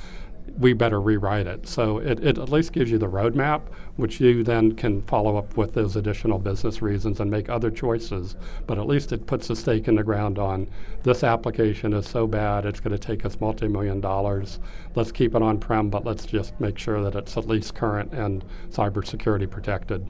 we 0.58 0.72
better 0.72 1.00
rewrite 1.00 1.46
it. 1.46 1.68
So 1.68 1.98
it, 1.98 2.24
it 2.24 2.38
at 2.38 2.48
least 2.48 2.72
gives 2.72 2.90
you 2.90 2.98
the 2.98 3.08
roadmap, 3.08 3.62
which 3.96 4.20
you 4.20 4.42
then 4.42 4.72
can 4.72 5.02
follow 5.02 5.36
up 5.36 5.56
with 5.56 5.74
those 5.74 5.94
additional 5.94 6.38
business 6.38 6.82
reasons 6.82 7.20
and 7.20 7.30
make 7.30 7.48
other 7.48 7.70
choices. 7.70 8.34
But 8.66 8.78
at 8.78 8.86
least 8.86 9.12
it 9.12 9.26
puts 9.26 9.50
a 9.50 9.56
stake 9.56 9.88
in 9.88 9.96
the 9.96 10.02
ground 10.02 10.38
on 10.38 10.68
this 11.02 11.22
application 11.22 11.92
is 11.92 12.08
so 12.08 12.26
bad, 12.26 12.64
it's 12.66 12.80
going 12.80 12.96
to 12.96 12.98
take 12.98 13.24
us 13.24 13.40
multi 13.40 13.68
million 13.68 14.00
dollars. 14.00 14.58
Let's 14.94 15.12
keep 15.12 15.34
it 15.34 15.42
on 15.42 15.60
prem, 15.60 15.90
but 15.90 16.04
let's 16.04 16.26
just 16.26 16.58
make 16.60 16.78
sure 16.78 17.02
that 17.02 17.14
it's 17.14 17.36
at 17.36 17.46
least 17.46 17.74
current 17.74 18.12
and 18.12 18.44
cybersecurity 18.70 19.48
protected 19.48 20.08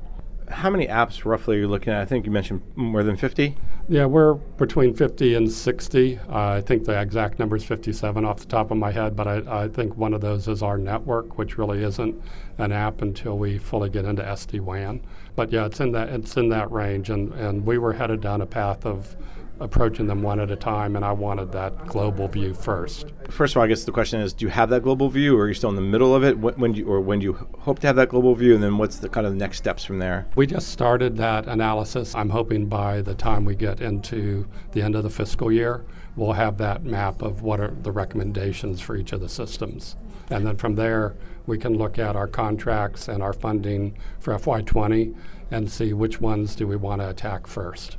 how 0.51 0.71
many 0.71 0.87
apps 0.87 1.25
roughly 1.25 1.57
are 1.57 1.61
you 1.61 1.69
looking 1.69 1.93
at? 1.93 2.01
I 2.01 2.05
think 2.05 2.27
you 2.27 2.33
mentioned 2.33 2.63
more 2.75 3.03
than 3.03 3.17
50? 3.17 3.57
Yeah, 3.89 4.07
we're 4.07 4.35
between 4.35 4.95
50 4.95 5.35
and 5.35 5.51
60. 5.51 6.19
Uh, 6.19 6.23
I 6.29 6.61
think 6.61 6.85
the 6.85 7.01
exact 7.01 7.39
number 7.39 7.57
is 7.57 7.65
57 7.65 8.25
off 8.25 8.41
the 8.41 8.47
top 8.47 8.71
of 8.71 8.77
my 8.77 8.91
head, 8.91 9.17
but 9.17 9.27
I, 9.27 9.65
I, 9.65 9.69
think 9.69 9.97
one 9.97 10.13
of 10.13 10.21
those 10.21 10.49
is 10.49 10.63
our 10.63 10.77
network, 10.77 11.39
which 11.39 11.57
really 11.57 11.83
isn't 11.83 12.21
an 12.59 12.73
app 12.73 13.03
until 13.03 13.39
we 13.39 13.59
fully 13.59 13.89
get 13.89 14.05
into 14.05 14.23
SD 14.23 14.61
WAN. 14.61 15.01
But 15.37 15.53
yeah, 15.53 15.67
it's 15.67 15.81
in 15.81 15.93
that 15.93 16.09
it's 16.09 16.37
in 16.37 16.49
that 16.51 16.71
range, 16.71 17.11
and, 17.11 17.33
and 17.35 17.65
we 17.65 17.79
were 17.79 17.93
headed 17.93 18.21
down 18.21 18.41
a 18.41 18.47
path 18.47 18.85
of 18.85 19.17
approaching 19.61 20.07
them 20.07 20.23
one 20.23 20.40
at 20.40 20.51
a 20.51 20.57
time, 20.57 20.97
and 20.97 21.05
I 21.05 21.12
wanted 21.12 21.53
that 21.53 21.87
global 21.87 22.29
view 22.29 22.55
first. 22.55 23.12
First 23.29 23.55
of 23.55 23.59
all, 23.59 23.64
I 23.64 23.66
guess 23.68 23.85
the 23.85 23.92
question 23.92 24.21
is: 24.21 24.33
Do 24.33 24.44
you 24.44 24.51
have 24.51 24.71
that 24.71 24.83
global 24.83 25.09
view, 25.09 25.37
or 25.37 25.42
are 25.42 25.49
you 25.49 25.55
still 25.55 25.71
in 25.71 25.77
the 25.77 25.83
middle 25.83 26.14
of 26.14 26.25
it? 26.25 26.38
When, 26.38 26.55
when 26.55 26.73
do 26.73 26.81
you, 26.81 26.87
or 26.87 27.01
when 27.01 27.18
do 27.18 27.25
you 27.25 27.49
hope 27.61 27.79
to 27.81 27.87
have 27.87 27.97
that 27.97 28.09
global 28.09 28.35
view, 28.35 28.55
and 28.55 28.62
then 28.62 28.79
what's 28.79 28.99
the 28.99 29.09
kind 29.09 29.27
of 29.27 29.33
the 29.33 29.38
next 29.38 29.59
steps 29.59 29.85
from 29.85 29.99
there? 29.99 30.27
We 30.35 30.47
just 30.47 30.68
started 30.68 31.16
that 31.16 31.47
analysis. 31.47 32.14
I'm 32.14 32.31
hoping 32.31 32.66
by 32.66 33.03
the 33.03 33.14
time 33.14 33.44
we 33.44 33.55
get 33.55 33.81
into 33.81 34.47
the 34.73 34.83
end 34.83 34.94
of 34.94 35.03
the 35.03 35.11
fiscal 35.11 35.51
year, 35.53 35.85
we'll 36.16 36.33
have 36.33 36.59
that 36.59 36.85
map 36.85 37.23
of 37.23 37.42
what 37.42 37.61
are 37.61 37.75
the 37.83 37.92
recommendations 37.92 38.81
for 38.81 38.97
each 38.97 39.12
of 39.12 39.21
the 39.21 39.29
systems, 39.29 39.97
and 40.31 40.47
then 40.47 40.57
from 40.57 40.75
there 40.75 41.16
we 41.47 41.57
can 41.57 41.75
look 41.77 41.99
at 41.99 42.14
our 42.14 42.29
contracts 42.29 43.09
and 43.09 43.23
our 43.23 43.33
funding 43.33 43.97
for 44.21 44.35
FY20 44.35 45.16
and 45.51 45.71
see 45.71 45.94
which 45.94 46.21
ones 46.21 46.55
do 46.55 46.66
we 46.66 46.77
want 46.77 47.01
to 47.01 47.09
attack 47.09 47.47
first. 47.47 47.97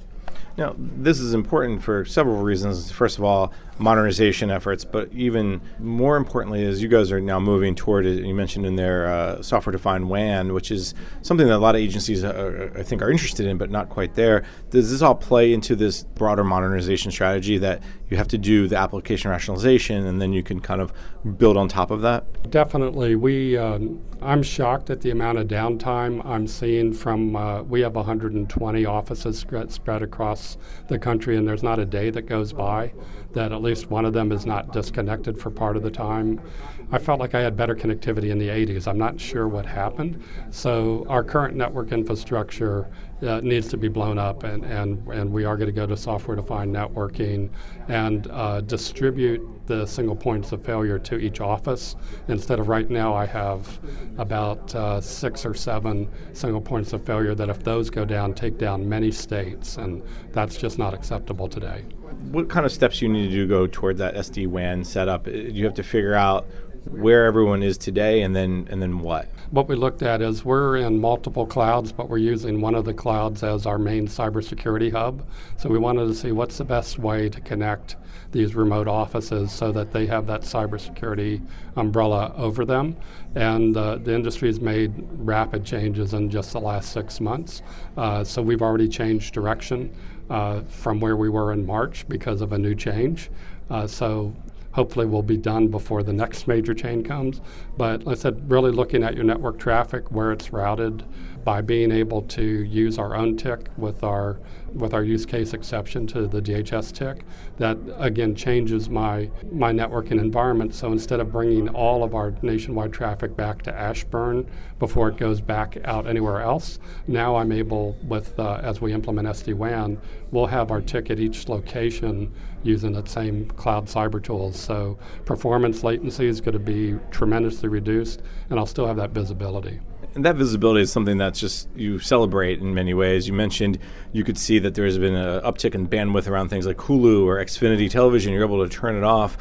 Now, 0.59 0.75
this 0.77 1.21
is 1.21 1.33
important 1.33 1.81
for 1.81 2.03
several 2.03 2.41
reasons. 2.41 2.91
First 2.91 3.17
of 3.17 3.23
all, 3.23 3.53
modernization 3.77 4.51
efforts, 4.51 4.83
but 4.83 5.09
even 5.13 5.61
more 5.79 6.17
importantly, 6.17 6.63
is 6.63 6.83
you 6.83 6.89
guys 6.89 7.13
are 7.13 7.21
now 7.21 7.39
moving 7.39 7.75
toward. 7.75 8.05
You 8.05 8.35
mentioned 8.35 8.65
in 8.65 8.75
there 8.75 9.07
uh, 9.07 9.41
software-defined 9.41 10.09
WAN, 10.09 10.53
which 10.53 10.69
is 10.69 10.93
something 11.21 11.47
that 11.47 11.55
a 11.55 11.57
lot 11.57 11.75
of 11.75 11.81
agencies, 11.81 12.25
uh, 12.25 12.71
I 12.75 12.83
think, 12.83 13.01
are 13.01 13.09
interested 13.09 13.45
in, 13.45 13.57
but 13.57 13.69
not 13.69 13.87
quite 13.87 14.15
there. 14.15 14.43
Does 14.69 14.91
this 14.91 15.01
all 15.01 15.15
play 15.15 15.53
into 15.53 15.77
this 15.77 16.03
broader 16.03 16.43
modernization 16.43 17.09
strategy 17.09 17.57
that 17.59 17.81
you 18.09 18.17
have 18.17 18.27
to 18.27 18.37
do 18.37 18.67
the 18.67 18.75
application 18.75 19.31
rationalization, 19.31 20.05
and 20.05 20.21
then 20.21 20.33
you 20.33 20.43
can 20.43 20.59
kind 20.59 20.81
of 20.81 20.91
build 21.37 21.55
on 21.55 21.69
top 21.69 21.89
of 21.89 22.01
that? 22.01 22.51
Definitely. 22.51 23.15
We, 23.15 23.57
um, 23.57 24.01
I'm 24.21 24.43
shocked 24.43 24.89
at 24.89 24.99
the 24.99 25.11
amount 25.11 25.37
of 25.37 25.47
downtime 25.47 26.25
I'm 26.25 26.47
seeing 26.47 26.91
from. 26.91 27.35
Uh, 27.35 27.61
we 27.63 27.79
have 27.81 27.95
120 27.95 28.85
offices 28.85 29.39
spread 29.39 30.03
across 30.03 30.48
the 30.87 30.99
country, 30.99 31.37
and 31.37 31.47
there's 31.47 31.63
not 31.63 31.79
a 31.79 31.85
day 31.85 32.09
that 32.09 32.23
goes 32.23 32.53
by 32.53 32.93
that 33.33 33.51
at 33.51 33.61
least 33.61 33.89
one 33.89 34.05
of 34.05 34.13
them 34.13 34.31
is 34.31 34.45
not 34.45 34.73
disconnected 34.73 35.39
for 35.39 35.51
part 35.51 35.77
of 35.77 35.83
the 35.83 35.91
time. 35.91 36.41
I 36.91 36.97
felt 36.97 37.19
like 37.19 37.35
I 37.35 37.41
had 37.41 37.55
better 37.55 37.75
connectivity 37.75 38.31
in 38.31 38.39
the 38.39 38.47
80s. 38.47 38.87
I'm 38.87 38.97
not 38.97 39.19
sure 39.19 39.47
what 39.47 39.65
happened. 39.65 40.23
So 40.49 41.05
our 41.07 41.23
current 41.23 41.55
network 41.55 41.91
infrastructure 41.91 42.89
uh, 43.21 43.41
needs 43.41 43.67
to 43.67 43.77
be 43.77 43.89
blown 43.89 44.17
up, 44.17 44.43
and, 44.43 44.63
and, 44.63 45.05
and 45.09 45.31
we 45.31 45.45
are 45.45 45.57
going 45.57 45.67
to 45.67 45.73
go 45.73 45.85
to 45.85 45.97
software 45.97 46.35
defined 46.35 46.73
networking 46.73 47.49
and 47.87 48.27
uh, 48.31 48.61
distribute 48.61 49.41
the 49.67 49.85
single 49.85 50.15
points 50.15 50.51
of 50.51 50.63
failure 50.65 50.97
to 50.97 51.17
each 51.17 51.41
office. 51.41 51.95
Instead 52.27 52.59
of 52.59 52.69
right 52.69 52.89
now, 52.89 53.13
I 53.13 53.25
have 53.25 53.79
about 54.17 54.73
uh, 54.73 54.99
six 54.99 55.45
or 55.45 55.53
seven 55.53 56.09
single 56.33 56.61
points 56.61 56.93
of 56.93 57.05
failure 57.05 57.35
that, 57.35 57.49
if 57.49 57.63
those 57.63 57.89
go 57.89 58.05
down, 58.05 58.33
take 58.33 58.57
down 58.57 58.87
many 58.87 59.11
states, 59.11 59.77
and 59.77 60.01
that's 60.31 60.57
just 60.57 60.79
not 60.79 60.93
acceptable 60.93 61.47
today. 61.47 61.83
What 62.31 62.49
kind 62.49 62.65
of 62.65 62.71
steps 62.71 63.01
you 63.01 63.09
need 63.09 63.27
to 63.27 63.31
do 63.31 63.41
to 63.41 63.47
go 63.47 63.67
toward 63.67 63.97
that 63.97 64.15
SD 64.15 64.47
WAN 64.47 64.83
setup? 64.83 65.27
Uh, 65.27 65.31
you 65.31 65.65
have 65.65 65.75
to 65.75 65.83
figure 65.83 66.15
out 66.15 66.47
where 66.85 67.25
everyone 67.25 67.63
is 67.63 67.77
today 67.77 68.21
and 68.21 68.35
then 68.35 68.67
and 68.69 68.81
then 68.81 68.99
what? 68.99 69.27
What 69.51 69.67
we 69.67 69.75
looked 69.75 70.01
at 70.01 70.21
is 70.21 70.45
we're 70.45 70.77
in 70.77 70.99
multiple 70.99 71.45
clouds 71.45 71.91
but 71.91 72.09
we're 72.09 72.17
using 72.17 72.61
one 72.61 72.75
of 72.75 72.85
the 72.85 72.93
clouds 72.93 73.43
as 73.43 73.65
our 73.65 73.77
main 73.77 74.07
cybersecurity 74.07 74.91
hub. 74.91 75.27
So 75.57 75.69
we 75.69 75.77
wanted 75.77 76.07
to 76.07 76.15
see 76.15 76.31
what's 76.31 76.57
the 76.57 76.65
best 76.65 76.99
way 76.99 77.29
to 77.29 77.41
connect 77.41 77.95
these 78.31 78.55
remote 78.55 78.87
offices 78.87 79.51
so 79.51 79.71
that 79.71 79.91
they 79.91 80.05
have 80.05 80.27
that 80.27 80.41
cybersecurity 80.41 81.45
umbrella 81.75 82.33
over 82.37 82.65
them. 82.65 82.95
And 83.35 83.75
uh, 83.75 83.95
the 83.95 84.13
industry 84.13 84.49
has 84.49 84.59
made 84.59 84.93
rapid 85.11 85.65
changes 85.65 86.13
in 86.13 86.29
just 86.29 86.53
the 86.53 86.59
last 86.59 86.91
six 86.91 87.19
months. 87.19 87.61
Uh, 87.97 88.23
so 88.23 88.41
we've 88.41 88.61
already 88.61 88.87
changed 88.87 89.33
direction 89.33 89.95
uh, 90.29 90.61
from 90.61 90.99
where 90.99 91.17
we 91.17 91.29
were 91.29 91.51
in 91.51 91.65
march 91.65 92.07
because 92.07 92.41
of 92.41 92.53
a 92.53 92.57
new 92.57 92.75
change. 92.75 93.29
Uh, 93.69 93.87
so 93.87 94.33
hopefully 94.71 95.05
will 95.05 95.23
be 95.23 95.37
done 95.37 95.67
before 95.67 96.03
the 96.03 96.13
next 96.13 96.47
major 96.47 96.73
chain 96.73 97.03
comes. 97.03 97.41
But 97.77 98.03
like 98.03 98.17
I 98.17 98.19
said, 98.19 98.49
really 98.51 98.71
looking 98.71 99.03
at 99.03 99.15
your 99.15 99.23
network 99.23 99.59
traffic, 99.59 100.11
where 100.11 100.31
it's 100.31 100.53
routed, 100.53 101.03
by 101.49 101.61
being 101.61 101.91
able 101.91 102.21
to 102.21 102.43
use 102.43 102.99
our 102.99 103.15
own 103.15 103.35
TIC 103.35 103.69
with 103.75 104.03
our 104.03 104.39
with 104.75 104.93
our 104.93 105.03
use 105.03 105.25
case 105.25 105.51
exception 105.51 106.05
to 106.05 106.27
the 106.27 106.39
DHS 106.39 106.93
TIC, 106.93 107.25
that 107.57 107.75
again 107.97 108.35
changes 108.35 108.87
my 108.87 109.31
my 109.51 109.71
networking 109.71 110.19
environment. 110.21 110.75
So 110.75 110.91
instead 110.91 111.19
of 111.19 111.31
bringing 111.31 111.67
all 111.69 112.03
of 112.03 112.13
our 112.13 112.35
nationwide 112.43 112.93
traffic 112.93 113.35
back 113.35 113.63
to 113.63 113.73
Ashburn 113.73 114.47
before 114.77 115.09
it 115.09 115.17
goes 115.17 115.41
back 115.41 115.79
out 115.85 116.05
anywhere 116.05 116.39
else, 116.39 116.77
now 117.07 117.35
I'm 117.37 117.51
able 117.51 117.97
with 118.03 118.39
uh, 118.39 118.61
as 118.61 118.79
we 118.79 118.93
implement 118.93 119.27
SD 119.27 119.55
WAN, 119.55 119.99
we'll 120.29 120.45
have 120.45 120.69
our 120.69 120.81
TIC 120.81 121.09
at 121.09 121.19
each 121.19 121.49
location 121.49 122.31
using 122.61 122.91
the 122.93 123.03
same 123.07 123.47
cloud 123.61 123.87
cyber 123.87 124.21
tools. 124.21 124.55
So 124.55 124.99
performance 125.25 125.83
latency 125.83 126.27
is 126.27 126.41
going 126.41 126.53
to 126.53 126.59
be 126.59 126.99
tremendously 127.09 127.69
reduced, 127.69 128.21
and 128.51 128.59
I'll 128.59 128.67
still 128.67 128.85
have 128.85 128.97
that 128.97 129.09
visibility. 129.09 129.79
And 130.15 130.25
that 130.25 130.35
visibility 130.35 130.81
is 130.81 130.91
something 130.91 131.17
that's 131.17 131.39
just 131.39 131.69
you 131.75 131.99
celebrate 131.99 132.59
in 132.59 132.73
many 132.73 132.93
ways. 132.93 133.27
You 133.27 133.33
mentioned 133.33 133.77
you 134.11 134.23
could 134.23 134.37
see 134.37 134.59
that 134.59 134.73
there 134.73 134.85
has 134.85 134.97
been 134.97 135.15
an 135.15 135.41
uptick 135.41 135.75
in 135.75 135.87
bandwidth 135.87 136.27
around 136.27 136.49
things 136.49 136.65
like 136.65 136.77
Hulu 136.77 137.25
or 137.25 137.37
Xfinity 137.37 137.89
television. 137.89 138.33
You're 138.33 138.43
able 138.43 138.67
to 138.67 138.75
turn 138.75 138.95
it 138.95 139.03
off. 139.03 139.37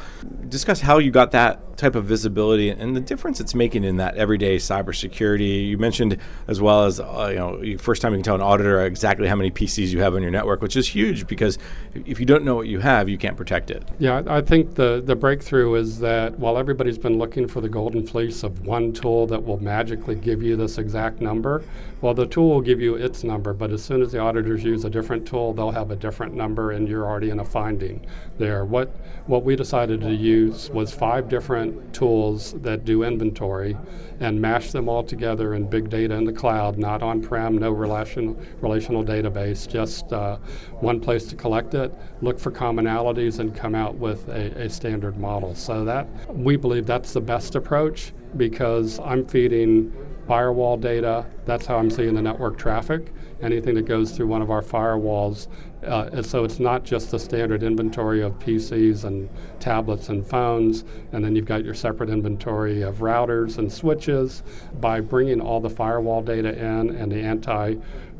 Discuss 0.47 0.81
how 0.81 0.99
you 0.99 1.11
got 1.11 1.31
that 1.31 1.77
type 1.79 1.95
of 1.95 2.03
visibility 2.03 2.69
and 2.69 2.93
the 2.93 2.99
difference 2.99 3.39
it's 3.39 3.55
making 3.55 3.85
in 3.85 3.97
that 3.97 4.15
everyday 4.15 4.57
cybersecurity. 4.57 5.69
You 5.69 5.77
mentioned 5.77 6.17
as 6.47 6.61
well 6.61 6.83
as 6.83 6.99
uh, 6.99 7.29
you 7.31 7.37
know, 7.37 7.77
first 7.77 8.01
time 8.01 8.11
you 8.11 8.17
can 8.17 8.23
tell 8.23 8.35
an 8.35 8.41
auditor 8.41 8.85
exactly 8.85 9.27
how 9.27 9.35
many 9.35 9.49
PCs 9.49 9.87
you 9.87 10.01
have 10.01 10.13
on 10.13 10.21
your 10.21 10.29
network, 10.29 10.61
which 10.61 10.75
is 10.75 10.87
huge 10.89 11.25
because 11.25 11.57
if 11.93 12.19
you 12.19 12.25
don't 12.25 12.43
know 12.43 12.55
what 12.55 12.67
you 12.67 12.79
have, 12.79 13.07
you 13.09 13.17
can't 13.17 13.37
protect 13.37 13.71
it. 13.71 13.87
Yeah, 13.97 14.21
I 14.27 14.41
think 14.41 14.75
the 14.75 15.01
the 15.03 15.15
breakthrough 15.15 15.75
is 15.75 15.99
that 15.99 16.37
while 16.37 16.57
everybody's 16.57 16.97
been 16.97 17.17
looking 17.17 17.47
for 17.47 17.61
the 17.61 17.69
golden 17.69 18.05
fleece 18.05 18.43
of 18.43 18.65
one 18.65 18.91
tool 18.91 19.25
that 19.27 19.43
will 19.43 19.61
magically 19.61 20.15
give 20.15 20.43
you 20.43 20.57
this 20.59 20.77
exact 20.77 21.21
number, 21.21 21.63
well, 22.01 22.13
the 22.13 22.27
tool 22.27 22.49
will 22.49 22.61
give 22.61 22.79
you 22.79 22.95
its 22.95 23.23
number, 23.23 23.53
but 23.53 23.71
as 23.71 23.83
soon 23.83 24.01
as 24.01 24.11
the 24.11 24.19
auditors 24.19 24.63
use 24.63 24.85
a 24.85 24.89
different 24.89 25.27
tool, 25.27 25.53
they'll 25.53 25.71
have 25.71 25.91
a 25.91 25.95
different 25.95 26.35
number, 26.35 26.71
and 26.71 26.87
you're 26.87 27.05
already 27.05 27.31
in 27.31 27.39
a 27.39 27.43
finding 27.43 28.05
there. 28.37 28.63
What 28.63 28.95
what 29.25 29.43
we 29.43 29.55
decided 29.55 30.01
to 30.01 30.13
use 30.13 30.69
was 30.69 30.91
five 30.93 31.29
different 31.29 31.93
tools 31.93 32.53
that 32.61 32.85
do 32.85 33.03
inventory, 33.03 33.77
and 34.19 34.41
mash 34.41 34.71
them 34.71 34.89
all 34.89 35.03
together 35.03 35.53
in 35.53 35.69
big 35.69 35.89
data 35.89 36.15
in 36.15 36.25
the 36.25 36.33
cloud, 36.33 36.77
not 36.77 37.01
on-prem, 37.01 37.57
no 37.57 37.71
relation, 37.71 38.35
relational 38.61 39.03
database, 39.03 39.67
just 39.67 40.11
uh, 40.11 40.37
one 40.79 40.99
place 40.99 41.25
to 41.25 41.35
collect 41.35 41.73
it, 41.73 41.93
look 42.21 42.39
for 42.39 42.51
commonalities, 42.51 43.39
and 43.39 43.55
come 43.55 43.75
out 43.75 43.95
with 43.95 44.27
a, 44.29 44.63
a 44.63 44.69
standard 44.69 45.17
model. 45.17 45.55
So 45.55 45.85
that 45.85 46.07
we 46.33 46.55
believe 46.55 46.85
that's 46.85 47.13
the 47.13 47.21
best 47.21 47.55
approach 47.55 48.13
because 48.37 48.99
I'm 48.99 49.25
feeding 49.25 49.93
firewall 50.29 50.77
data. 50.77 51.25
That's 51.45 51.65
how 51.65 51.79
I'm 51.79 51.89
seeing 51.89 52.13
the 52.13 52.21
network 52.21 52.55
traffic. 52.55 53.11
Anything 53.41 53.73
that 53.73 53.85
goes 53.85 54.11
through 54.11 54.27
one 54.27 54.43
of 54.43 54.51
our 54.51 54.61
firewalls. 54.61 55.47
Uh, 55.83 56.21
so 56.21 56.43
it's 56.43 56.59
not 56.59 56.83
just 56.83 57.09
the 57.09 57.17
standard 57.17 57.63
inventory 57.63 58.21
of 58.21 58.37
PCs 58.37 59.05
and 59.05 59.27
tablets 59.59 60.09
and 60.09 60.27
phones, 60.27 60.85
and 61.13 61.25
then 61.25 61.35
you've 61.35 61.47
got 61.47 61.65
your 61.65 61.73
separate 61.73 62.11
inventory 62.11 62.83
of 62.83 62.97
routers 62.97 63.57
and 63.57 63.73
switches. 63.73 64.43
By 64.79 64.99
bringing 64.99 65.41
all 65.41 65.59
the 65.61 65.69
firewall 65.69 66.21
data 66.21 66.55
in 66.55 66.95
and 66.95 67.11
the 67.11 67.23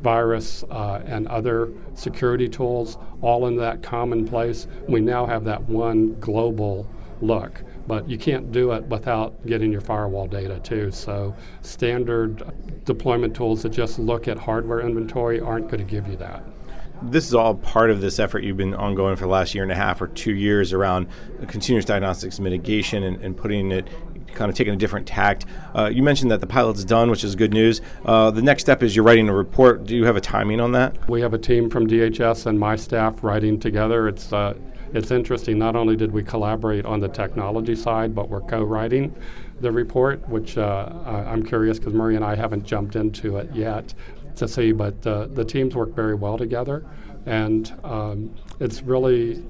antivirus 0.02 0.64
uh, 0.68 1.04
and 1.06 1.28
other 1.28 1.68
security 1.94 2.48
tools 2.48 2.98
all 3.22 3.46
in 3.46 3.54
that 3.58 3.84
common 3.84 4.26
place, 4.26 4.66
we 4.88 5.00
now 5.00 5.26
have 5.26 5.44
that 5.44 5.62
one 5.68 6.18
global 6.18 6.90
look 7.20 7.62
but 7.86 8.08
you 8.08 8.18
can't 8.18 8.52
do 8.52 8.72
it 8.72 8.84
without 8.84 9.46
getting 9.46 9.72
your 9.72 9.80
firewall 9.80 10.26
data 10.26 10.60
too. 10.60 10.90
So 10.90 11.34
standard 11.62 12.42
deployment 12.84 13.34
tools 13.34 13.62
that 13.62 13.70
just 13.70 13.98
look 13.98 14.28
at 14.28 14.38
hardware 14.38 14.80
inventory 14.80 15.40
aren't 15.40 15.68
going 15.68 15.84
to 15.84 15.90
give 15.90 16.06
you 16.08 16.16
that. 16.16 16.42
This 17.02 17.26
is 17.26 17.34
all 17.34 17.54
part 17.54 17.90
of 17.90 18.02
this 18.02 18.18
effort 18.18 18.44
you've 18.44 18.58
been 18.58 18.74
ongoing 18.74 19.16
for 19.16 19.24
the 19.24 19.30
last 19.30 19.54
year 19.54 19.62
and 19.62 19.72
a 19.72 19.76
half 19.76 20.02
or 20.02 20.08
two 20.08 20.34
years 20.34 20.74
around 20.74 21.08
continuous 21.48 21.86
diagnostics 21.86 22.38
mitigation 22.38 23.02
and, 23.04 23.16
and 23.22 23.36
putting 23.36 23.72
it 23.72 23.88
kind 24.34 24.50
of 24.50 24.56
taking 24.56 24.74
a 24.74 24.76
different 24.76 25.06
tact. 25.06 25.46
Uh, 25.74 25.90
you 25.92 26.02
mentioned 26.02 26.30
that 26.30 26.40
the 26.40 26.46
pilot's 26.46 26.84
done, 26.84 27.10
which 27.10 27.24
is 27.24 27.34
good 27.34 27.52
news. 27.52 27.80
Uh, 28.04 28.30
the 28.30 28.42
next 28.42 28.62
step 28.62 28.82
is 28.82 28.94
you're 28.94 29.04
writing 29.04 29.28
a 29.28 29.34
report. 29.34 29.84
Do 29.84 29.96
you 29.96 30.04
have 30.04 30.16
a 30.16 30.20
timing 30.20 30.60
on 30.60 30.72
that? 30.72 31.08
We 31.08 31.20
have 31.20 31.34
a 31.34 31.38
team 31.38 31.70
from 31.70 31.86
DHS 31.86 32.46
and 32.46 32.58
my 32.58 32.76
staff 32.76 33.22
writing 33.22 33.58
together. 33.58 34.08
It's 34.08 34.32
uh, 34.32 34.54
it's 34.92 35.10
interesting, 35.10 35.58
not 35.58 35.76
only 35.76 35.96
did 35.96 36.12
we 36.12 36.22
collaborate 36.22 36.84
on 36.84 37.00
the 37.00 37.08
technology 37.08 37.76
side, 37.76 38.14
but 38.14 38.28
we're 38.28 38.40
co 38.40 38.62
writing 38.62 39.14
the 39.60 39.70
report, 39.70 40.26
which 40.28 40.56
uh, 40.58 40.92
I'm 41.06 41.44
curious 41.44 41.78
because 41.78 41.94
Maria 41.94 42.16
and 42.16 42.24
I 42.24 42.34
haven't 42.34 42.64
jumped 42.64 42.96
into 42.96 43.36
it 43.36 43.54
yet 43.54 43.94
to 44.36 44.48
see, 44.48 44.72
but 44.72 45.06
uh, 45.06 45.26
the 45.26 45.44
teams 45.44 45.76
work 45.76 45.94
very 45.94 46.14
well 46.14 46.38
together. 46.38 46.84
And 47.26 47.72
um, 47.84 48.34
it's 48.58 48.82
really, 48.82 49.44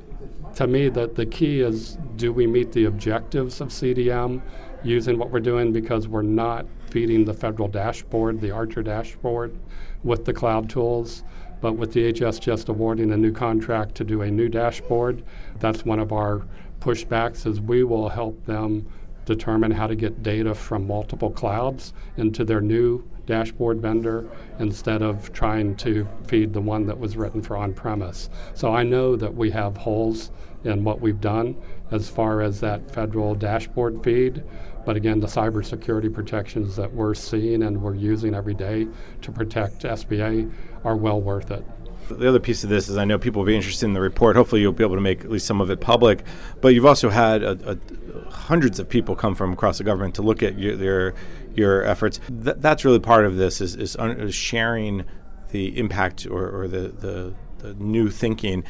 to 0.57 0.66
me, 0.66 0.88
that 0.90 1.14
the 1.14 1.26
key 1.26 1.61
is 1.61 1.96
do 2.16 2.33
we 2.33 2.46
meet 2.46 2.72
the 2.72 2.87
objectives 2.87 3.61
of 3.61 3.68
CDM 3.68 4.42
using 4.83 5.18
what 5.18 5.31
we're 5.31 5.40
doing 5.40 5.72
because 5.72 6.09
we're 6.09 6.22
not 6.22 6.66
feeding 6.90 7.24
the 7.24 7.35
federal 7.35 7.68
dashboard, 7.68 8.40
the 8.40 8.50
Archer 8.50 8.83
dashboard, 8.83 9.57
with 10.03 10.24
the 10.24 10.33
cloud 10.33 10.68
tools. 10.68 11.22
But 11.61 11.75
with 11.75 11.94
DHS 11.94 12.40
just 12.40 12.68
awarding 12.68 13.12
a 13.12 13.16
new 13.16 13.33
contract 13.33 13.94
to 13.96 14.05
do 14.05 14.23
a 14.23 14.31
new 14.31 14.49
dashboard, 14.49 15.23
that's 15.59 15.85
one 15.85 15.99
of 15.99 16.12
our 16.12 16.46
pushbacks 16.81 17.46
is 17.46 17.61
we 17.61 17.85
will 17.85 18.09
help 18.09 18.46
them 18.46 18.87
determine 19.27 19.70
how 19.70 19.87
to 19.87 19.94
get 19.94 20.23
data 20.23 20.55
from 20.55 20.87
multiple 20.87 21.31
clouds 21.31 21.92
into 22.16 22.44
their 22.44 22.61
new 22.61 23.05
dashboard 23.27 23.81
vendor 23.81 24.29
instead 24.59 25.03
of 25.03 25.33
trying 25.33 25.77
to 25.77 26.07
feed 26.27 26.53
the 26.53 26.61
one 26.61 26.87
that 26.87 26.99
was 26.99 27.16
written 27.16 27.40
for 27.40 27.57
on 27.57 27.73
premise. 27.73 28.29
So 28.55 28.75
I 28.75 28.83
know 28.83 29.14
that 29.16 29.35
we 29.35 29.51
have 29.51 29.77
holes 29.77 30.31
in 30.64 30.85
what 30.85 31.01
we've 31.01 31.20
done 31.20 31.57
as 31.90 32.09
far 32.09 32.42
as 32.42 32.61
that 32.61 32.90
federal 32.90 33.35
dashboard 33.35 34.03
feed. 34.03 34.42
But 34.85 34.96
again, 34.96 35.20
the 35.20 35.27
cybersecurity 35.27 36.12
protections 36.12 36.77
that 36.77 36.92
we're 36.92 37.14
seeing 37.14 37.62
and 37.62 37.83
we're 37.83 37.94
using 37.94 38.35
every 38.35 38.55
day 38.55 38.87
to 39.23 39.33
protect 39.33 39.83
SBA 39.83 40.51
are 40.85 40.96
well 40.96 41.20
worth 41.20 41.51
it. 41.51 41.64
The 42.09 42.29
other 42.29 42.40
piece 42.40 42.64
of 42.64 42.70
this 42.70 42.88
is 42.88 42.96
I 42.96 43.05
know 43.05 43.18
people 43.18 43.40
will 43.40 43.46
be 43.46 43.55
interested 43.55 43.87
in 43.87 43.92
the 43.92 44.01
report. 44.01 44.35
Hopefully, 44.35 44.61
you'll 44.61 44.73
be 44.73 44.83
able 44.83 44.96
to 44.96 45.01
make 45.01 45.20
at 45.20 45.31
least 45.31 45.46
some 45.46 45.61
of 45.61 45.70
it 45.70 45.81
public. 45.81 46.25
But 46.61 46.75
you've 46.75 46.87
also 46.87 47.09
had 47.09 47.42
a, 47.42 47.57
a, 47.73 48.31
hundreds 48.31 48.81
of 48.81 48.88
people 48.88 49.14
come 49.14 49.35
from 49.35 49.53
across 49.53 49.79
the 49.79 49.85
government 49.85 50.16
to 50.16 50.23
look 50.23 50.42
at 50.42 50.59
your 50.59 50.75
your, 50.75 51.14
your 51.55 51.85
efforts. 51.85 52.18
Th- 52.27 52.57
that's 52.59 52.85
really 52.85 52.99
part 52.99 53.27
of 53.27 53.37
this 53.37 53.61
is, 53.61 53.77
is, 53.77 53.96
un- 53.96 54.18
is 54.18 54.35
sharing 54.35 55.05
the 55.51 55.79
impact 55.79 56.27
or, 56.27 56.62
or 56.62 56.68
the, 56.68 56.88
the 56.88 57.35
the 57.61 57.75
new 57.75 58.11
thinking. 58.11 58.64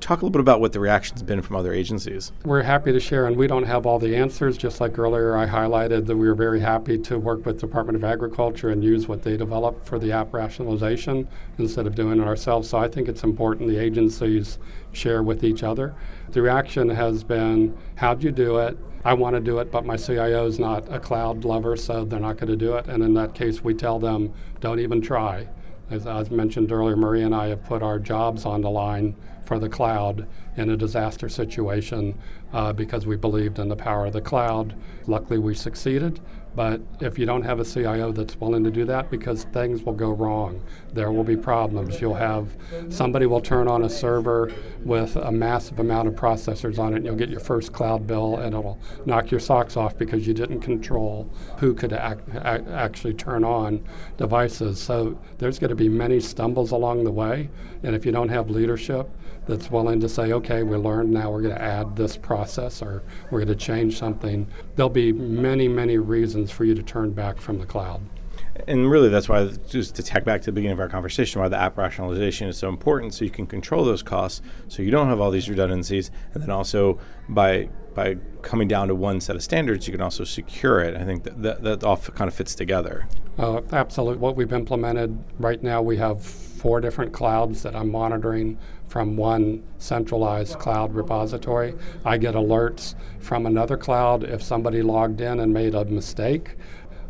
Talk 0.00 0.22
a 0.22 0.24
little 0.24 0.30
bit 0.30 0.40
about 0.40 0.60
what 0.60 0.72
the 0.72 0.80
reaction's 0.80 1.22
been 1.22 1.42
from 1.42 1.56
other 1.56 1.72
agencies. 1.72 2.32
We're 2.44 2.62
happy 2.62 2.92
to 2.92 3.00
share, 3.00 3.26
and 3.26 3.36
we 3.36 3.46
don't 3.46 3.64
have 3.64 3.86
all 3.86 3.98
the 3.98 4.16
answers. 4.16 4.56
Just 4.56 4.80
like 4.80 4.98
earlier, 4.98 5.36
I 5.36 5.46
highlighted 5.46 6.06
that 6.06 6.16
we 6.16 6.26
were 6.26 6.34
very 6.34 6.60
happy 6.60 6.98
to 6.98 7.18
work 7.18 7.44
with 7.46 7.60
Department 7.60 7.96
of 7.96 8.04
Agriculture 8.04 8.70
and 8.70 8.82
use 8.82 9.06
what 9.06 9.22
they 9.22 9.36
developed 9.36 9.86
for 9.86 9.98
the 9.98 10.12
app 10.12 10.32
rationalization 10.32 11.28
instead 11.58 11.86
of 11.86 11.94
doing 11.94 12.20
it 12.20 12.26
ourselves. 12.26 12.68
So 12.68 12.78
I 12.78 12.88
think 12.88 13.08
it's 13.08 13.22
important 13.22 13.68
the 13.68 13.78
agencies 13.78 14.58
share 14.92 15.22
with 15.22 15.44
each 15.44 15.62
other. 15.62 15.94
The 16.30 16.42
reaction 16.42 16.88
has 16.88 17.24
been, 17.24 17.74
"How'd 17.96 18.22
you 18.22 18.30
do 18.32 18.58
it?" 18.58 18.78
I 19.04 19.14
want 19.14 19.34
to 19.34 19.40
do 19.40 19.58
it, 19.58 19.72
but 19.72 19.84
my 19.84 19.96
CIO 19.96 20.46
is 20.46 20.60
not 20.60 20.84
a 20.88 21.00
cloud 21.00 21.44
lover, 21.44 21.76
so 21.76 22.04
they're 22.04 22.20
not 22.20 22.36
going 22.36 22.50
to 22.50 22.56
do 22.56 22.76
it. 22.76 22.86
And 22.86 23.02
in 23.02 23.14
that 23.14 23.34
case, 23.34 23.64
we 23.64 23.74
tell 23.74 23.98
them, 23.98 24.32
don't 24.60 24.78
even 24.78 25.00
try. 25.00 25.48
As 25.92 26.06
I 26.06 26.22
mentioned 26.30 26.72
earlier, 26.72 26.96
Maria 26.96 27.26
and 27.26 27.34
I 27.34 27.48
have 27.48 27.64
put 27.64 27.82
our 27.82 27.98
jobs 27.98 28.46
on 28.46 28.62
the 28.62 28.70
line 28.70 29.14
for 29.44 29.58
the 29.58 29.68
cloud 29.68 30.26
in 30.56 30.70
a 30.70 30.76
disaster 30.76 31.28
situation 31.28 32.18
uh, 32.54 32.72
because 32.72 33.06
we 33.06 33.14
believed 33.16 33.58
in 33.58 33.68
the 33.68 33.76
power 33.76 34.06
of 34.06 34.14
the 34.14 34.22
cloud. 34.22 34.74
Luckily, 35.06 35.38
we 35.38 35.54
succeeded, 35.54 36.18
but 36.54 36.80
if 37.00 37.18
you 37.18 37.24
don't 37.24 37.42
have 37.42 37.60
a 37.60 37.64
CIO 37.64 38.12
that's 38.12 38.38
willing 38.38 38.62
to 38.64 38.70
do 38.70 38.84
that, 38.84 39.10
because 39.10 39.44
things 39.44 39.82
will 39.82 39.94
go 39.94 40.10
wrong, 40.10 40.62
there 40.92 41.10
will 41.10 41.24
be 41.24 41.36
problems. 41.36 42.00
You'll 42.00 42.14
have 42.14 42.48
somebody 42.90 43.24
will 43.26 43.40
turn 43.40 43.68
on 43.68 43.84
a 43.84 43.88
server 43.88 44.52
with 44.84 45.16
a 45.16 45.32
massive 45.32 45.78
amount 45.78 46.08
of 46.08 46.14
processors 46.14 46.78
on 46.78 46.92
it, 46.92 46.96
and 46.96 47.06
you'll 47.06 47.16
get 47.16 47.30
your 47.30 47.40
first 47.40 47.72
cloud 47.72 48.06
bill, 48.06 48.36
and 48.36 48.54
it'll 48.54 48.78
knock 49.06 49.30
your 49.30 49.40
socks 49.40 49.76
off 49.76 49.96
because 49.96 50.26
you 50.26 50.34
didn't 50.34 50.60
control 50.60 51.30
who 51.58 51.72
could 51.72 51.92
ac- 51.92 52.20
ac- 52.44 52.64
actually 52.70 53.14
turn 53.14 53.44
on 53.44 53.82
devices. 54.18 54.80
So 54.80 55.18
there's 55.38 55.58
going 55.58 55.70
to 55.70 55.76
be 55.76 55.88
many 55.88 56.20
stumbles 56.20 56.70
along 56.70 57.04
the 57.04 57.12
way, 57.12 57.48
and 57.82 57.94
if 57.94 58.04
you 58.04 58.12
don't 58.12 58.28
have 58.28 58.50
leadership, 58.50 59.08
that's 59.46 59.70
willing 59.70 60.00
to 60.00 60.08
say, 60.08 60.32
okay, 60.32 60.62
we 60.62 60.76
learned, 60.76 61.10
now 61.10 61.30
we're 61.30 61.42
going 61.42 61.54
to 61.54 61.62
add 61.62 61.96
this 61.96 62.16
process 62.16 62.80
or 62.82 63.02
we're 63.30 63.44
going 63.44 63.48
to 63.48 63.64
change 63.64 63.98
something. 63.98 64.46
There'll 64.76 64.90
be 64.90 65.12
many, 65.12 65.68
many 65.68 65.98
reasons 65.98 66.50
for 66.50 66.64
you 66.64 66.74
to 66.74 66.82
turn 66.82 67.12
back 67.12 67.38
from 67.38 67.58
the 67.58 67.66
cloud. 67.66 68.02
And 68.66 68.90
really, 68.90 69.08
that's 69.08 69.28
why, 69.28 69.46
just 69.68 69.94
to 69.96 70.02
tack 70.02 70.24
back 70.24 70.42
to 70.42 70.46
the 70.46 70.52
beginning 70.52 70.74
of 70.74 70.80
our 70.80 70.88
conversation, 70.88 71.40
why 71.40 71.48
the 71.48 71.56
app 71.56 71.78
rationalization 71.78 72.48
is 72.48 72.58
so 72.58 72.68
important, 72.68 73.14
so 73.14 73.24
you 73.24 73.30
can 73.30 73.46
control 73.46 73.84
those 73.84 74.02
costs, 74.02 74.42
so 74.68 74.82
you 74.82 74.90
don't 74.90 75.08
have 75.08 75.20
all 75.20 75.30
these 75.30 75.48
redundancies, 75.48 76.10
and 76.34 76.42
then 76.42 76.50
also 76.50 76.98
by 77.28 77.68
by 77.94 78.16
coming 78.40 78.68
down 78.68 78.88
to 78.88 78.94
one 78.94 79.20
set 79.20 79.36
of 79.36 79.42
standards, 79.42 79.86
you 79.86 79.92
can 79.92 80.00
also 80.00 80.24
secure 80.24 80.80
it. 80.80 80.96
I 80.96 81.04
think 81.04 81.24
that 81.24 81.42
that, 81.42 81.62
that 81.62 81.84
all 81.84 81.96
kind 81.96 82.28
of 82.28 82.34
fits 82.34 82.54
together. 82.54 83.06
Uh, 83.38 83.60
absolutely. 83.72 84.18
What 84.18 84.36
we've 84.36 84.52
implemented 84.52 85.22
right 85.38 85.62
now, 85.62 85.82
we 85.82 85.96
have 85.98 86.22
four 86.62 86.80
different 86.80 87.12
clouds 87.12 87.64
that 87.64 87.74
I'm 87.74 87.90
monitoring 87.90 88.56
from 88.86 89.16
one 89.16 89.64
centralized 89.78 90.60
cloud 90.60 90.94
repository. 90.94 91.74
I 92.04 92.18
get 92.18 92.36
alerts 92.36 92.94
from 93.18 93.46
another 93.46 93.76
cloud 93.76 94.22
if 94.22 94.44
somebody 94.44 94.80
logged 94.80 95.20
in 95.20 95.40
and 95.40 95.52
made 95.52 95.74
a 95.74 95.84
mistake. 95.84 96.56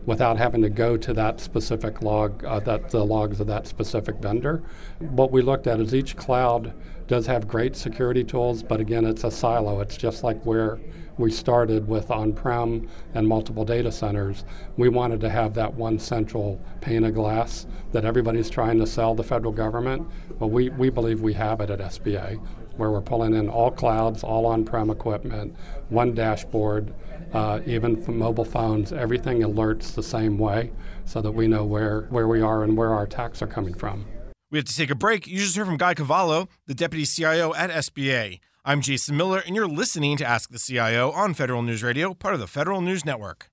without 0.05 0.37
having 0.37 0.63
to 0.63 0.69
go 0.69 0.97
to 0.97 1.13
that 1.15 1.39
specific 1.39 2.03
log, 2.03 2.45
uh, 2.45 2.59
that 2.61 2.91
the 2.91 3.05
logs 3.05 3.39
of 3.41 3.47
that 3.47 3.67
specific 3.69 4.17
vendor. 4.17 4.61
What 4.99 5.31
we 5.31 5.43
looked 5.43 5.69
at 5.69 5.79
is 5.81 5.95
each 5.95 6.17
cloud 6.17 6.73
does 7.13 7.27
have 7.27 7.47
great 7.47 7.77
security 7.77 8.25
tools, 8.25 8.63
but 8.63 8.81
again, 8.81 9.05
it's 9.05 9.23
a 9.23 9.31
silo. 9.31 9.81
It's 9.81 9.99
just 9.99 10.25
like 10.25 10.43
where 10.45 10.81
we 11.19 11.31
started 11.31 11.87
with 11.87 12.11
on-prem 12.11 12.89
and 13.13 13.29
multiple 13.29 13.67
data 13.67 13.93
centers. 13.93 14.47
We 14.79 14.89
wanted 14.89 15.21
to 15.21 15.29
have 15.29 15.53
that 15.53 15.75
one 15.75 15.99
central 15.99 16.59
pane 16.81 17.05
of 17.05 17.13
glass 17.13 17.67
that 17.93 18.07
everybody's 18.07 18.49
trying 18.49 18.79
to 18.79 18.87
sell 18.87 19.15
the 19.15 19.23
federal 19.23 19.53
government. 19.53 20.09
Well, 20.39 20.49
we, 20.49 20.71
we 20.71 20.89
believe 20.89 21.21
we 21.21 21.35
have 21.35 21.61
it 21.61 21.69
at 21.69 21.81
SBA, 21.81 22.41
where 22.79 22.91
we're 22.91 23.03
pulling 23.03 23.35
in 23.35 23.51
all 23.51 23.71
clouds, 23.71 24.25
all 24.25 24.47
on-prem 24.47 24.89
equipment, 24.89 25.55
one 25.91 26.15
dashboard, 26.15 26.95
uh, 27.35 27.61
even 27.67 28.03
for 28.03 28.13
mobile 28.13 28.47
phones, 28.47 28.91
everything 28.91 29.41
alerts 29.41 29.95
the 29.95 30.03
same 30.03 30.39
way 30.39 30.71
so 31.05 31.21
that 31.21 31.33
we 31.33 31.47
know 31.47 31.63
where, 31.63 32.07
where 32.09 32.27
we 32.27 32.41
are 32.41 32.65
and 32.65 32.75
where 32.75 32.95
our 32.95 33.03
attacks 33.03 33.43
are 33.43 33.47
coming 33.47 33.75
from. 33.75 34.07
We 34.53 34.59
have 34.59 34.67
to 34.67 34.77
take 34.77 34.91
a 34.91 34.95
break. 34.95 35.27
You 35.27 35.39
just 35.39 35.57
heard 35.57 35.65
from 35.65 35.79
Guy 35.79 35.95
Cavallo, 35.95 36.47
the 36.67 36.75
Deputy 36.75 37.07
CIO 37.07 37.55
at 37.55 37.71
SBA. 37.71 38.39
I'm 38.67 38.83
Jason 38.83 39.17
Miller, 39.17 39.43
and 39.47 39.57
you're 39.57 39.67
listening 39.67 40.19
to 40.19 40.27
Ask 40.27 40.51
the 40.51 40.59
CIO 40.59 41.11
on 41.11 41.33
Federal 41.33 41.63
News 41.63 41.83
Radio, 41.83 42.13
part 42.13 42.35
of 42.35 42.41
the 42.41 42.47
Federal 42.47 42.83
News 42.83 43.03
Network. 43.03 43.49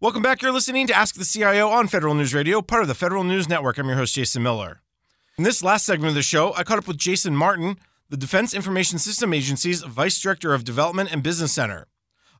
Welcome 0.00 0.22
back. 0.22 0.40
You're 0.40 0.52
listening 0.52 0.86
to 0.86 0.96
Ask 0.96 1.16
the 1.16 1.26
CIO 1.26 1.68
on 1.68 1.86
Federal 1.86 2.14
News 2.14 2.32
Radio, 2.32 2.62
part 2.62 2.80
of 2.80 2.88
the 2.88 2.94
Federal 2.94 3.22
News 3.22 3.46
Network. 3.46 3.76
I'm 3.76 3.88
your 3.88 3.98
host, 3.98 4.14
Jason 4.14 4.42
Miller. 4.42 4.80
In 5.36 5.44
this 5.44 5.62
last 5.62 5.84
segment 5.84 6.08
of 6.08 6.14
the 6.14 6.22
show, 6.22 6.54
I 6.54 6.64
caught 6.64 6.78
up 6.78 6.88
with 6.88 6.96
Jason 6.96 7.36
Martin, 7.36 7.76
the 8.08 8.16
Defense 8.16 8.54
Information 8.54 8.98
System 8.98 9.34
Agency's 9.34 9.82
Vice 9.82 10.18
Director 10.18 10.54
of 10.54 10.64
Development 10.64 11.12
and 11.12 11.22
Business 11.22 11.52
Center. 11.52 11.88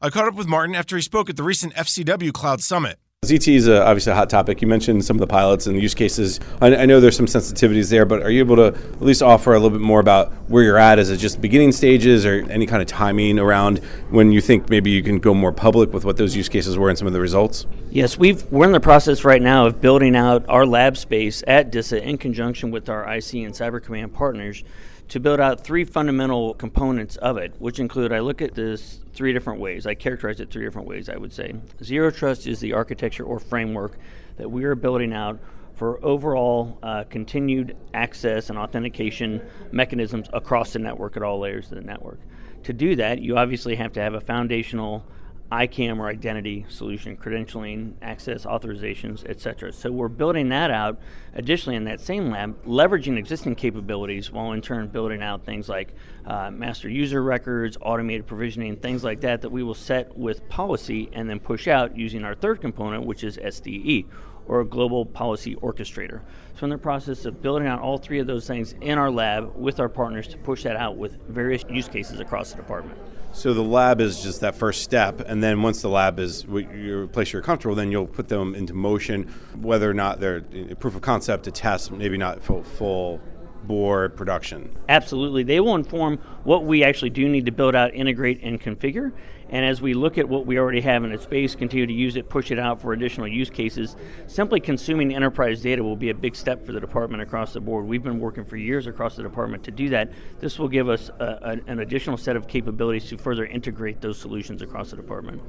I 0.00 0.08
caught 0.08 0.28
up 0.28 0.34
with 0.34 0.46
Martin 0.46 0.74
after 0.74 0.96
he 0.96 1.02
spoke 1.02 1.28
at 1.28 1.36
the 1.36 1.42
recent 1.42 1.74
FCW 1.74 2.32
Cloud 2.32 2.62
Summit. 2.62 2.98
ZT 3.26 3.54
is 3.54 3.68
uh, 3.68 3.84
obviously 3.84 4.12
a 4.12 4.14
hot 4.14 4.30
topic. 4.30 4.62
You 4.62 4.66
mentioned 4.66 5.04
some 5.04 5.16
of 5.16 5.20
the 5.20 5.26
pilots 5.26 5.66
and 5.66 5.78
use 5.78 5.92
cases. 5.92 6.40
I, 6.58 6.74
I, 6.74 6.86
know 6.86 7.00
there's 7.00 7.18
some 7.18 7.26
sensitivities 7.26 7.90
there, 7.90 8.06
but 8.06 8.22
are 8.22 8.30
you 8.30 8.38
able 8.38 8.56
to 8.56 8.68
at 8.68 9.02
least 9.02 9.22
offer 9.22 9.52
a 9.52 9.60
little 9.60 9.76
bit 9.76 9.84
more 9.84 10.00
about 10.00 10.32
where 10.48 10.62
you're 10.62 10.78
at? 10.78 10.98
Is 10.98 11.10
it 11.10 11.18
just 11.18 11.38
beginning 11.38 11.72
stages 11.72 12.24
or 12.24 12.46
any 12.48 12.64
kind 12.64 12.80
of 12.80 12.88
timing 12.88 13.38
around 13.38 13.80
when 14.08 14.32
you 14.32 14.40
think 14.40 14.70
maybe 14.70 14.90
you 14.90 15.02
can 15.02 15.18
go 15.18 15.34
more 15.34 15.52
public 15.52 15.92
with 15.92 16.06
what 16.06 16.16
those 16.16 16.34
use 16.34 16.48
cases 16.48 16.78
were 16.78 16.88
and 16.88 16.96
some 16.96 17.06
of 17.06 17.12
the 17.12 17.20
results? 17.20 17.66
Yes, 17.90 18.16
we've, 18.16 18.42
we're 18.50 18.64
in 18.64 18.72
the 18.72 18.80
process 18.80 19.22
right 19.22 19.42
now 19.42 19.66
of 19.66 19.82
building 19.82 20.16
out 20.16 20.46
our 20.48 20.64
lab 20.64 20.96
space 20.96 21.44
at 21.46 21.70
DISA 21.70 22.02
in 22.02 22.16
conjunction 22.16 22.70
with 22.70 22.88
our 22.88 23.02
IC 23.02 23.34
and 23.34 23.52
Cyber 23.52 23.84
Command 23.84 24.14
partners 24.14 24.64
to 25.10 25.18
build 25.18 25.40
out 25.40 25.64
three 25.64 25.84
fundamental 25.84 26.54
components 26.54 27.16
of 27.16 27.36
it, 27.36 27.52
which 27.58 27.80
include 27.80 28.12
I 28.12 28.20
look 28.20 28.40
at 28.40 28.54
this 28.54 29.00
three 29.12 29.32
different 29.32 29.60
ways. 29.60 29.84
I 29.84 29.94
characterize 29.94 30.38
it 30.38 30.50
three 30.50 30.64
different 30.64 30.86
ways, 30.86 31.08
I 31.08 31.16
would 31.16 31.32
say. 31.32 31.52
Zero 31.82 32.12
Trust 32.12 32.46
is 32.46 32.60
the 32.60 32.72
architecture 32.72 33.24
or 33.24 33.40
framework 33.40 33.98
that 34.36 34.48
we 34.48 34.64
are 34.64 34.76
building 34.76 35.12
out 35.12 35.40
for 35.74 36.04
overall 36.04 36.78
uh, 36.84 37.04
continued 37.10 37.76
access 37.92 38.50
and 38.50 38.58
authentication 38.58 39.42
mechanisms 39.72 40.28
across 40.32 40.74
the 40.74 40.78
network 40.78 41.16
at 41.16 41.24
all 41.24 41.40
layers 41.40 41.72
of 41.72 41.78
the 41.78 41.84
network. 41.84 42.20
To 42.64 42.72
do 42.72 42.94
that, 42.96 43.20
you 43.20 43.36
obviously 43.36 43.74
have 43.76 43.92
to 43.94 44.00
have 44.00 44.14
a 44.14 44.20
foundational 44.20 45.04
ICAM 45.50 45.98
or 45.98 46.06
identity 46.06 46.64
solution, 46.68 47.16
credentialing, 47.16 47.94
access, 48.02 48.44
authorizations, 48.44 49.28
etc. 49.28 49.72
So 49.72 49.90
we're 49.90 50.08
building 50.08 50.48
that 50.50 50.70
out 50.70 51.00
additionally 51.34 51.76
in 51.76 51.84
that 51.84 52.00
same 52.00 52.30
lab, 52.30 52.64
leveraging 52.64 53.18
existing 53.18 53.56
capabilities 53.56 54.30
while 54.30 54.52
in 54.52 54.62
turn 54.62 54.88
building 54.88 55.22
out 55.22 55.44
things 55.44 55.68
like 55.68 55.94
uh, 56.24 56.50
master 56.52 56.88
user 56.88 57.22
records, 57.22 57.76
automated 57.80 58.26
provisioning, 58.26 58.76
things 58.76 59.02
like 59.02 59.20
that 59.22 59.42
that 59.42 59.50
we 59.50 59.62
will 59.64 59.74
set 59.74 60.16
with 60.16 60.48
policy 60.48 61.10
and 61.12 61.28
then 61.28 61.40
push 61.40 61.66
out 61.66 61.96
using 61.96 62.24
our 62.24 62.36
third 62.36 62.60
component, 62.60 63.04
which 63.04 63.24
is 63.24 63.36
SDE 63.36 64.06
or 64.46 64.60
a 64.60 64.64
global 64.64 65.04
policy 65.04 65.56
orchestrator. 65.56 66.20
So, 66.56 66.64
in 66.64 66.70
the 66.70 66.78
process 66.78 67.24
of 67.24 67.42
building 67.42 67.66
out 67.66 67.80
all 67.80 67.98
three 67.98 68.18
of 68.18 68.26
those 68.26 68.46
things 68.46 68.74
in 68.80 68.98
our 68.98 69.10
lab 69.10 69.54
with 69.56 69.80
our 69.80 69.88
partners 69.88 70.28
to 70.28 70.36
push 70.38 70.62
that 70.62 70.76
out 70.76 70.96
with 70.96 71.18
various 71.28 71.64
use 71.68 71.88
cases 71.88 72.20
across 72.20 72.50
the 72.50 72.56
department. 72.56 72.98
So 73.32 73.54
the 73.54 73.62
lab 73.62 74.00
is 74.00 74.22
just 74.22 74.40
that 74.40 74.54
first 74.54 74.82
step, 74.82 75.20
and 75.20 75.42
then 75.42 75.62
once 75.62 75.82
the 75.82 75.88
lab 75.88 76.18
is 76.18 76.44
your 76.44 77.06
place 77.06 77.32
you're 77.32 77.42
comfortable, 77.42 77.74
then 77.74 77.92
you'll 77.92 78.06
put 78.06 78.28
them 78.28 78.54
into 78.54 78.74
motion, 78.74 79.32
whether 79.56 79.88
or 79.88 79.94
not 79.94 80.20
they're 80.20 80.40
proof 80.78 80.96
of 80.96 81.00
concept 81.00 81.44
to 81.44 81.50
test, 81.50 81.92
maybe 81.92 82.18
not 82.18 82.42
full, 82.42 82.64
full 82.64 83.20
board 83.64 84.16
production. 84.16 84.76
Absolutely, 84.88 85.42
they 85.44 85.60
will 85.60 85.74
inform 85.76 86.18
what 86.44 86.64
we 86.64 86.82
actually 86.82 87.10
do 87.10 87.28
need 87.28 87.46
to 87.46 87.52
build 87.52 87.74
out, 87.74 87.94
integrate, 87.94 88.40
and 88.42 88.60
configure, 88.60 89.12
and 89.50 89.64
as 89.64 89.82
we 89.82 89.94
look 89.94 90.16
at 90.16 90.28
what 90.28 90.46
we 90.46 90.58
already 90.58 90.80
have 90.80 91.04
in 91.04 91.12
its 91.12 91.24
space, 91.24 91.54
continue 91.54 91.86
to 91.86 91.92
use 91.92 92.16
it, 92.16 92.28
push 92.28 92.50
it 92.50 92.58
out 92.58 92.80
for 92.80 92.92
additional 92.92 93.26
use 93.26 93.50
cases, 93.50 93.96
simply 94.26 94.60
consuming 94.60 95.14
enterprise 95.14 95.60
data 95.60 95.82
will 95.82 95.96
be 95.96 96.10
a 96.10 96.14
big 96.14 96.36
step 96.36 96.64
for 96.64 96.72
the 96.72 96.80
department 96.80 97.22
across 97.22 97.52
the 97.52 97.60
board. 97.60 97.86
We've 97.86 98.02
been 98.02 98.20
working 98.20 98.44
for 98.44 98.56
years 98.56 98.86
across 98.86 99.16
the 99.16 99.22
department 99.22 99.64
to 99.64 99.70
do 99.70 99.88
that. 99.90 100.12
This 100.38 100.58
will 100.58 100.68
give 100.68 100.88
us 100.88 101.10
uh, 101.10 101.38
a, 101.42 101.48
a, 101.48 101.60
an 101.66 101.80
additional 101.80 102.16
set 102.16 102.36
of 102.36 102.46
capabilities 102.46 103.08
to 103.08 103.18
further 103.18 103.44
integrate 103.44 104.00
those 104.00 104.18
solutions 104.18 104.62
across 104.62 104.90
the 104.90 104.96
department. 104.96 105.42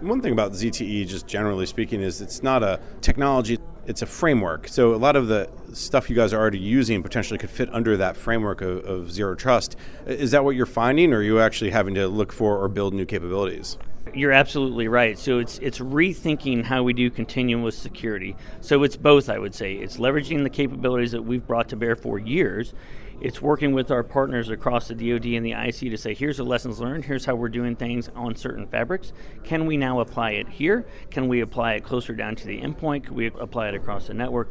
One 0.00 0.20
thing 0.20 0.32
about 0.32 0.52
ZTE, 0.52 1.06
just 1.06 1.26
generally 1.26 1.66
speaking, 1.66 2.00
is 2.00 2.20
it's 2.20 2.42
not 2.42 2.62
a 2.62 2.80
technology 3.00 3.58
it's 3.86 4.02
a 4.02 4.06
framework. 4.06 4.68
So 4.68 4.94
a 4.94 4.96
lot 4.96 5.16
of 5.16 5.28
the 5.28 5.48
stuff 5.72 6.08
you 6.08 6.16
guys 6.16 6.32
are 6.32 6.40
already 6.40 6.58
using 6.58 7.02
potentially 7.02 7.38
could 7.38 7.50
fit 7.50 7.72
under 7.72 7.96
that 7.96 8.16
framework 8.16 8.60
of, 8.60 8.84
of, 8.84 9.10
zero 9.12 9.34
trust. 9.34 9.76
Is 10.06 10.30
that 10.30 10.44
what 10.44 10.56
you're 10.56 10.66
finding, 10.66 11.12
or 11.12 11.18
are 11.18 11.22
you 11.22 11.40
actually 11.40 11.70
having 11.70 11.94
to 11.94 12.08
look 12.08 12.32
for 12.32 12.58
or 12.58 12.68
build 12.68 12.94
new 12.94 13.04
capabilities? 13.04 13.78
You're 14.12 14.32
absolutely 14.32 14.86
right. 14.86 15.18
So 15.18 15.38
it's 15.38 15.58
it's 15.58 15.78
rethinking 15.78 16.64
how 16.64 16.82
we 16.82 16.92
do 16.92 17.10
continuous 17.10 17.76
security. 17.76 18.36
So 18.60 18.82
it's 18.82 18.96
both, 18.96 19.28
I 19.28 19.38
would 19.38 19.54
say. 19.54 19.74
It's 19.74 19.96
leveraging 19.96 20.42
the 20.42 20.50
capabilities 20.50 21.12
that 21.12 21.22
we've 21.22 21.44
brought 21.44 21.68
to 21.70 21.76
bear 21.76 21.96
for 21.96 22.18
years 22.18 22.74
it's 23.20 23.40
working 23.40 23.72
with 23.72 23.90
our 23.90 24.02
partners 24.02 24.50
across 24.50 24.88
the 24.88 24.94
DoD 24.94 25.26
and 25.26 25.44
the 25.44 25.52
IC 25.52 25.90
to 25.90 25.96
say, 25.96 26.14
here's 26.14 26.36
the 26.36 26.44
lessons 26.44 26.80
learned, 26.80 27.04
here's 27.04 27.24
how 27.24 27.34
we're 27.34 27.48
doing 27.48 27.76
things 27.76 28.08
on 28.14 28.34
certain 28.34 28.66
fabrics. 28.66 29.12
Can 29.44 29.66
we 29.66 29.76
now 29.76 30.00
apply 30.00 30.32
it 30.32 30.48
here? 30.48 30.86
Can 31.10 31.28
we 31.28 31.40
apply 31.40 31.74
it 31.74 31.84
closer 31.84 32.14
down 32.14 32.36
to 32.36 32.46
the 32.46 32.60
endpoint? 32.60 33.04
Can 33.04 33.14
we 33.14 33.26
apply 33.26 33.68
it 33.68 33.74
across 33.74 34.08
the 34.08 34.14
network? 34.14 34.50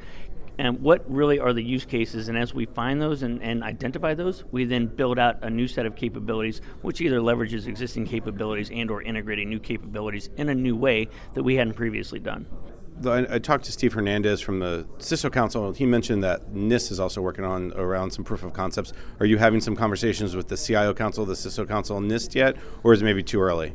and 0.57 0.81
what 0.81 1.09
really 1.11 1.39
are 1.39 1.53
the 1.53 1.63
use 1.63 1.85
cases 1.85 2.29
and 2.29 2.37
as 2.37 2.53
we 2.53 2.65
find 2.65 3.01
those 3.01 3.23
and, 3.23 3.41
and, 3.41 3.63
identify 3.63 4.13
those 4.13 4.43
we 4.51 4.65
then 4.65 4.85
build 4.85 5.17
out 5.17 5.43
a 5.43 5.49
new 5.49 5.67
set 5.67 5.85
of 5.85 5.95
capabilities 5.95 6.61
which 6.81 7.01
either 7.01 7.19
leverages 7.19 7.65
existing 7.65 8.05
capabilities 8.05 8.69
and 8.71 8.91
or 8.91 9.01
integrating 9.01 9.49
new 9.49 9.59
capabilities 9.59 10.29
in 10.37 10.49
a 10.49 10.55
new 10.55 10.75
way 10.75 11.07
that 11.33 11.43
we 11.43 11.55
hadn't 11.55 11.73
previously 11.73 12.19
done 12.19 12.45
I, 13.05 13.39
talked 13.39 13.65
to 13.65 13.71
Steve 13.71 13.93
Hernandez 13.93 14.41
from 14.41 14.59
the 14.59 14.85
CISO 14.99 15.31
Council. 15.31 15.67
And 15.67 15.77
he 15.77 15.85
mentioned 15.85 16.23
that 16.23 16.53
NIST 16.53 16.91
is 16.91 16.99
also 16.99 17.21
working 17.21 17.45
on 17.45 17.73
around 17.73 18.11
some 18.11 18.23
proof 18.23 18.43
of 18.43 18.53
concepts. 18.53 18.93
Are 19.19 19.25
you 19.25 19.37
having 19.37 19.61
some 19.61 19.75
conversations 19.75 20.35
with 20.35 20.47
the 20.47 20.57
CIO 20.57 20.93
Council, 20.93 21.25
the 21.25 21.33
CISO 21.33 21.67
Council, 21.67 21.99
NIST 21.99 22.35
yet, 22.35 22.55
or 22.83 22.93
is 22.93 23.01
it 23.01 23.05
maybe 23.05 23.23
too 23.23 23.41
early? 23.41 23.73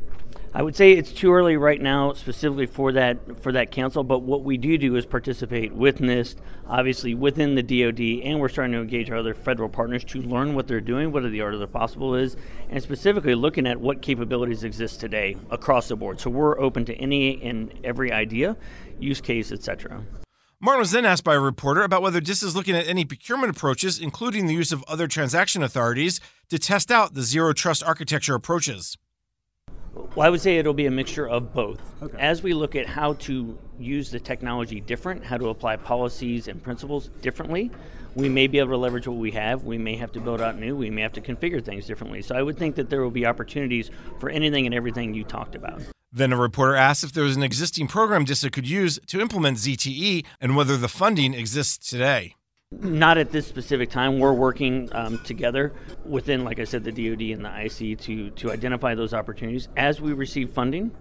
I 0.51 0.63
would 0.63 0.75
say 0.75 0.93
it's 0.93 1.11
too 1.11 1.31
early 1.31 1.57
right 1.57 1.79
now, 1.79 2.13
specifically 2.13 2.65
for 2.65 2.91
that 2.93 3.43
for 3.43 3.51
that 3.51 3.69
council. 3.69 4.03
But 4.03 4.23
what 4.23 4.43
we 4.43 4.57
do 4.57 4.79
do 4.79 4.95
is 4.95 5.05
participate 5.05 5.73
with 5.73 5.99
NIST, 5.99 6.37
obviously 6.67 7.13
within 7.13 7.53
the 7.53 7.61
DoD, 7.61 8.25
and 8.25 8.39
we're 8.39 8.49
starting 8.49 8.73
to 8.73 8.81
engage 8.81 9.11
our 9.11 9.17
other 9.17 9.35
federal 9.35 9.69
partners 9.69 10.03
to 10.05 10.21
learn 10.21 10.55
what 10.55 10.67
they're 10.67 10.81
doing, 10.81 11.11
what 11.11 11.29
the 11.29 11.41
art 11.41 11.53
of 11.53 11.59
the 11.59 11.67
possible 11.67 12.15
is, 12.15 12.35
and 12.71 12.81
specifically 12.81 13.35
looking 13.35 13.67
at 13.67 13.79
what 13.79 14.01
capabilities 14.01 14.63
exist 14.63 14.99
today 14.99 15.37
across 15.51 15.87
the 15.87 15.95
board. 15.95 16.19
So 16.19 16.31
we're 16.31 16.59
open 16.59 16.83
to 16.85 16.95
any 16.95 17.39
and 17.43 17.71
every 17.83 18.11
idea, 18.11 18.57
use 18.99 19.21
case, 19.21 19.51
etc. 19.51 20.03
Martin 20.59 20.79
was 20.79 20.91
then 20.91 21.05
asked 21.05 21.23
by 21.23 21.35
a 21.35 21.39
reporter 21.39 21.83
about 21.83 22.01
whether 22.01 22.19
DISA 22.19 22.47
is 22.47 22.55
looking 22.55 22.75
at 22.75 22.87
any 22.87 23.05
procurement 23.05 23.55
approaches, 23.55 23.99
including 23.99 24.47
the 24.47 24.53
use 24.55 24.71
of 24.71 24.83
other 24.87 25.07
transaction 25.07 25.61
authorities, 25.61 26.19
to 26.49 26.57
test 26.57 26.91
out 26.91 27.13
the 27.13 27.21
zero 27.21 27.53
trust 27.53 27.83
architecture 27.83 28.33
approaches. 28.33 28.97
Well, 30.15 30.25
I 30.25 30.29
would 30.29 30.41
say 30.41 30.57
it'll 30.57 30.73
be 30.73 30.85
a 30.85 30.91
mixture 30.91 31.27
of 31.27 31.53
both. 31.53 31.79
Okay. 32.01 32.17
As 32.19 32.41
we 32.41 32.53
look 32.53 32.75
at 32.75 32.85
how 32.85 33.13
to 33.13 33.57
use 33.79 34.11
the 34.11 34.19
technology 34.19 34.81
different, 34.81 35.23
how 35.23 35.37
to 35.37 35.49
apply 35.49 35.77
policies 35.77 36.47
and 36.47 36.61
principles 36.61 37.09
differently, 37.21 37.71
we 38.15 38.29
may 38.29 38.47
be 38.47 38.59
able 38.59 38.71
to 38.71 38.77
leverage 38.77 39.07
what 39.07 39.17
we 39.17 39.31
have. 39.31 39.63
We 39.63 39.77
may 39.77 39.95
have 39.95 40.11
to 40.13 40.19
build 40.19 40.41
out 40.41 40.57
new. 40.57 40.75
We 40.75 40.89
may 40.89 41.01
have 41.01 41.13
to 41.13 41.21
configure 41.21 41.63
things 41.63 41.85
differently. 41.85 42.21
So 42.21 42.35
I 42.35 42.41
would 42.41 42.57
think 42.57 42.75
that 42.75 42.89
there 42.89 43.01
will 43.01 43.11
be 43.11 43.25
opportunities 43.25 43.91
for 44.19 44.29
anything 44.29 44.65
and 44.65 44.73
everything 44.73 45.13
you 45.13 45.23
talked 45.23 45.55
about. 45.55 45.81
Then 46.11 46.33
a 46.33 46.37
reporter 46.37 46.75
asked 46.75 47.03
if 47.03 47.13
there 47.13 47.23
was 47.23 47.35
an 47.35 47.43
existing 47.43 47.87
program 47.87 48.25
DISA 48.25 48.49
could 48.49 48.67
use 48.67 48.99
to 49.07 49.21
implement 49.21 49.57
ZTE 49.57 50.25
and 50.41 50.55
whether 50.55 50.75
the 50.75 50.87
funding 50.87 51.33
exists 51.35 51.89
today. 51.89 52.35
Not 52.71 53.17
at 53.17 53.31
this 53.31 53.47
specific 53.47 53.89
time. 53.89 54.19
We're 54.19 54.31
working 54.31 54.89
um, 54.91 55.17
together 55.23 55.73
within, 56.05 56.43
like 56.43 56.59
I 56.59 56.65
said, 56.65 56.83
the 56.83 56.91
DoD 56.91 57.35
and 57.35 57.43
the 57.43 57.65
IC 57.65 57.97
to 58.01 58.29
to 58.29 58.51
identify 58.51 58.93
those 58.93 59.11
opportunities. 59.11 59.69
As 59.75 59.99
we 59.99 60.13
receive 60.13 60.51
funding 60.51 60.91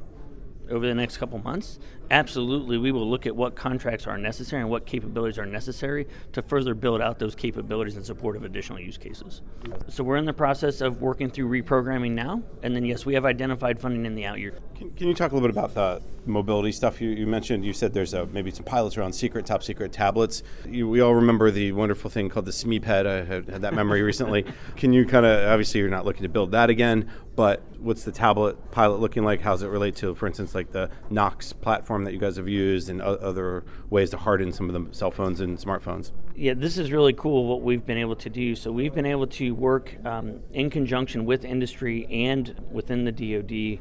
over 0.70 0.86
the 0.86 0.94
next 0.94 1.18
couple 1.18 1.38
months, 1.40 1.78
absolutely 2.10 2.78
we 2.78 2.92
will 2.92 3.08
look 3.08 3.26
at 3.26 3.34
what 3.34 3.54
contracts 3.54 4.06
are 4.06 4.18
necessary 4.18 4.62
and 4.62 4.70
what 4.70 4.86
capabilities 4.86 5.38
are 5.38 5.46
necessary 5.46 6.06
to 6.32 6.42
further 6.42 6.74
build 6.74 7.00
out 7.00 7.18
those 7.18 7.34
capabilities 7.34 7.96
in 7.96 8.04
support 8.04 8.36
of 8.36 8.44
additional 8.44 8.80
use 8.80 8.96
cases. 8.96 9.42
So 9.88 10.04
we're 10.04 10.16
in 10.16 10.24
the 10.24 10.32
process 10.32 10.80
of 10.80 11.00
working 11.00 11.30
through 11.30 11.48
reprogramming 11.48 12.12
now, 12.12 12.42
and 12.62 12.74
then 12.74 12.84
yes, 12.84 13.04
we 13.04 13.14
have 13.14 13.24
identified 13.24 13.78
funding 13.78 14.06
in 14.06 14.14
the 14.14 14.24
out 14.24 14.38
year. 14.38 14.54
Can, 14.76 14.90
can 14.92 15.08
you 15.08 15.14
talk 15.14 15.32
a 15.32 15.34
little 15.34 15.48
bit 15.48 15.56
about 15.56 15.74
the 15.74 16.02
mobility 16.26 16.72
stuff 16.72 17.00
you, 17.00 17.10
you 17.10 17.26
mentioned? 17.26 17.64
You 17.64 17.72
said 17.72 17.92
there's 17.92 18.14
a, 18.14 18.26
maybe 18.26 18.50
some 18.50 18.64
pilots 18.64 18.96
around 18.96 19.12
secret, 19.12 19.46
top 19.46 19.62
secret 19.62 19.92
tablets. 19.92 20.42
You, 20.66 20.88
we 20.88 21.00
all 21.00 21.14
remember 21.14 21.50
the 21.50 21.72
wonderful 21.72 22.10
thing 22.10 22.28
called 22.28 22.46
the 22.46 22.52
SME 22.52 22.82
PED. 22.82 23.06
I 23.06 23.24
had, 23.24 23.48
had 23.48 23.62
that 23.62 23.74
memory 23.74 24.02
recently. 24.08 24.44
Can 24.76 24.92
you 24.92 25.06
kind 25.06 25.26
of, 25.26 25.50
obviously, 25.50 25.80
you're 25.80 25.90
not 25.90 26.04
looking 26.04 26.22
to 26.22 26.28
build 26.28 26.52
that 26.52 26.70
again, 26.70 27.10
but 27.34 27.62
what's 27.78 28.04
the 28.04 28.12
tablet 28.12 28.70
pilot 28.70 29.00
looking 29.00 29.24
like? 29.24 29.40
How 29.40 29.52
does 29.52 29.62
it 29.62 29.68
relate 29.68 29.96
to, 29.96 30.14
for 30.14 30.26
instance, 30.26 30.54
like 30.54 30.72
the 30.72 30.90
Knox 31.10 31.52
platform 31.52 31.97
that 32.04 32.12
you 32.12 32.18
guys 32.18 32.36
have 32.36 32.48
used 32.48 32.88
and 32.88 33.00
other 33.00 33.64
ways 33.90 34.10
to 34.10 34.16
harden 34.16 34.52
some 34.52 34.70
of 34.70 34.74
the 34.74 34.94
cell 34.94 35.10
phones 35.10 35.40
and 35.40 35.58
smartphones? 35.58 36.12
Yeah, 36.34 36.54
this 36.54 36.78
is 36.78 36.92
really 36.92 37.12
cool 37.12 37.46
what 37.46 37.62
we've 37.62 37.84
been 37.84 37.98
able 37.98 38.16
to 38.16 38.30
do. 38.30 38.54
So 38.54 38.70
we've 38.70 38.94
been 38.94 39.06
able 39.06 39.26
to 39.26 39.54
work 39.54 39.94
um, 40.04 40.40
in 40.52 40.70
conjunction 40.70 41.24
with 41.24 41.44
industry 41.44 42.06
and 42.10 42.54
within 42.70 43.04
the 43.04 43.12
DoD 43.12 43.80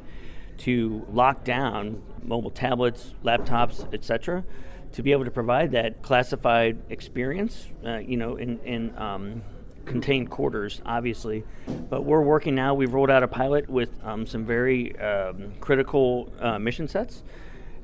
to 0.59 1.05
lock 1.11 1.43
down 1.43 2.01
mobile 2.23 2.51
tablets, 2.51 3.13
laptops, 3.23 3.93
etc., 3.93 4.43
to 4.93 5.03
be 5.03 5.11
able 5.11 5.25
to 5.25 5.31
provide 5.31 5.71
that 5.71 6.01
classified 6.01 6.77
experience, 6.89 7.67
uh, 7.85 7.97
you 7.97 8.17
know, 8.17 8.37
in, 8.37 8.59
in 8.59 8.97
um, 8.97 9.43
contained 9.85 10.29
quarters, 10.29 10.81
obviously. 10.85 11.43
But 11.89 12.03
we're 12.03 12.21
working 12.21 12.55
now. 12.55 12.73
We've 12.73 12.93
rolled 12.93 13.09
out 13.09 13.23
a 13.23 13.27
pilot 13.27 13.69
with 13.69 13.89
um, 14.03 14.27
some 14.27 14.45
very 14.45 14.97
um, 14.99 15.53
critical 15.59 16.31
uh, 16.39 16.59
mission 16.59 16.87
sets. 16.87 17.23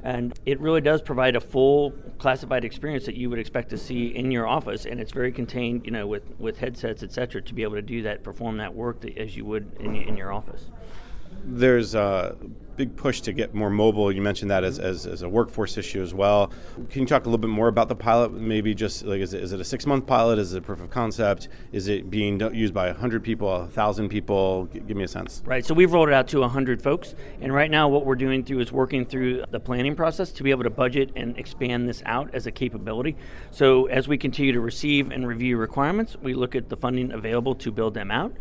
And 0.04 0.38
it 0.46 0.60
really 0.60 0.82
does 0.82 1.02
provide 1.02 1.38
a 1.38 1.40
full 1.40 1.92
classified 2.18 2.66
experience 2.66 3.06
that 3.06 3.16
you 3.16 3.30
would 3.30 3.40
expect 3.40 3.70
to 3.70 3.78
see 3.78 4.08
in 4.08 4.32
your 4.32 4.46
office, 4.46 4.86
and 4.86 5.00
it's 5.00 5.14
very 5.14 5.32
contained, 5.32 5.86
you 5.86 5.92
know, 5.92 6.06
with, 6.06 6.24
with 6.38 6.58
headsets, 6.58 7.04
et 7.04 7.14
cetera, 7.14 7.42
to 7.42 7.54
be 7.54 7.64
able 7.64 7.76
to 7.76 7.82
do 7.82 8.02
that, 8.02 8.22
perform 8.22 8.58
that 8.58 8.76
work 8.76 9.00
that, 9.00 9.18
as 9.18 9.38
you 9.38 9.46
would 9.46 9.72
in, 9.80 9.96
in 9.96 10.18
your 10.18 10.34
office. 10.34 10.66
There's 11.46 11.96
a 11.96 12.36
big 12.76 12.96
push 12.96 13.22
to 13.22 13.34
get 13.34 13.54
more 13.54 13.70
mobile. 13.70 14.12
You 14.12 14.22
mentioned 14.22 14.52
that 14.52 14.64
as, 14.64 14.78
mm-hmm. 14.78 14.88
as, 14.88 15.06
as, 15.06 15.22
a 15.22 15.30
workforce 15.30 15.78
issue 15.78 16.02
as 16.02 16.14
well. 16.14 16.52
Can 16.90 17.02
you 17.02 17.08
talk 17.08 17.26
a 17.26 17.30
little 17.30 17.40
bit 17.40 17.50
more 17.50 17.68
about 17.68 17.90
the 17.90 17.96
pilot? 17.96 18.34
Maybe 18.34 18.74
just 18.74 19.04
like, 19.06 19.22
is 19.22 19.34
it, 19.34 19.44
is 19.44 19.54
it 19.54 19.60
a 19.60 19.64
six 19.64 19.86
month 19.86 20.06
pilot? 20.06 20.40
Is 20.40 20.54
it 20.54 20.60
a 20.60 20.62
proof 20.62 20.82
of 20.82 20.90
concept? 20.90 21.50
Is 21.72 21.88
it 21.88 22.10
being 22.10 22.40
used 22.54 22.74
by 22.74 22.88
100 22.88 23.24
people, 23.24 23.48
1,000 23.48 24.10
people? 24.10 24.70
G- 24.74 24.80
give 24.80 24.98
me 24.98 25.04
a 25.04 25.08
sense. 25.08 25.42
Right. 25.46 25.66
So 25.66 25.74
we've 25.74 25.92
rolled 25.92 26.10
it 26.10 26.14
out 26.14 26.28
to 26.30 26.40
100 26.40 26.82
folks. 26.82 27.16
And 27.42 27.54
right 27.54 27.70
now, 27.70 27.88
what 27.88 28.06
we're 28.06 28.16
doing 28.16 28.44
through 28.44 28.60
is 28.60 28.72
working 28.72 29.06
through 29.06 29.46
the 29.52 29.60
planning 29.60 29.96
process 29.96 30.32
to 30.34 30.44
be 30.44 30.52
able 30.52 30.64
to 30.64 30.70
budget 30.70 31.12
and 31.16 31.38
expand 31.38 31.88
this 31.88 32.02
out 32.06 32.34
as 32.34 32.48
a 32.48 32.52
capability. 32.52 33.16
So 33.52 33.86
as 33.86 34.08
we 34.08 34.18
continue 34.18 34.54
to 34.54 34.62
receive 34.62 35.12
and 35.12 35.28
review 35.28 35.58
requirements, 35.58 36.18
we 36.22 36.34
look 36.34 36.56
at 36.56 36.70
the 36.70 36.78
funding 36.78 37.12
available 37.12 37.56
to 37.56 37.72
build 37.72 37.94
them 37.94 38.12
out 38.12 38.34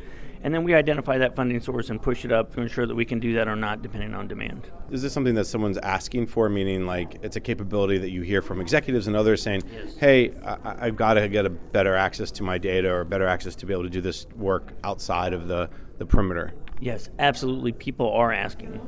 and 0.43 0.53
then 0.53 0.65
we 0.65 0.75
identify 0.75 1.19
that 1.19 1.37
funding 1.37 1.61
source 1.61 1.91
and 1.91 2.03
push 2.03 2.25
it 2.25 2.33
up 2.33 2.53
to 2.55 2.61
ensure 2.61 2.87
that 2.87 2.95
we 2.95 3.05
can 3.05 3.21
do 3.21 3.35
that 3.35 3.47
or 3.47 3.55
not 3.55 3.81
depending 3.83 4.13
on 4.15 4.27
demand. 4.27 4.67
Is 4.91 5.03
this 5.03 5.13
something 5.13 5.35
that 5.37 5.45
someone's 5.47 5.79
asking 5.79 6.27
for, 6.27 6.49
meaning 6.49 6.87
like 6.87 7.19
it's 7.23 7.37
a 7.37 7.41
capability 7.41 7.99
that 7.99 8.11
you 8.11 8.23
hear 8.23 8.43
from 8.43 8.61
executives 8.61 9.07
and 9.07 9.15
others 9.15 9.41
saying, 9.41 9.63
yes. 9.73 9.97
hey, 9.97 10.33
I- 10.45 10.87
have 10.87 10.97
got 10.97 11.15
to 11.15 11.29
get 11.29 11.47
a 11.47 11.51
better 11.51 11.95
access 11.95 12.31
to 12.33 12.43
my 12.43 12.59
data 12.59 12.93
or 12.93 13.05
better 13.05 13.27
access 13.27 13.55
to 13.57 13.67
be 13.67 13.73
able 13.73 13.85
to 13.85 13.91
do 13.91 14.01
this 14.01 14.27
work 14.37 14.73
outside 14.83 15.33
of 15.33 15.47
the, 15.47 15.71
the 15.99 16.07
perimeter? 16.07 16.53
Yes, 16.81 17.09
absolutely. 17.21 17.73
People 17.73 18.13
are 18.13 18.33
asking. 18.33 18.81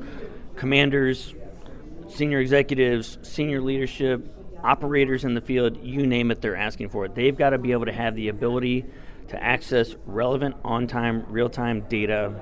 Commanders, 0.56 1.34
senior 2.08 2.40
executives, 2.40 3.18
senior 3.22 3.60
leadership, 3.60 4.28
operators 4.64 5.24
in 5.24 5.34
the 5.34 5.40
field, 5.40 5.78
you 5.84 6.06
name 6.06 6.30
it, 6.30 6.40
they're 6.40 6.56
asking 6.56 6.88
for 6.88 7.04
it. 7.04 7.14
They've 7.14 7.36
got 7.36 7.50
to 7.50 7.58
be 7.58 7.72
able 7.72 7.84
to 7.84 7.92
have 7.92 8.16
the 8.16 8.28
ability 8.28 8.86
to 9.28 9.42
access 9.42 9.96
relevant, 10.06 10.56
on 10.64 10.86
time, 10.86 11.24
real 11.28 11.48
time 11.48 11.82
data 11.88 12.34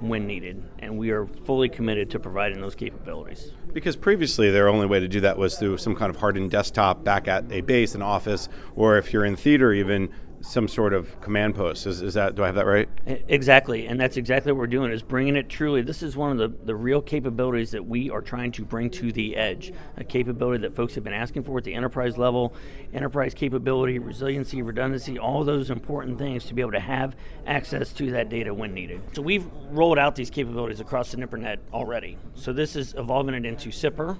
when 0.00 0.26
needed. 0.26 0.62
And 0.78 0.96
we 0.98 1.10
are 1.10 1.26
fully 1.26 1.68
committed 1.68 2.10
to 2.10 2.20
providing 2.20 2.60
those 2.60 2.74
capabilities. 2.74 3.52
Because 3.72 3.96
previously, 3.96 4.50
their 4.50 4.68
only 4.68 4.86
way 4.86 5.00
to 5.00 5.08
do 5.08 5.20
that 5.20 5.38
was 5.38 5.58
through 5.58 5.78
some 5.78 5.94
kind 5.94 6.10
of 6.10 6.16
hardened 6.16 6.50
desktop 6.50 7.04
back 7.04 7.28
at 7.28 7.50
a 7.50 7.60
base, 7.60 7.94
an 7.94 8.02
office, 8.02 8.48
or 8.76 8.96
if 8.98 9.12
you're 9.12 9.24
in 9.24 9.36
theater, 9.36 9.72
even 9.72 10.08
some 10.48 10.66
sort 10.66 10.94
of 10.94 11.20
command 11.20 11.54
post. 11.54 11.86
Is, 11.86 12.00
is 12.00 12.14
that 12.14 12.34
do 12.34 12.42
I 12.42 12.46
have 12.46 12.54
that 12.54 12.66
right? 12.66 12.88
Exactly, 13.06 13.86
and 13.86 14.00
that's 14.00 14.16
exactly 14.16 14.50
what 14.50 14.58
we're 14.58 14.66
doing 14.66 14.90
is 14.90 15.02
bringing 15.02 15.36
it 15.36 15.48
truly. 15.48 15.82
This 15.82 16.02
is 16.02 16.16
one 16.16 16.32
of 16.32 16.38
the, 16.38 16.64
the 16.64 16.74
real 16.74 17.02
capabilities 17.02 17.70
that 17.72 17.84
we 17.84 18.08
are 18.08 18.22
trying 18.22 18.52
to 18.52 18.64
bring 18.64 18.88
to 18.90 19.12
the 19.12 19.36
edge. 19.36 19.72
A 19.98 20.04
capability 20.04 20.62
that 20.62 20.74
folks 20.74 20.94
have 20.94 21.04
been 21.04 21.12
asking 21.12 21.42
for 21.42 21.58
at 21.58 21.64
the 21.64 21.74
enterprise 21.74 22.16
level, 22.16 22.54
enterprise 22.94 23.34
capability, 23.34 23.98
resiliency, 23.98 24.62
redundancy, 24.62 25.18
all 25.18 25.44
those 25.44 25.68
important 25.68 26.18
things 26.18 26.46
to 26.46 26.54
be 26.54 26.62
able 26.62 26.72
to 26.72 26.80
have 26.80 27.14
access 27.46 27.92
to 27.92 28.10
that 28.12 28.30
data 28.30 28.54
when 28.54 28.72
needed. 28.72 29.02
So 29.12 29.20
we've 29.20 29.46
rolled 29.70 29.98
out 29.98 30.14
these 30.16 30.30
capabilities 30.30 30.80
across 30.80 31.10
the 31.12 31.18
NIPRNet 31.18 31.58
already. 31.74 32.16
So 32.34 32.54
this 32.54 32.74
is 32.74 32.94
evolving 32.94 33.34
it 33.34 33.44
into 33.44 33.68
SIPR 33.68 34.16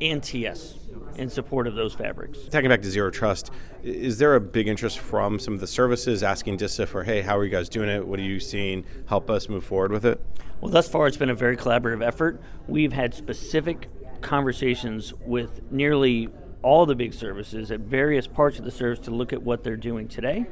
and 0.00 0.22
TS 0.22 0.74
in 1.16 1.28
support 1.28 1.66
of 1.66 1.74
those 1.74 1.94
fabrics. 1.94 2.38
Taking 2.50 2.70
back 2.70 2.82
to 2.82 2.90
Zero 2.90 3.10
Trust, 3.10 3.50
is 3.82 4.18
there 4.18 4.34
a 4.34 4.40
big 4.40 4.68
interest 4.68 4.98
from 4.98 5.38
some 5.38 5.54
of 5.54 5.60
the 5.60 5.66
services 5.66 6.22
asking 6.22 6.56
DISA 6.56 6.86
for, 6.86 7.04
hey, 7.04 7.22
how 7.22 7.36
are 7.36 7.44
you 7.44 7.50
guys 7.50 7.68
doing 7.68 7.88
it? 7.88 8.06
What 8.06 8.18
are 8.18 8.24
you 8.24 8.40
seeing? 8.40 8.84
Help 9.06 9.30
us 9.30 9.48
move 9.48 9.64
forward 9.64 9.92
with 9.92 10.04
it? 10.04 10.20
Well, 10.60 10.70
thus 10.70 10.88
far, 10.88 11.06
it's 11.06 11.16
been 11.16 11.30
a 11.30 11.34
very 11.34 11.56
collaborative 11.56 12.06
effort. 12.06 12.40
We've 12.68 12.92
had 12.92 13.14
specific 13.14 13.88
conversations 14.20 15.12
with 15.26 15.60
nearly 15.70 16.28
all 16.62 16.86
the 16.86 16.94
big 16.94 17.12
services 17.12 17.70
at 17.70 17.80
various 17.80 18.26
parts 18.26 18.58
of 18.58 18.64
the 18.64 18.70
service 18.70 19.00
to 19.00 19.10
look 19.10 19.32
at 19.32 19.42
what 19.42 19.64
they're 19.64 19.76
doing 19.76 20.06
today 20.08 20.46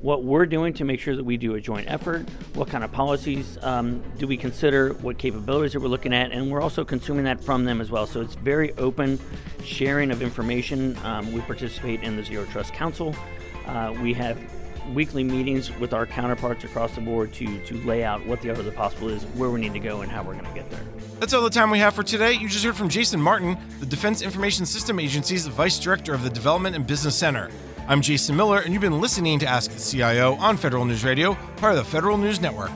what 0.00 0.22
we're 0.22 0.46
doing 0.46 0.72
to 0.74 0.84
make 0.84 1.00
sure 1.00 1.16
that 1.16 1.24
we 1.24 1.36
do 1.36 1.54
a 1.54 1.60
joint 1.60 1.90
effort, 1.90 2.28
what 2.54 2.68
kind 2.68 2.84
of 2.84 2.92
policies 2.92 3.58
um, 3.62 4.02
do 4.18 4.26
we 4.26 4.36
consider, 4.36 4.92
what 4.94 5.18
capabilities 5.18 5.72
that 5.72 5.80
we're 5.80 5.88
looking 5.88 6.14
at, 6.14 6.30
and 6.30 6.50
we're 6.50 6.60
also 6.60 6.84
consuming 6.84 7.24
that 7.24 7.42
from 7.42 7.64
them 7.64 7.80
as 7.80 7.90
well. 7.90 8.06
So 8.06 8.20
it's 8.20 8.34
very 8.36 8.72
open 8.74 9.18
sharing 9.64 10.10
of 10.10 10.22
information. 10.22 10.96
Um, 11.02 11.32
we 11.32 11.40
participate 11.40 12.02
in 12.02 12.16
the 12.16 12.24
Zero 12.24 12.44
Trust 12.46 12.72
Council. 12.72 13.14
Uh, 13.66 13.92
we 14.00 14.14
have 14.14 14.38
weekly 14.94 15.24
meetings 15.24 15.76
with 15.78 15.92
our 15.92 16.06
counterparts 16.06 16.64
across 16.64 16.94
the 16.94 17.00
board 17.00 17.32
to, 17.34 17.58
to 17.64 17.74
lay 17.82 18.04
out 18.04 18.24
what 18.24 18.40
the 18.40 18.50
other 18.50 18.70
possible 18.70 19.08
is, 19.08 19.24
where 19.24 19.50
we 19.50 19.60
need 19.60 19.72
to 19.72 19.80
go, 19.80 20.00
and 20.02 20.10
how 20.10 20.22
we're 20.22 20.32
going 20.32 20.46
to 20.46 20.54
get 20.54 20.70
there. 20.70 20.80
That's 21.18 21.34
all 21.34 21.42
the 21.42 21.50
time 21.50 21.70
we 21.70 21.80
have 21.80 21.94
for 21.94 22.04
today. 22.04 22.32
You 22.32 22.48
just 22.48 22.64
heard 22.64 22.76
from 22.76 22.88
Jason 22.88 23.20
Martin, 23.20 23.58
the 23.80 23.86
Defense 23.86 24.22
Information 24.22 24.64
System 24.64 25.00
Agency's 25.00 25.46
Vice 25.48 25.78
Director 25.78 26.14
of 26.14 26.22
the 26.22 26.30
Development 26.30 26.76
and 26.76 26.86
Business 26.86 27.16
Center. 27.16 27.50
I'm 27.88 28.02
Jason 28.02 28.36
Miller, 28.36 28.58
and 28.58 28.74
you've 28.74 28.82
been 28.82 29.00
listening 29.00 29.38
to 29.38 29.46
Ask 29.46 29.70
the 29.70 29.80
CIO 29.80 30.34
on 30.34 30.58
Federal 30.58 30.84
News 30.84 31.04
Radio, 31.04 31.32
part 31.56 31.72
of 31.72 31.78
the 31.78 31.90
Federal 31.90 32.18
News 32.18 32.38
Network. 32.38 32.70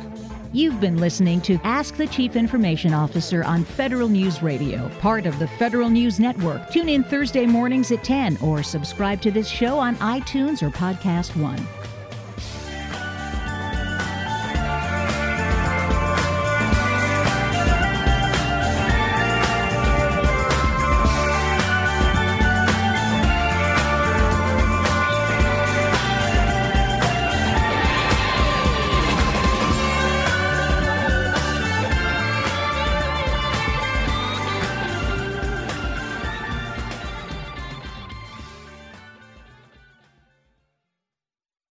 You've 0.54 0.80
been 0.80 0.96
listening 0.96 1.42
to 1.42 1.60
Ask 1.64 1.96
the 1.96 2.06
Chief 2.06 2.34
Information 2.34 2.94
Officer 2.94 3.44
on 3.44 3.62
Federal 3.62 4.08
News 4.08 4.42
Radio, 4.42 4.88
part 5.00 5.26
of 5.26 5.38
the 5.38 5.46
Federal 5.46 5.90
News 5.90 6.18
Network. 6.18 6.70
Tune 6.70 6.88
in 6.88 7.04
Thursday 7.04 7.44
mornings 7.44 7.92
at 7.92 8.02
10 8.02 8.38
or 8.38 8.62
subscribe 8.62 9.20
to 9.20 9.30
this 9.30 9.48
show 9.48 9.78
on 9.78 9.96
iTunes 9.96 10.62
or 10.62 10.70
Podcast 10.70 11.36
One. 11.36 11.58